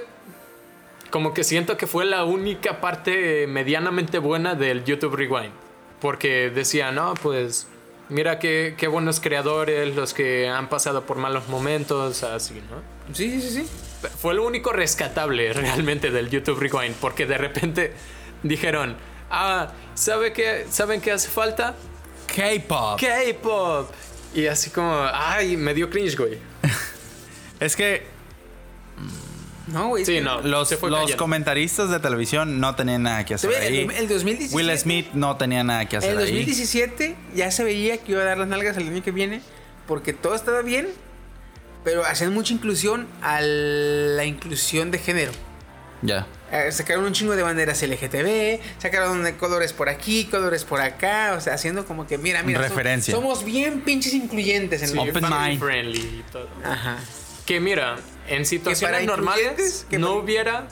como 1.11 1.33
que 1.33 1.43
siento 1.43 1.75
que 1.77 1.87
fue 1.87 2.05
la 2.05 2.23
única 2.23 2.79
parte 2.81 3.47
medianamente 3.47 4.17
buena 4.17 4.55
del 4.55 4.85
YouTube 4.85 5.15
Rewind. 5.15 5.51
Porque 5.99 6.49
decía, 6.49 6.91
no, 6.91 7.13
pues 7.15 7.67
mira 8.09 8.39
qué, 8.39 8.75
qué 8.77 8.87
buenos 8.87 9.19
creadores, 9.19 9.95
los 9.95 10.13
que 10.13 10.47
han 10.47 10.69
pasado 10.69 11.05
por 11.05 11.17
malos 11.17 11.47
momentos, 11.47 12.23
así, 12.23 12.61
¿no? 12.69 13.15
Sí, 13.15 13.41
sí, 13.41 13.49
sí. 13.49 13.67
Fue 14.17 14.33
lo 14.33 14.45
único 14.45 14.71
rescatable 14.71 15.53
realmente 15.53 16.11
del 16.11 16.29
YouTube 16.29 16.59
Rewind, 16.59 16.95
porque 16.95 17.25
de 17.25 17.37
repente 17.37 17.93
dijeron, 18.43 18.97
ah, 19.29 19.71
¿sabe 19.93 20.33
qué, 20.33 20.65
¿saben 20.69 21.01
qué 21.01 21.11
hace 21.11 21.29
falta? 21.29 21.75
K-pop. 22.35 22.99
K-pop. 22.99 23.91
Y 24.33 24.45
así 24.45 24.69
como, 24.69 24.93
ay, 25.11 25.57
me 25.57 25.73
dio 25.73 25.89
cringe, 25.89 26.17
güey. 26.17 26.37
Es 27.59 27.75
que 27.75 28.18
No, 29.71 29.89
güey. 29.89 30.01
es 30.03 30.07
Sí, 30.07 30.15
que- 30.15 30.21
no. 30.21 30.41
los, 30.41 30.69
comentaristas 30.75 31.15
comentaristas 31.17 31.89
de 31.89 31.99
televisión 31.99 32.59
no 32.59 32.75
tenían 32.75 33.03
nada 33.03 33.25
que 33.25 33.33
hacer 33.35 33.49
ve, 33.49 33.57
ahí. 33.57 33.79
el, 33.81 33.91
el 33.91 34.07
2017. 34.07 34.55
Will 34.55 34.77
Smith 34.77 35.07
no 35.13 35.37
tenía 35.37 35.63
nada 35.63 35.85
que 35.87 35.97
hacer 35.97 36.11
En 36.11 36.17
el 36.19 36.23
ahí. 36.25 36.31
2017 36.31 37.15
ya 37.35 37.51
se 37.51 37.63
veía 37.63 37.97
que 37.97 38.11
iba 38.13 38.21
a 38.21 38.25
dar 38.25 38.37
las 38.37 38.47
nalgas 38.47 38.77
el 38.77 38.87
año 38.87 39.03
que 39.03 39.11
viene 39.11 39.41
porque 39.87 40.13
todo 40.13 40.35
estaba 40.35 40.61
bien, 40.61 40.87
pero 41.83 42.05
hacían 42.05 42.33
mucha 42.33 42.53
inclusión 42.53 43.07
a 43.21 43.41
la 43.41 44.25
inclusión 44.25 44.91
de 44.91 44.99
género. 44.99 45.31
Ya. 46.01 46.27
Eh, 46.51 46.71
sacaron 46.71 47.05
un 47.05 47.13
chingo 47.13 47.35
de 47.35 47.43
banderas 47.43 47.81
LGTB, 47.83 48.59
sacaron 48.79 49.23
de 49.23 49.35
colores 49.37 49.73
por 49.73 49.89
aquí, 49.89 50.25
colores 50.25 50.63
por 50.63 50.81
acá, 50.81 51.35
o 51.37 51.41
sea, 51.41 51.53
haciendo 51.53 51.85
como 51.85 52.07
que, 52.07 52.17
mira, 52.17 52.41
mira, 52.41 52.61
Referencia. 52.61 53.13
somos 53.13 53.43
bien 53.43 53.81
pinches 53.81 54.13
incluyentes 54.13 54.81
en 54.81 54.87
Sí, 54.89 54.93
el 54.99 55.09
Open 55.09 55.25
mind. 55.29 55.59
friendly 55.59 55.99
y 55.99 56.23
todo. 56.31 56.47
Ajá. 56.63 56.97
Que 57.49 57.59
mira, 57.59 57.95
en 58.27 58.45
situaciones 58.45 59.07
normales 59.07 59.87
no 59.89 60.07
para- 60.09 60.19
hubiera 60.19 60.67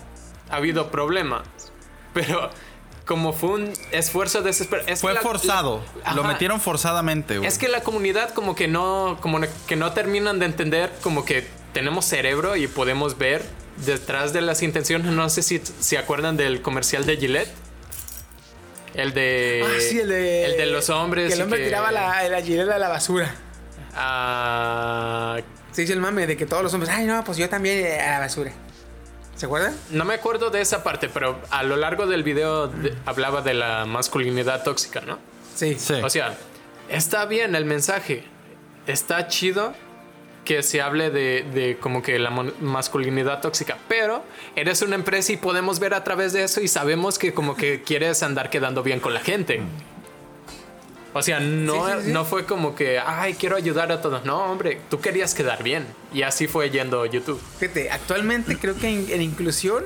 habido 0.48 0.92
problemas. 0.92 1.42
Pero 2.14 2.52
como 3.08 3.34
fue 3.34 3.50
un 3.50 3.74
esfuerzo 3.92 4.44
desesperado. 4.44 4.88
es 4.88 5.02
Fue 5.02 5.12
la- 5.14 5.22
forzado. 5.22 5.82
la- 6.06 6.14
Lo 6.14 6.22
Ajá. 6.22 6.34
metieron 6.34 6.62
forzadamente, 6.62 7.40
güey. 7.40 7.48
Es 7.48 7.58
que 7.58 7.68
la 7.68 7.82
comunidad 7.82 8.30
como 8.36 8.54
que 8.56 8.68
no, 8.68 9.18
como 9.22 9.40
que 9.68 9.76
no 9.76 9.92
terminan 9.94 10.38
de 10.38 10.46
entender 10.46 10.92
como 11.02 11.26
que 11.26 11.48
tenemos 11.74 12.06
cerebro 12.06 12.56
y 12.58 12.68
podemos 12.68 13.18
ver 13.18 13.44
detrás 13.86 14.32
de 14.32 14.42
las 14.42 14.62
intenciones. 14.62 15.12
No 15.12 15.30
sé 15.32 15.42
si 15.42 15.60
se 15.80 15.98
acuerdan 15.98 16.38
del 16.38 16.62
comercial 16.62 17.08
de 17.08 17.18
Gillette. 17.18 17.50
El 18.94 19.14
de... 19.16 19.64
ah, 19.66 19.80
sí, 19.80 20.00
el 20.00 20.10
de. 20.10 20.46
El 20.46 20.58
de 20.58 20.66
los 20.68 20.92
hombres. 20.92 21.30
Que 21.30 21.34
el 21.34 21.42
hombre 21.42 21.60
que- 21.60 21.66
tiraba 21.66 21.92
la, 21.92 22.22
la 22.30 22.42
gilet 22.44 22.70
a 22.70 22.78
la 22.78 22.88
basura. 22.90 23.34
Ah, 23.96 25.38
Se 25.78 25.82
dice 25.82 25.94
el 25.94 26.00
mame 26.00 26.26
de 26.26 26.36
que 26.36 26.48
todos 26.48 26.64
los 26.64 26.74
hombres, 26.74 26.92
ay, 26.92 27.06
no, 27.06 27.24
pues 27.24 27.38
yo 27.38 27.48
también 27.50 27.86
eh, 27.86 28.00
a 28.02 28.14
la 28.14 28.20
basura. 28.22 28.52
¿Se 29.36 29.46
acuerdan? 29.46 29.78
No 29.92 30.06
me 30.06 30.16
acuerdo 30.16 30.50
de 30.50 30.60
esa 30.60 30.84
parte, 30.84 31.08
pero 31.08 31.40
a 31.52 31.62
lo 31.62 31.76
largo 31.76 32.08
del 32.08 32.24
video 32.24 32.66
de- 32.68 32.96
hablaba 33.06 33.44
de 33.44 33.54
la 33.54 33.86
masculinidad 33.86 34.64
tóxica, 34.64 35.02
¿no? 35.02 35.20
Sí. 35.54 35.76
Sí. 35.78 35.94
O 36.04 36.10
sea, 36.10 36.36
está 36.90 37.28
bien 37.28 37.54
el 37.54 37.66
mensaje. 37.66 38.24
Está 38.88 39.28
chido 39.28 39.76
que 40.46 40.64
se 40.64 40.82
hable 40.82 41.12
de, 41.12 41.46
de 41.54 41.78
como 41.80 42.02
que 42.02 42.18
la 42.18 42.32
masculinidad 42.32 43.40
tóxica, 43.40 43.78
pero 43.88 44.24
eres 44.56 44.82
una 44.82 44.96
empresa 44.96 45.32
y 45.34 45.38
podemos 45.38 45.78
ver 45.78 45.94
a 45.94 46.04
través 46.04 46.34
de 46.34 46.44
eso 46.44 46.60
y 46.60 46.68
sabemos 46.68 47.20
que 47.20 47.36
como 47.36 47.56
que 47.56 47.84
quieres 47.84 48.24
andar 48.24 48.50
quedando 48.50 48.82
bien 48.82 49.00
con 49.00 49.14
la 49.14 49.20
gente. 49.20 49.62
O 51.18 51.22
sea, 51.24 51.40
no, 51.40 51.74
Sí, 51.88 51.94
sí, 52.00 52.06
sí. 52.06 52.12
no 52.12 52.26
fue 52.26 52.46
como 52.46 52.76
que, 52.76 53.00
ay, 53.00 53.34
quiero 53.34 53.56
ayudar 53.56 53.92
a 53.92 54.02
todos. 54.02 54.24
No, 54.24 54.52
hombre, 54.52 54.80
tú 54.90 55.00
querías 55.02 55.34
quedar 55.34 55.64
bien. 55.64 55.88
Y 56.14 56.22
así 56.22 56.48
fue 56.48 56.70
yendo 56.70 57.06
YouTube. 57.08 57.42
Fíjate, 57.60 57.90
actualmente 57.90 58.58
creo 58.58 58.78
que 58.78 58.88
en, 58.88 59.10
en 59.10 59.22
inclusión, 59.24 59.84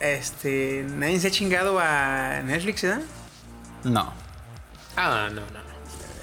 este, 0.00 0.84
nadie 0.88 1.20
se 1.20 1.28
ha 1.28 1.30
chingado 1.30 1.78
a 1.78 2.40
Netflix, 2.44 2.82
¿verdad? 2.82 3.02
No. 3.84 4.12
Ah, 4.96 5.28
no, 5.32 5.40
no, 5.40 5.46
no. 5.52 5.62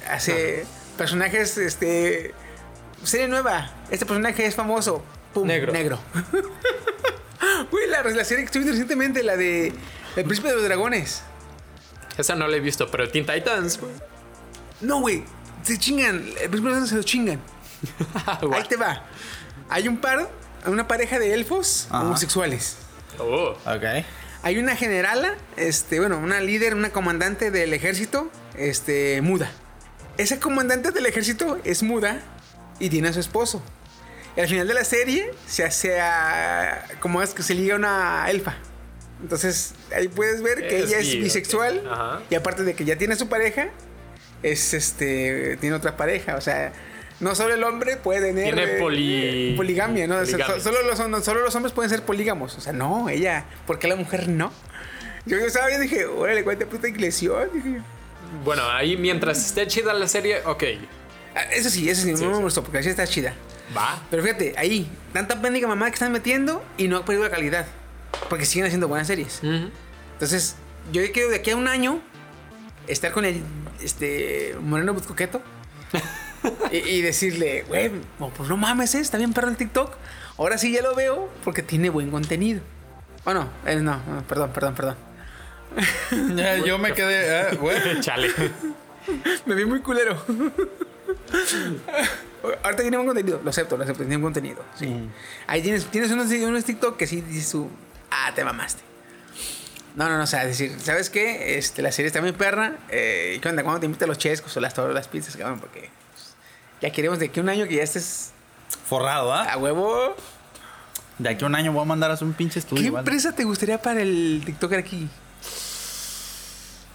Hace 0.10 0.65
personajes, 0.97 1.58
este, 1.58 2.34
serie 3.03 3.27
nueva. 3.29 3.71
Este 3.89 4.05
personaje 4.05 4.45
es 4.45 4.55
famoso. 4.55 5.03
Pum, 5.34 5.47
Negro. 5.47 5.71
Negro. 5.71 5.99
Güey, 7.71 7.88
la, 7.88 8.03
la 8.03 8.23
serie 8.25 8.43
que 8.43 8.45
estuve 8.47 8.63
viendo 8.63 8.71
recientemente, 8.71 9.23
la 9.23 9.38
de 9.38 9.67
El 10.15 10.23
Príncipe 10.25 10.49
de 10.49 10.55
los 10.55 10.63
Dragones. 10.63 11.23
Esa 12.17 12.36
no 12.36 12.47
la 12.47 12.58
he 12.58 12.60
visto, 12.60 12.89
pero 12.91 13.08
Teen 13.10 13.25
Titans, 13.25 13.79
güey. 13.79 13.93
No, 14.82 15.02
güey, 15.02 15.24
se 15.63 15.78
chingan. 15.78 16.26
El 16.42 16.52
de 16.52 16.58
los 16.58 16.63
Dragones 16.63 16.89
se 16.89 16.96
lo 16.96 17.04
chingan. 17.04 17.39
Ahí 18.54 18.63
te 18.68 18.76
va. 18.76 19.04
Hay 19.70 19.88
un 19.88 19.98
par, 19.98 20.30
una 20.65 20.88
pareja 20.88 21.20
de 21.20 21.34
elfos 21.34 21.88
Ajá. 21.89 22.04
homosexuales. 22.04 22.78
Oh. 23.18 23.56
Ok. 23.65 24.06
Hay 24.42 24.58
una 24.58 24.76
generala, 24.76 25.36
este, 25.58 26.00
bueno, 26.00 26.18
una 26.18 26.39
líder, 26.39 26.74
una 26.74 26.92
comandante 26.92 27.52
del 27.52 27.74
ejército, 27.74 28.32
este, 28.58 29.22
muda. 29.22 29.52
Esa 30.18 30.39
comandante 30.39 30.92
del 30.92 31.06
ejército 31.06 31.60
es 31.65 31.84
muda 31.84 32.22
y 32.80 32.89
tiene 32.89 33.10
a 33.10 33.13
su 33.13 33.20
esposo. 33.20 33.62
Y 34.38 34.39
al 34.42 34.48
final 34.48 34.68
de 34.68 34.74
la 34.74 34.86
serie 34.86 35.32
se 35.46 35.65
hace 35.65 36.00
a, 36.00 36.86
como 37.02 37.22
es 37.22 37.34
que 37.34 37.44
se 37.44 37.54
liga 37.54 37.76
a 37.76 37.78
una 37.78 38.30
elfa. 38.30 38.56
Entonces 39.22 39.74
ahí 39.94 40.08
puedes 40.08 40.42
ver 40.42 40.60
que 40.68 40.80
Es 40.80 40.86
ella 40.86 41.00
es 41.00 41.13
bisexual 41.15 41.84
y 42.30 42.36
aparte 42.36 42.63
de 42.63 42.74
que 42.74 42.86
ya 42.86 42.98
tiene 42.98 43.18
su 43.18 43.28
pareja, 43.28 43.70
es 44.43 44.73
este, 44.73 45.58
tiene 45.60 45.75
otra 45.75 45.97
pareja, 45.97 46.36
o 46.36 46.41
sea, 46.41 46.71
no 47.19 47.36
solo 47.36 47.54
el 47.54 47.63
hombre 47.63 47.97
puede 47.97 48.21
tener 48.21 48.54
Tiene 48.56 48.75
eh, 48.75 48.80
poli- 48.80 49.54
poligamia, 49.58 50.08
¿no? 50.08 50.17
O 50.19 50.25
sea, 50.25 50.60
solo, 50.60 50.82
los, 50.84 50.99
hom- 50.99 51.21
solo 51.21 51.41
los 51.41 51.54
hombres 51.56 51.73
pueden 51.73 51.89
ser 51.89 52.04
polígamos, 52.04 52.58
o 52.58 52.62
sea, 52.62 52.71
no, 52.73 53.10
ella, 53.10 53.45
¿por 53.67 53.78
qué 53.80 53.88
la 53.88 53.95
mujer 53.95 54.30
no? 54.30 54.52
Yo, 55.25 55.38
yo 55.38 55.45
estaba 55.45 55.67
viendo 55.67 55.86
y 55.86 55.88
dije, 55.89 56.06
órale, 56.06 56.43
cuánta 56.43 56.65
puta 56.65 56.88
iglesión, 56.88 57.49
dije. 57.54 57.82
Bueno, 58.45 58.63
ahí 58.69 58.95
mientras 58.95 59.45
esté 59.45 59.67
chida 59.67 59.93
la 59.93 60.08
serie, 60.08 60.41
ok. 60.45 60.63
Ah, 61.36 61.41
Eso 61.52 61.69
sí, 61.69 61.89
eso 61.89 62.04
sí, 62.04 62.15
Sí, 62.15 62.23
no 62.23 62.30
me 62.32 62.38
sí. 62.38 62.41
gustó, 62.43 62.63
porque 62.63 62.78
así 62.80 62.89
está 62.89 63.06
chida. 63.06 63.34
Va. 63.75 64.02
Pero 64.10 64.23
fíjate, 64.23 64.54
ahí, 64.58 64.89
tanta 65.13 65.39
péndica 65.41 65.67
mamá 65.67 65.88
que 65.89 65.95
están 65.95 66.12
metiendo 66.12 66.63
y 66.78 66.88
no 66.88 66.97
ha 66.97 67.06
perdido 67.06 67.25
la 67.25 67.30
calidad. 67.32 67.67
Porque 68.30 68.45
siguen 68.45 68.65
haciendo 68.65 68.88
buenas 68.88 69.08
series. 69.08 69.39
Ujú. 69.43 69.69
Entonces, 70.13 70.56
yo 70.91 71.02
quiero 71.12 71.30
de 71.30 71.36
aquí 71.38 71.52
a 71.52 71.56
un 71.56 71.67
año 71.67 72.02
estar 72.88 73.12
con 73.12 73.25
el 73.25 73.41
este 73.82 74.56
Moreno 74.62 74.94
Butcoqueto 74.94 75.42
y, 76.72 76.78
y 76.78 77.02
decirle, 77.02 77.63
güey, 77.68 77.92
no, 78.20 78.30
pues 78.30 78.50
no 78.50 78.58
mames, 78.58 78.96
¿eh? 78.96 79.00
está 79.00 79.18
bien 79.18 79.34
perro 79.34 79.50
el 79.50 79.58
TikTok. 79.58 79.96
Ahora 80.38 80.58
sí 80.58 80.72
ya 80.72 80.82
lo 80.82 80.96
veo 80.96 81.30
porque 81.44 81.63
tiene 81.63 81.89
buen 81.89 82.12
contenido. 82.12 82.62
O 83.26 83.34
no, 83.34 83.50
eh, 83.65 83.76
no, 83.76 84.00
no, 84.08 84.24
perdón, 84.28 84.52
perdón, 84.54 84.76
perdón. 84.76 84.96
Ya, 86.36 86.58
yo 86.58 86.78
me 86.80 86.94
quedé. 86.94 87.52
eh, 87.52 87.56
güey. 87.56 87.78
Chale. 88.02 88.30
Me 89.46 89.56
vi 89.56 89.65
muy 89.65 89.82
culero. 89.82 90.15
Ahorita 92.63 92.82
tiene 92.82 92.98
buen 92.98 93.08
contenido, 93.08 93.42
lo 93.44 93.50
acepto, 93.50 93.76
lo 93.76 93.84
acepto, 93.84 94.04
tiene 94.04 94.15
buen 94.18 94.34
contenido. 94.34 94.63
Sí. 94.76 95.10
Ahí 95.48 95.62
tienes, 95.62 95.86
tienes 95.88 96.10
unos, 96.12 96.32
unos 96.32 96.63
TikTok 96.63 96.96
que 96.98 97.06
sí 97.06 97.22
dices 97.22 97.52
tú, 97.52 97.70
ah, 98.10 98.32
te 98.34 98.44
mamaste. 98.46 98.82
No, 99.95 100.08
no, 100.08 100.17
no, 100.17 100.23
o 100.23 100.28
sea, 100.28 100.45
decir, 100.45 100.75
¿sabes 100.80 101.10
qué? 101.10 101.58
Este, 101.58 101.82
la 101.82 101.91
serie 101.91 102.08
está 102.08 102.21
muy 102.21 102.32
perra. 102.32 102.78
Eh, 102.89 103.39
¿Qué 103.41 103.49
onda? 103.49 103.63
¿Cuándo 103.63 103.80
te 103.80 103.86
invitan 103.86 104.08
los 104.08 104.17
chescos 104.17 104.56
o 104.56 104.60
las, 104.60 104.78
las 104.78 105.08
pizzas, 105.08 105.36
cabrón? 105.36 105.60
Porque 105.60 105.89
pues, 106.13 106.36
ya 106.82 106.91
queremos 106.91 107.19
de 107.19 107.25
aquí 107.25 107.39
a 107.39 107.43
un 107.43 107.49
año 107.49 107.67
que 107.67 107.75
ya 107.75 107.84
estés 107.84 108.34
Forrado, 108.89 109.34
¿ah? 109.34 109.43
a 109.43 109.58
huevo. 109.58 110.15
De 111.17 111.30
aquí 111.30 111.43
a 111.43 111.47
un 111.47 111.56
año 111.56 111.71
voy 111.71 111.82
a 111.82 111.86
mandar 111.86 112.12
a 112.12 112.13
hacer 112.13 112.28
un 112.28 112.34
pinche 112.34 112.60
estudio. 112.60 112.84
¿Qué 112.84 112.89
¿vale? 112.89 113.02
empresa 113.02 113.36
te 113.36 113.43
gustaría 113.43 113.82
para 113.82 114.02
el 114.02 114.41
TikToker 114.45 114.80
aquí? 114.80 115.10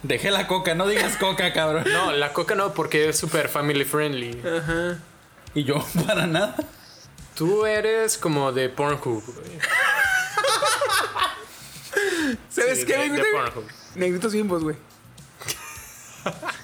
Dejé 0.03 0.31
la 0.31 0.47
coca, 0.47 0.75
no 0.75 0.87
digas 0.87 1.17
coca, 1.19 1.53
cabrón. 1.53 1.85
No, 1.91 2.11
la 2.11 2.33
coca 2.33 2.55
no, 2.55 2.73
porque 2.73 3.09
es 3.09 3.17
súper 3.17 3.49
family 3.49 3.85
friendly. 3.85 4.41
Ajá. 4.41 4.99
Y 5.53 5.63
yo, 5.63 5.85
para 6.07 6.27
nada. 6.27 6.55
Tú 7.35 7.65
eres 7.65 8.17
como 8.17 8.51
de 8.51 8.69
Pornhub, 8.69 9.23
güey. 9.25 9.59
¿Sabes 12.55 12.79
Sí, 12.79 12.85
qué? 12.85 12.97
de- 12.97 13.09
me 13.09 13.17
de. 13.17 13.23
Negritos 13.95 14.33
bimbos, 14.33 14.63
güey. 14.63 14.75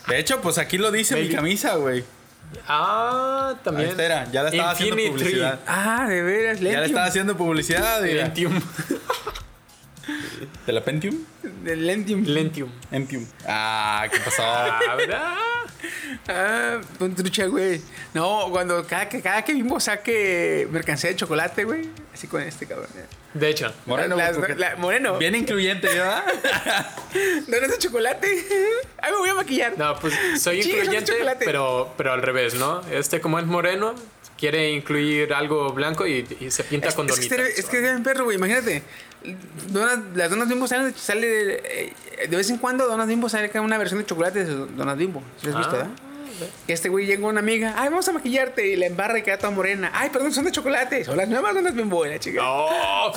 De 0.07 0.19
hecho, 0.19 0.41
pues 0.41 0.57
aquí 0.57 0.77
lo 0.77 0.91
dice 0.91 1.15
mi 1.21 1.29
camisa, 1.29 1.75
güey. 1.75 2.03
Ah, 2.67 3.55
también. 3.63 3.89
Ahí 3.89 3.95
está, 3.95 4.31
ya 4.31 4.43
le 4.43 4.49
estaba 4.49 4.71
haciendo 4.71 4.95
publicidad. 5.11 5.59
Ah, 5.67 6.05
de 6.07 6.21
veras, 6.21 6.57
Ya 6.57 6.63
le 6.63 6.69
Lentium. 6.71 6.85
estaba 6.85 7.05
haciendo 7.05 7.37
publicidad. 7.37 8.01
Lentium. 8.01 8.61
¿De 10.65 10.73
la 10.73 10.83
Pentium? 10.83 11.15
Del 11.63 11.85
Lentium. 11.87 12.23
Lentium. 12.25 12.69
Entium. 12.91 13.25
Ah, 13.47 14.07
¿qué 14.11 14.19
pasó? 14.19 14.43
Ah, 14.43 14.95
¿verdad? 14.95 15.33
Ah, 16.27 16.81
trucha, 17.15 17.45
güey. 17.47 17.81
No, 18.13 18.47
cuando 18.51 18.85
cada 18.85 19.07
que, 19.09 19.21
cada 19.21 19.43
que 19.43 19.53
Bimbo 19.53 19.79
saque 19.79 20.67
mercancía 20.71 21.09
de 21.09 21.15
chocolate, 21.15 21.63
güey. 21.63 21.89
Así 22.13 22.27
con 22.27 22.41
este 22.41 22.65
cabrón. 22.67 22.87
De 23.33 23.49
hecho. 23.49 23.73
Moreno, 23.85 24.15
la- 24.17 24.75
moreno. 24.77 25.17
Bien 25.17 25.33
incluyente, 25.35 25.87
¿verdad? 25.87 26.23
Donas 27.47 27.69
de 27.71 27.77
chocolate. 27.79 28.27
Ay, 29.01 29.11
me 29.11 29.17
voy 29.17 29.29
a 29.29 29.33
maquillar. 29.35 29.77
No, 29.77 29.95
pues 29.99 30.13
soy 30.39 30.61
Sí, 30.61 30.71
incluyente, 30.71 31.13
pero, 31.45 31.93
pero 31.97 32.11
al 32.13 32.21
revés, 32.21 32.55
¿no? 32.55 32.81
Este, 32.91 33.21
como 33.21 33.39
es 33.39 33.45
moreno, 33.45 33.95
quiere 34.37 34.71
incluir 34.71 35.33
algo 35.33 35.71
blanco 35.71 36.05
y, 36.05 36.27
y 36.39 36.51
se 36.51 36.63
pinta 36.65 36.89
es, 36.89 36.95
con 36.95 37.09
es 37.09 37.19
que 37.19 37.29
donitas. 37.29 37.57
es 37.59 37.65
que 37.65 37.77
es 37.77 37.83
bien 37.83 38.03
perro, 38.03 38.25
güey. 38.25 38.37
Imagínate. 38.37 38.83
Donas- 39.71 39.99
las 40.15 40.29
donas 40.29 40.47
bimbo 40.49 40.67
salen, 40.67 40.93
sale 40.95 41.61
eh, 41.63 41.93
de 42.27 42.35
vez 42.37 42.49
en 42.49 42.57
cuando 42.57 42.87
donas 42.87 43.07
bimbo 43.07 43.29
sale 43.29 43.51
una 43.59 43.77
versión 43.77 43.99
de 43.99 44.05
chocolate 44.05 44.45
de 44.45 44.53
donas 44.53 44.97
bimbo. 44.97 45.21
¿Sí 45.39 45.45
lo 45.47 45.51
has 45.53 45.57
visto, 45.59 45.73
Ah, 45.75 45.77
verdad? 45.79 45.91
Que 46.65 46.73
este 46.73 46.89
güey 46.89 47.05
llega 47.05 47.27
una 47.27 47.39
amiga, 47.39 47.75
ay, 47.77 47.89
vamos 47.89 48.07
a 48.07 48.13
maquillarte 48.13 48.65
y 48.67 48.75
la 48.75 48.87
embarra 48.87 49.19
y 49.19 49.21
queda 49.21 49.37
toda 49.37 49.51
morena. 49.51 49.91
Ay, 49.93 50.09
perdón, 50.09 50.33
son 50.33 50.45
de 50.45 50.51
chocolate. 50.51 51.05
Son 51.05 51.15
las 51.15 51.27
nuevas 51.29 51.53
donas 51.53 51.75
bimbo, 51.75 52.03
y 52.03 52.09
la 52.09 52.19
chica. 52.19 52.39
¡Oh! 52.43 53.13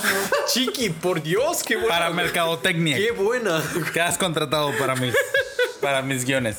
Chiqui, 0.52 0.90
por 0.90 1.22
Dios, 1.22 1.62
qué 1.62 1.76
buena. 1.76 1.88
Para 1.88 2.10
mercadotecnia. 2.10 2.98
Qué 2.98 3.12
buena. 3.12 3.62
Quedas 3.94 4.18
contratado 4.18 4.72
para 4.78 4.94
mis, 4.96 5.14
para 5.80 6.02
mis 6.02 6.26
guiones. 6.26 6.58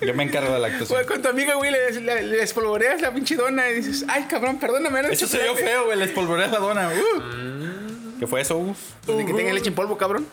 Yo 0.00 0.14
me 0.14 0.24
encargo 0.24 0.52
de 0.52 0.58
la 0.58 0.68
Güey, 0.68 0.80
actuación. 0.82 1.06
con 1.06 1.22
tu 1.22 1.28
amiga, 1.28 1.54
güey, 1.54 1.70
le, 1.70 2.00
le, 2.00 2.22
le 2.22 2.42
espolvoreas 2.42 3.00
la 3.00 3.12
pinche 3.14 3.36
dona 3.36 3.70
y 3.70 3.74
dices, 3.76 4.04
ay, 4.08 4.24
cabrón, 4.28 4.58
perdóname. 4.58 5.00
Eso 5.10 5.26
se 5.26 5.38
vio 5.38 5.46
chocolate". 5.48 5.66
feo, 5.70 5.84
güey. 5.86 5.98
Les 5.98 6.10
polvoreas 6.10 6.50
la 6.50 6.58
dona. 6.58 6.88
Uh. 6.88 8.18
¿Qué 8.18 8.26
fue 8.26 8.40
eso, 8.40 8.56
Gus? 8.56 8.76
Pues 9.06 9.18
de 9.18 9.26
que 9.26 9.32
tenga 9.32 9.52
leche 9.52 9.68
en 9.68 9.74
polvo, 9.74 9.96
cabrón. 9.96 10.26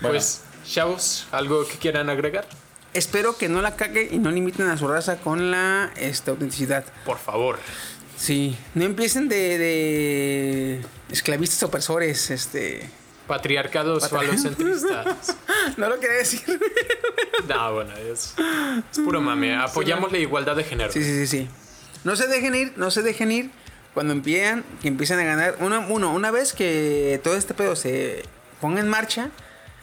Bueno, 0.00 0.10
Pues, 0.10 0.42
chavos, 0.66 1.26
¿algo 1.32 1.66
que 1.66 1.76
quieran 1.78 2.08
agregar? 2.10 2.46
Espero 2.94 3.36
que 3.36 3.48
no 3.48 3.62
la 3.62 3.76
cague 3.76 4.08
y 4.10 4.18
no 4.18 4.30
limiten 4.30 4.68
a 4.68 4.76
su 4.78 4.86
raza 4.88 5.16
con 5.18 5.50
la 5.50 5.90
este, 5.96 6.30
autenticidad. 6.30 6.84
Por 7.04 7.18
favor. 7.18 7.58
Sí, 8.16 8.56
no 8.74 8.84
empiecen 8.84 9.28
de, 9.28 9.58
de 9.58 10.80
esclavistas 11.10 11.62
opresores, 11.62 12.30
este... 12.30 12.88
Patriarcados 13.28 14.08
falocentristas. 14.08 15.36
No 15.76 15.88
lo 15.88 16.00
quería 16.00 16.16
decir. 16.16 16.40
No, 17.46 17.74
bueno, 17.74 17.92
es, 17.96 18.34
es 18.90 18.98
puro 19.00 19.20
mame. 19.20 19.54
Apoyamos 19.56 20.10
la 20.10 20.18
igualdad 20.18 20.56
de 20.56 20.64
género. 20.64 20.90
Sí, 20.92 21.04
sí, 21.04 21.12
sí, 21.12 21.26
sí. 21.26 21.48
No 22.04 22.16
se 22.16 22.26
dejen 22.26 22.54
ir, 22.54 22.72
no 22.76 22.90
se 22.90 23.02
dejen 23.02 23.30
ir 23.32 23.50
cuando 23.92 24.12
empiezan, 24.14 24.64
que 24.80 24.88
empiezan 24.88 25.18
a 25.20 25.24
ganar. 25.24 25.56
Uno, 25.60 25.84
uno, 25.88 26.12
una 26.12 26.30
vez 26.30 26.52
que 26.54 27.20
todo 27.22 27.36
este 27.36 27.54
pedo 27.54 27.76
se 27.76 28.24
ponga 28.60 28.80
en 28.80 28.88
marcha, 28.88 29.30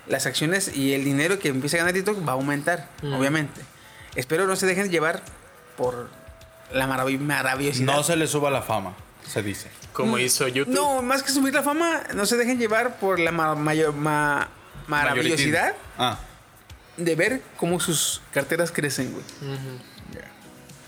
las 0.08 0.26
acciones 0.26 0.76
y 0.76 0.94
el 0.94 1.04
dinero 1.04 1.38
que 1.40 1.50
empiece 1.50 1.78
a 1.78 1.80
ganar 1.80 1.94
TikTok 1.94 2.28
va 2.28 2.32
a 2.32 2.36
aumentar, 2.36 2.90
obviamente. 3.04 3.62
Espero 4.16 4.48
no 4.48 4.56
se 4.56 4.66
dejen 4.66 4.90
llevar 4.90 5.22
por 5.78 6.10
la 6.72 6.88
marav- 6.88 7.20
maravillosidad. 7.20 7.94
no 7.94 8.04
se 8.04 8.16
le 8.16 8.28
suba 8.28 8.50
la 8.50 8.62
fama, 8.64 8.96
se 9.28 9.42
dice. 9.44 9.70
Como 9.94 10.18
hizo 10.18 10.48
YouTube. 10.48 10.74
No, 10.74 11.02
más 11.02 11.24
que 11.24 11.32
subir 11.32 11.54
la 11.54 11.64
fama, 11.64 12.04
no 12.14 12.26
se 12.26 12.36
dejen 12.38 12.58
llevar 12.60 12.98
por 13.00 13.20
la 13.20 13.32
ma- 13.32 13.56
mayor, 13.56 13.94
ma- 13.94 14.50
maravillosidad 14.88 15.74
Ah, 15.98 16.20
de 16.98 17.16
ver 17.16 17.42
cómo 17.58 17.80
sus 17.80 18.22
carteras 18.34 18.72
crecen, 18.72 19.12
güey. 19.12 19.24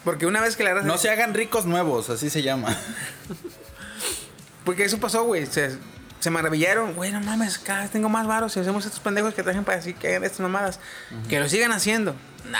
Porque 0.03 0.25
una 0.25 0.39
vez 0.41 0.55
que 0.55 0.63
la 0.63 0.73
raza... 0.73 0.87
no 0.87 0.97
se 0.97 1.09
hagan 1.09 1.33
ricos 1.33 1.65
nuevos, 1.65 2.09
así 2.09 2.29
se 2.29 2.41
llama. 2.41 2.75
Porque 4.63 4.83
eso 4.85 4.99
pasó, 4.99 5.23
güey. 5.23 5.45
Se, 5.45 5.77
se 6.19 6.29
maravillaron. 6.29 6.93
Güey, 6.93 7.11
no 7.11 7.21
mames, 7.21 7.57
cada 7.57 7.81
vez 7.81 7.91
tengo 7.91 8.09
más 8.09 8.27
varos 8.27 8.55
y 8.57 8.59
hacemos 8.59 8.85
estos 8.85 8.99
pendejos 8.99 9.33
que 9.33 9.43
trajen 9.43 9.63
para 9.63 9.77
decir 9.77 9.95
que 9.95 10.07
hagan 10.09 10.23
estas 10.23 10.41
mamadas. 10.41 10.79
Que 11.29 11.39
lo 11.39 11.47
sigan 11.49 11.71
haciendo. 11.71 12.15
Nah. 12.49 12.59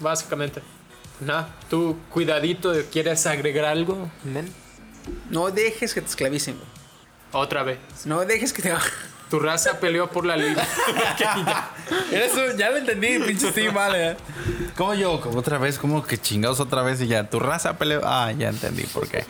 Básicamente. 0.00 0.62
Nada, 1.20 1.48
tú 1.70 1.96
cuidadito, 2.10 2.72
¿quieres 2.90 3.26
agregar 3.26 3.64
algo? 3.66 4.10
nen? 4.24 4.52
No 5.30 5.50
dejes 5.50 5.94
que 5.94 6.00
te 6.00 6.08
esclavicen, 6.08 6.56
güey. 6.56 6.68
Otra 7.32 7.62
vez. 7.62 7.78
No 8.04 8.24
dejes 8.24 8.52
que 8.52 8.62
te... 8.62 8.72
Tu 9.30 9.40
raza 9.40 9.80
peleó 9.80 10.10
por 10.10 10.26
la 10.26 10.36
ya. 11.18 11.70
Eso 12.12 12.56
ya 12.56 12.70
lo 12.70 12.76
entendí, 12.76 13.18
pinche 13.18 13.50
Steve, 13.50 13.70
vale. 13.70 14.10
¿eh? 14.10 14.16
¿Cómo 14.76 14.94
yo? 14.94 15.20
Como 15.20 15.38
otra 15.38 15.58
vez, 15.58 15.78
como 15.78 16.06
que 16.06 16.18
chingados 16.18 16.60
otra 16.60 16.82
vez 16.82 17.00
y 17.00 17.06
ya. 17.06 17.28
Tu 17.28 17.40
raza 17.40 17.76
peleó. 17.78 18.02
Ah, 18.04 18.30
ya 18.32 18.50
entendí 18.50 18.84
por 18.84 19.08
qué. 19.08 19.24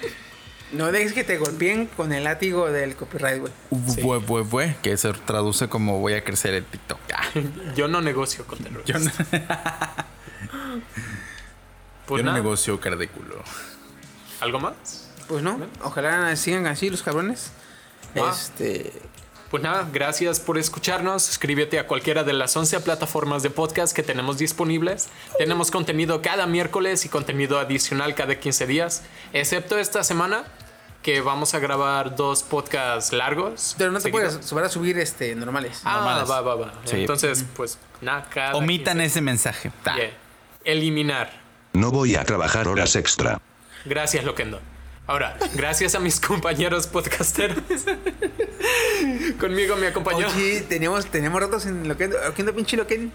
No 0.72 0.90
dejes 0.90 1.12
que 1.12 1.22
te 1.22 1.38
golpeen 1.38 1.86
con 1.86 2.12
el 2.12 2.24
látigo 2.24 2.70
del 2.70 2.96
copyright, 2.96 3.40
güey. 3.40 3.52
Bue, 3.70 4.18
bue, 4.18 4.42
bue, 4.42 4.76
que 4.82 4.96
se 4.96 5.12
traduce 5.12 5.68
como 5.68 6.00
voy 6.00 6.14
a 6.14 6.24
crecer 6.24 6.54
en 6.54 6.64
TikTok. 6.64 6.98
Ah, 7.14 7.22
Yo 7.76 7.86
no 7.86 8.00
negocio 8.00 8.44
con 8.46 8.58
terroristas. 8.58 9.02
yo 9.04 9.08
no, 9.38 9.44
Pues 12.06 12.22
yo 12.22 12.24
no 12.26 12.32
negocio 12.32 12.80
cara 12.80 12.96
de 12.96 13.08
culo. 13.08 13.42
¿Algo 14.40 14.58
más? 14.58 15.03
Pues 15.28 15.42
no, 15.42 15.58
ojalá 15.82 16.34
sigan 16.36 16.66
así 16.66 16.90
los 16.90 17.02
cabrones. 17.02 17.52
Ah. 18.16 18.30
Este... 18.32 18.92
Pues 19.54 19.62
nada, 19.62 19.88
gracias 19.92 20.40
por 20.40 20.58
escucharnos. 20.58 21.22
Suscríbete 21.22 21.78
a 21.78 21.86
cualquiera 21.86 22.24
de 22.24 22.32
las 22.32 22.56
11 22.56 22.80
plataformas 22.80 23.44
de 23.44 23.50
podcast 23.50 23.94
que 23.94 24.02
tenemos 24.02 24.36
disponibles. 24.36 25.10
Tenemos 25.38 25.70
contenido 25.70 26.22
cada 26.22 26.48
miércoles 26.48 27.04
y 27.04 27.08
contenido 27.08 27.60
adicional 27.60 28.16
cada 28.16 28.34
15 28.34 28.66
días, 28.66 29.04
excepto 29.32 29.78
esta 29.78 30.02
semana 30.02 30.42
que 31.04 31.20
vamos 31.20 31.54
a 31.54 31.60
grabar 31.60 32.16
dos 32.16 32.42
podcasts 32.42 33.12
largos. 33.12 33.76
Pero 33.78 33.92
no 33.92 34.00
te 34.00 34.10
puedes 34.10 34.44
subir 34.44 34.64
a 34.64 34.68
subir 34.68 34.98
este, 34.98 35.36
normales. 35.36 35.82
Ah, 35.84 35.98
normales. 35.98 36.28
va, 36.28 36.40
va, 36.40 36.54
va. 36.56 36.74
Sí. 36.86 36.96
Entonces, 37.02 37.44
pues 37.54 37.78
nada, 38.00 38.26
cada 38.28 38.56
Omitan 38.56 38.94
15 38.94 39.06
ese 39.06 39.20
mensaje. 39.20 39.72
Yeah. 39.84 40.10
Eliminar. 40.64 41.30
No 41.74 41.92
voy 41.92 42.16
a 42.16 42.24
trabajar 42.24 42.66
horas 42.66 42.96
extra. 42.96 43.40
Gracias, 43.84 44.24
Loquendo. 44.24 44.60
Ahora, 45.06 45.36
gracias 45.54 45.94
a 45.94 46.00
mis 46.00 46.18
compañeros 46.28 46.86
podcasteros. 46.86 47.58
Conmigo 49.38 49.76
me 49.76 49.88
acompañó. 49.88 50.26
Oye, 50.28 50.62
teníamos, 50.62 51.06
teníamos 51.06 51.40
ratos 51.40 51.66
en 51.66 51.86
Loquendo, 51.88 52.16
Loquendo 52.24 52.54
pinche 52.54 52.76
Loquendo. 52.76 53.14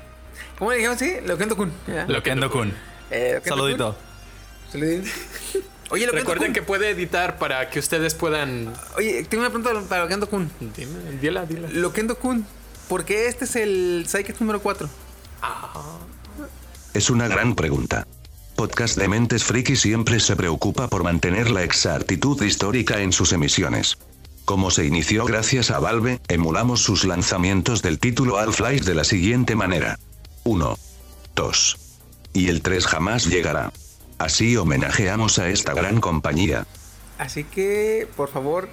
¿Cómo 0.58 0.72
le 0.72 0.78
dijimos, 0.78 1.00
sí? 1.00 1.14
Loquendo 1.26 1.56
Kun. 1.58 1.72
¿ya? 1.88 2.06
Loquendo 2.08 2.52
Kun. 2.52 2.74
Eh, 3.10 3.34
Loquendo 3.36 3.56
Saludito. 3.56 3.96
Kun. 3.96 4.72
Saludito. 4.82 5.10
Oye, 5.92 6.06
Loquendo 6.06 6.12
Recuerden 6.12 6.48
Kun. 6.48 6.54
que 6.54 6.62
puede 6.62 6.90
editar 6.92 7.40
para 7.40 7.70
que 7.70 7.80
ustedes 7.80 8.14
puedan. 8.14 8.72
Oye, 8.96 9.24
tengo 9.24 9.42
una 9.42 9.50
pregunta 9.50 9.90
para 9.90 10.04
Loquendo 10.04 10.30
Kun. 10.30 10.52
Dime, 10.60 11.18
dila, 11.20 11.46
dila. 11.46 11.70
Loquendo 11.72 12.18
Kun, 12.20 12.46
¿por 12.88 13.04
qué 13.06 13.28
este 13.28 13.46
es 13.46 13.56
el 13.56 14.06
Psychic 14.08 14.40
número 14.40 14.62
4? 14.62 14.88
Es 16.94 17.10
una 17.10 17.28
gran 17.28 17.56
pregunta. 17.56 18.06
Podcast 18.60 18.98
de 18.98 19.08
Mentes 19.08 19.46
Friki 19.46 19.78
siempre 19.78 20.20
se 20.20 20.36
preocupa 20.36 20.90
por 20.90 21.06
mantener 21.06 21.50
la 21.50 21.64
exactitud 21.64 22.44
histórica 22.44 23.00
en 23.00 23.14
sus 23.14 23.32
emisiones. 23.32 23.98
Como 24.44 24.70
se 24.70 24.86
inició 24.86 25.24
gracias 25.24 25.72
a 25.72 25.80
Valve, 25.80 26.20
emulamos 26.28 26.82
sus 26.82 27.06
lanzamientos 27.06 27.82
del 27.82 28.00
título 28.00 28.38
Half-Life 28.38 28.84
de 28.84 28.96
la 28.96 29.06
siguiente 29.06 29.56
manera. 29.56 29.98
1. 30.44 30.78
2. 31.36 31.78
Y 32.34 32.50
el 32.50 32.62
3 32.62 32.86
jamás 32.86 33.28
llegará. 33.28 33.72
Así 34.18 34.58
homenajeamos 34.58 35.40
a 35.40 35.48
esta 35.48 35.74
gran 35.74 36.02
compañía. 36.02 36.68
Así 37.18 37.46
que, 37.46 38.10
por 38.18 38.28
favor, 38.28 38.68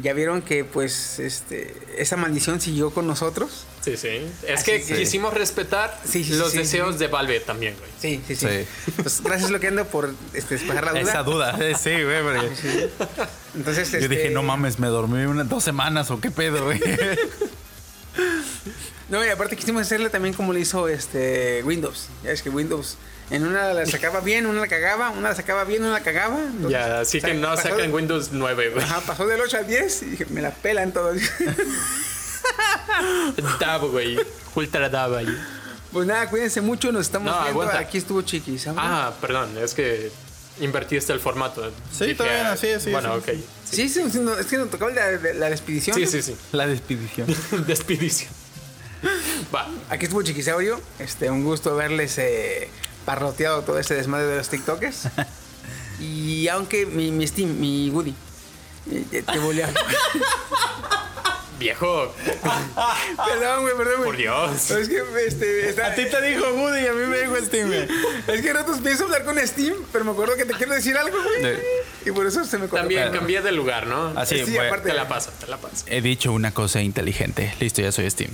ya 0.00 0.12
vieron 0.12 0.42
que 0.42 0.64
pues 0.64 1.18
este 1.18 1.74
esa 1.96 2.16
maldición 2.16 2.60
siguió 2.60 2.90
con 2.90 3.06
nosotros. 3.06 3.64
Sí, 3.82 3.96
sí. 3.96 4.08
Es 4.46 4.60
Así 4.60 4.70
que 4.70 4.80
sí. 4.82 4.94
quisimos 4.94 5.34
respetar 5.34 6.00
Sí, 6.04 6.22
sí, 6.22 6.34
los 6.34 6.52
sí, 6.52 6.58
deseos 6.58 6.94
sí. 6.94 6.98
de 7.00 7.08
Valve 7.08 7.40
también, 7.40 7.74
güey. 7.78 7.90
Sí, 8.00 8.22
sí, 8.26 8.36
sí. 8.36 8.46
Sí. 8.86 8.92
Pues 8.96 9.20
gracias 9.22 9.50
Loquendo 9.50 9.84
por 9.86 10.14
este, 10.34 10.54
despejar 10.54 10.84
la 10.84 10.92
duda. 10.92 11.00
Esa 11.02 11.22
duda. 11.24 11.58
eh, 11.60 11.74
Sí, 11.78 11.90
güey. 11.90 12.22
porque 12.22 12.88
Entonces, 13.56 13.90
Yo 13.90 13.98
este, 13.98 14.08
dije, 14.08 14.30
no 14.30 14.42
mames, 14.42 14.78
me 14.78 14.86
dormí 14.86 15.24
unas 15.24 15.48
dos 15.48 15.64
semanas 15.64 16.10
o 16.12 16.20
qué 16.20 16.30
pedo, 16.30 16.64
güey. 16.64 16.80
No, 19.12 19.22
y 19.24 19.28
aparte 19.28 19.56
quisimos 19.56 19.82
hacerle 19.82 20.08
también 20.08 20.34
como 20.34 20.52
le 20.54 20.60
hizo 20.60 20.88
este 20.88 21.62
Windows. 21.64 22.06
Ya 22.24 22.30
es 22.30 22.42
que 22.42 22.48
Windows 22.48 22.96
en 23.30 23.46
una 23.46 23.72
la 23.74 23.84
sacaba 23.86 24.20
bien, 24.20 24.46
una 24.46 24.60
la 24.62 24.68
cagaba, 24.68 25.10
una 25.10 25.28
la 25.28 25.34
sacaba 25.34 25.64
bien, 25.64 25.82
una 25.82 25.92
la 25.92 26.00
cagaba. 26.00 26.38
Entonces, 26.40 26.70
Ya, 26.70 27.00
así 27.00 27.20
que 27.20 27.34
no 27.34 27.54
sacan 27.56 27.76
de- 27.76 27.88
Windows 27.88 28.30
9, 28.32 28.70
güey. 28.70 28.82
Ajá, 28.82 29.00
pasó 29.02 29.26
del 29.26 29.40
8 29.42 29.58
al 29.58 29.66
10 29.66 30.02
y 30.02 30.04
dije, 30.06 30.26
me 30.30 30.40
la 30.40 30.50
pelan 30.50 30.92
todos. 30.92 31.18
Dab, 33.60 33.82
güey. 33.90 34.18
Ultra 34.54 34.88
Dab 34.88 35.14
ahí. 35.14 35.26
pues 35.92 36.06
nada, 36.06 36.28
cuídense 36.30 36.62
mucho, 36.62 36.90
nos 36.90 37.02
estamos 37.06 37.26
No, 37.26 37.42
viendo. 37.42 37.50
aguanta. 37.62 37.78
Aquí 37.80 37.98
estuvo 37.98 38.22
Chiquis. 38.22 38.62
¿sabes? 38.62 38.80
Ah, 38.82 39.12
perdón, 39.20 39.56
es 39.58 39.74
que 39.74 40.10
invertiste 40.60 41.12
el 41.12 41.20
formato. 41.20 41.70
Sí, 41.90 42.10
está 42.12 42.24
bien, 42.24 42.46
así 42.46 42.66
es, 42.68 42.82
sí, 42.82 42.90
Bueno, 42.90 43.20
sí. 43.22 43.30
ok. 43.30 43.36
Sí, 43.70 43.88
sí, 43.88 44.10
sí, 44.10 44.18
no, 44.20 44.36
es 44.38 44.46
que 44.46 44.56
nos 44.58 44.70
tocaba 44.70 44.90
la, 44.90 45.10
la 45.34 45.50
despedición. 45.50 45.96
Sí, 45.96 46.06
sí, 46.06 46.22
sí. 46.22 46.36
La 46.52 46.66
despedición. 46.66 47.26
Despedición. 47.66 48.30
Va. 49.54 49.68
Aquí 49.90 50.04
estuvo 50.06 50.22
Chiquisaurio. 50.22 50.80
Este, 50.98 51.30
un 51.30 51.44
gusto 51.44 51.74
verles 51.76 52.16
eh, 52.18 52.68
parroteado 53.04 53.62
todo 53.62 53.78
este 53.78 53.94
desmadre 53.94 54.26
de 54.26 54.36
los 54.36 54.48
TikTokers. 54.48 55.08
y 56.00 56.48
aunque 56.48 56.86
mi, 56.86 57.10
mi 57.10 57.26
Steam, 57.26 57.58
mi 57.60 57.90
Woody, 57.90 58.14
eh, 58.90 59.04
te. 59.26 59.38
Viejo, 61.58 62.12
perdón, 63.28 63.62
güey, 63.62 63.76
perdón, 63.76 63.94
güey. 63.98 64.04
por 64.04 64.16
Dios. 64.16 64.70
Es 64.72 64.88
que 64.88 65.00
este, 65.24 65.80
A 65.80 65.94
ti 65.94 66.06
te 66.06 66.20
dijo 66.22 66.44
Woody 66.54 66.80
y 66.80 66.86
a 66.88 66.92
mí 66.92 67.06
me 67.06 67.18
dijo 67.20 67.36
Steam, 67.36 67.68
güey. 67.68 67.86
es 68.26 68.42
que 68.42 68.50
a 68.50 68.54
ratos 68.54 68.80
pienso 68.80 69.04
hablar 69.04 69.24
con 69.24 69.38
Steam, 69.46 69.76
pero 69.92 70.04
me 70.04 70.10
acuerdo 70.10 70.34
que 70.34 70.44
te 70.44 70.54
quiero 70.54 70.72
decir 70.74 70.96
algo, 70.96 71.16
güey. 71.22 71.42
De- 71.42 71.62
Y 72.04 72.10
por 72.10 72.26
eso 72.26 72.44
se 72.44 72.58
me 72.58 72.66
cortó. 72.66 72.78
También 72.78 73.12
cambié 73.12 73.42
de 73.42 73.52
lugar, 73.52 73.86
¿no? 73.86 74.08
Así, 74.18 74.44
Sí, 74.44 74.54
güey. 74.54 74.66
aparte- 74.66 74.88
Te 74.88 74.94
la 74.96 75.06
paso, 75.06 75.30
te 75.38 75.46
la 75.46 75.56
paso. 75.58 75.84
He 75.86 76.00
dicho 76.00 76.32
una 76.32 76.50
cosa 76.52 76.82
inteligente. 76.82 77.54
Listo, 77.60 77.80
ya 77.80 77.92
soy 77.92 78.10
Steam. 78.10 78.32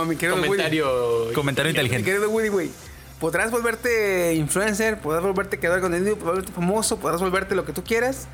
No, 0.00 0.06
mi 0.06 0.16
querido 0.16 0.36
Woody. 0.36 0.48
Comentario. 0.48 1.32
Comentario 1.34 1.68
Mi 1.68 1.70
inteligente. 1.78 2.04
querido 2.10 2.30
Woody, 2.30 2.48
güey. 2.48 2.70
Podrás 3.18 3.50
volverte 3.50 4.34
influencer, 4.34 4.98
podrás 4.98 5.22
volverte 5.22 5.58
creador 5.58 5.80
de 5.80 5.82
contenido, 5.82 6.16
podrás 6.16 6.34
volverte 6.36 6.52
famoso, 6.52 6.98
podrás 6.98 7.20
volverte 7.20 7.54
lo 7.54 7.66
que 7.66 7.72
tú 7.74 7.84
quieras, 7.84 8.26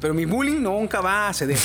pero 0.00 0.12
mi 0.12 0.26
bullying 0.26 0.60
nunca 0.62 1.00
va 1.00 1.28
a 1.28 1.32
ceder. 1.32 1.58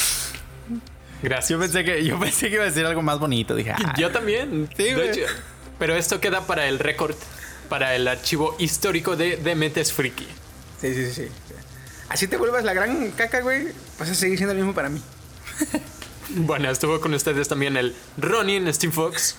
Gracias. 1.22 1.50
Yo 1.50 1.60
pensé 1.60 1.84
que, 1.84 2.06
yo 2.06 2.18
pensé 2.20 2.48
que 2.48 2.56
iba 2.56 2.64
a 2.64 2.68
decir 2.68 2.86
algo 2.86 3.02
más 3.02 3.20
bonito. 3.20 3.56
Dije, 3.56 3.72
ah, 3.72 3.94
Yo 3.98 4.10
también. 4.12 4.70
Sí, 4.78 4.94
güey. 4.94 5.10
hecho, 5.10 5.22
pero 5.78 5.96
esto 5.96 6.20
queda 6.22 6.48
para 6.48 6.68
el 6.68 6.80
récord, 6.80 7.16
para 7.68 7.94
el 7.96 8.08
archivo 8.08 8.56
histórico 8.58 9.16
de, 9.18 9.36
de 9.38 9.54
Mentes 9.56 9.92
Friki. 9.92 10.26
Sí, 10.80 10.94
sí, 10.96 11.06
sí, 11.08 11.14
sí. 11.14 11.28
Así 12.10 12.28
te 12.28 12.38
vuelvas 12.38 12.64
la 12.64 12.74
gran 12.74 13.12
caca, 13.12 13.42
güey, 13.42 13.68
vas 14.00 14.10
a 14.10 14.16
seguir 14.16 14.38
siendo 14.38 14.52
el 14.54 14.58
mismo 14.58 14.74
para 14.74 14.90
mí. 14.90 15.02
Bueno, 16.30 16.70
estuvo 16.70 17.00
con 17.02 17.14
ustedes 17.14 17.48
también 17.48 17.76
el 17.78 17.96
Ronin 18.18 18.72
Steve 18.74 18.94
Fox, 18.94 19.38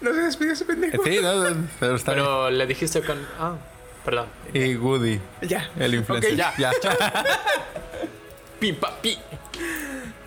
No 0.00 0.12
se 0.12 0.20
despide 0.20 0.52
ese 0.52 0.64
pendejo. 0.64 1.02
Sí, 1.04 1.18
no, 1.22 1.66
pero 1.80 1.96
está 1.96 2.12
pero 2.12 2.50
le 2.50 2.66
dijiste 2.66 3.02
con. 3.02 3.18
Ah, 3.38 3.56
perdón. 4.04 4.26
Y 4.52 4.76
Woody, 4.76 5.20
Ya. 5.42 5.70
el 5.78 5.94
influencer. 5.94 6.36
Ya. 6.36 6.54
ya. 6.58 6.70
Pi, 8.60 8.72
pa, 8.72 8.96
pi. 9.02 9.18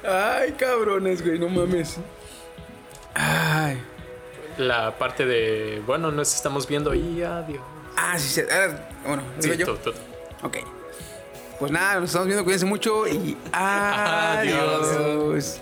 Ay, 0.07 0.51
cabrones, 0.53 1.23
güey, 1.25 1.39
no 1.39 1.49
mames. 1.49 1.97
Ay. 3.15 3.81
La 4.57 4.97
parte 4.97 5.25
de. 5.25 5.81
Bueno, 5.85 6.11
nos 6.11 6.33
estamos 6.35 6.67
viendo 6.67 6.93
y 6.93 7.21
adiós. 7.23 7.61
Ah, 7.95 8.17
sí, 8.19 8.29
sí. 8.29 8.41
Bueno, 9.05 9.23
Sí, 9.39 9.49
digo 9.51 9.53
yo. 9.55 9.75
tú, 9.77 9.91
tú. 9.91 9.97
Ok. 10.45 10.57
Pues 11.59 11.71
nada, 11.71 11.95
nos 11.99 12.05
estamos 12.09 12.27
viendo, 12.27 12.43
cuídense 12.43 12.65
mucho 12.65 13.07
y 13.07 13.35
adiós. 13.51 14.87
Adiós. 14.95 15.61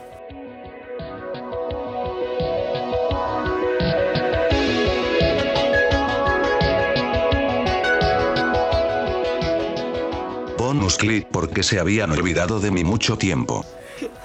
Bonus 10.58 10.98
clip 10.98 11.28
porque 11.32 11.64
se 11.64 11.80
habían 11.80 12.12
olvidado 12.12 12.60
de 12.60 12.72
mí 12.72 12.84
mucho 12.84 13.18
tiempo. 13.18 13.66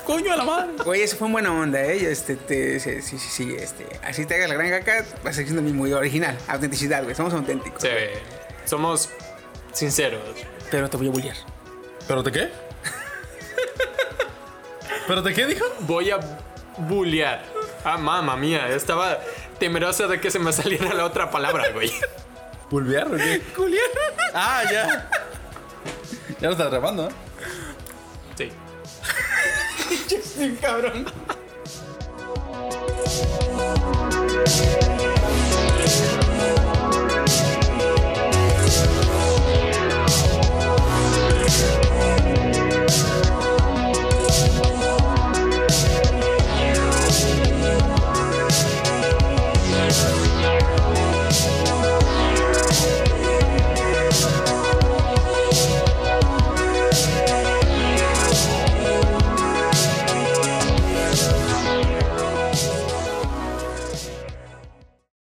Coño 0.05 0.33
a 0.33 0.37
la 0.37 0.45
madre. 0.45 0.71
Oye, 0.87 1.05
eso 1.05 1.17
fue 1.17 1.29
buena 1.31 1.53
onda, 1.53 1.83
¿eh? 1.85 2.11
Este, 2.11 2.37
te- 2.37 2.81
sí, 2.81 3.03
sí, 3.03 3.19
sí, 3.19 3.29
sí, 3.31 3.55
este. 3.59 3.87
Así 4.03 4.25
te 4.27 4.35
hagas 4.35 4.49
la 4.49 4.55
gran 4.57 4.71
caca, 4.71 5.05
vas 5.23 5.35
a 5.39 5.43
siendo 5.43 5.59
el 5.61 5.65
mismo, 5.67 5.87
y 5.87 5.93
original, 5.93 6.37
autenticidad, 6.49 7.03
güey. 7.05 7.15
Somos 7.15 7.33
auténticos. 7.35 7.83
Sí, 7.83 7.89
somos 8.65 9.11
sinceros. 9.73 10.23
Pero 10.71 10.89
te 10.89 10.97
voy 10.97 11.09
a 11.09 11.11
bullear. 11.11 11.37
¿Pero 12.07 12.23
te 12.23 12.33
qué? 12.33 12.51
¿Pero 15.07 15.23
te 15.23 15.35
qué 15.35 15.47
dijo? 15.47 15.65
Voy 15.81 16.11
a 16.11 16.19
bullear. 16.79 17.45
Ah, 17.85 17.99
mamá 17.99 18.37
mía, 18.37 18.69
estaba 18.69 19.19
temerosa 19.59 20.07
de 20.07 20.21
que 20.21 20.31
se 20.31 20.39
me 20.39 20.53
saliera 20.53 20.95
la 20.95 21.05
otra 21.05 21.31
palabra, 21.31 21.71
güey. 21.73 21.93
¿Bulbear 22.71 23.09
o 23.09 23.17
qué? 23.17 23.43
Ah, 24.33 24.63
ya. 24.71 25.11
Ya 26.41 26.47
lo 26.47 26.53
estás 26.53 26.71
grabando, 26.71 27.09
¿eh? 27.09 27.13
Sí. 28.37 28.53
Yo 30.09 30.23
soy 30.23 30.53
cabrón. 30.55 31.07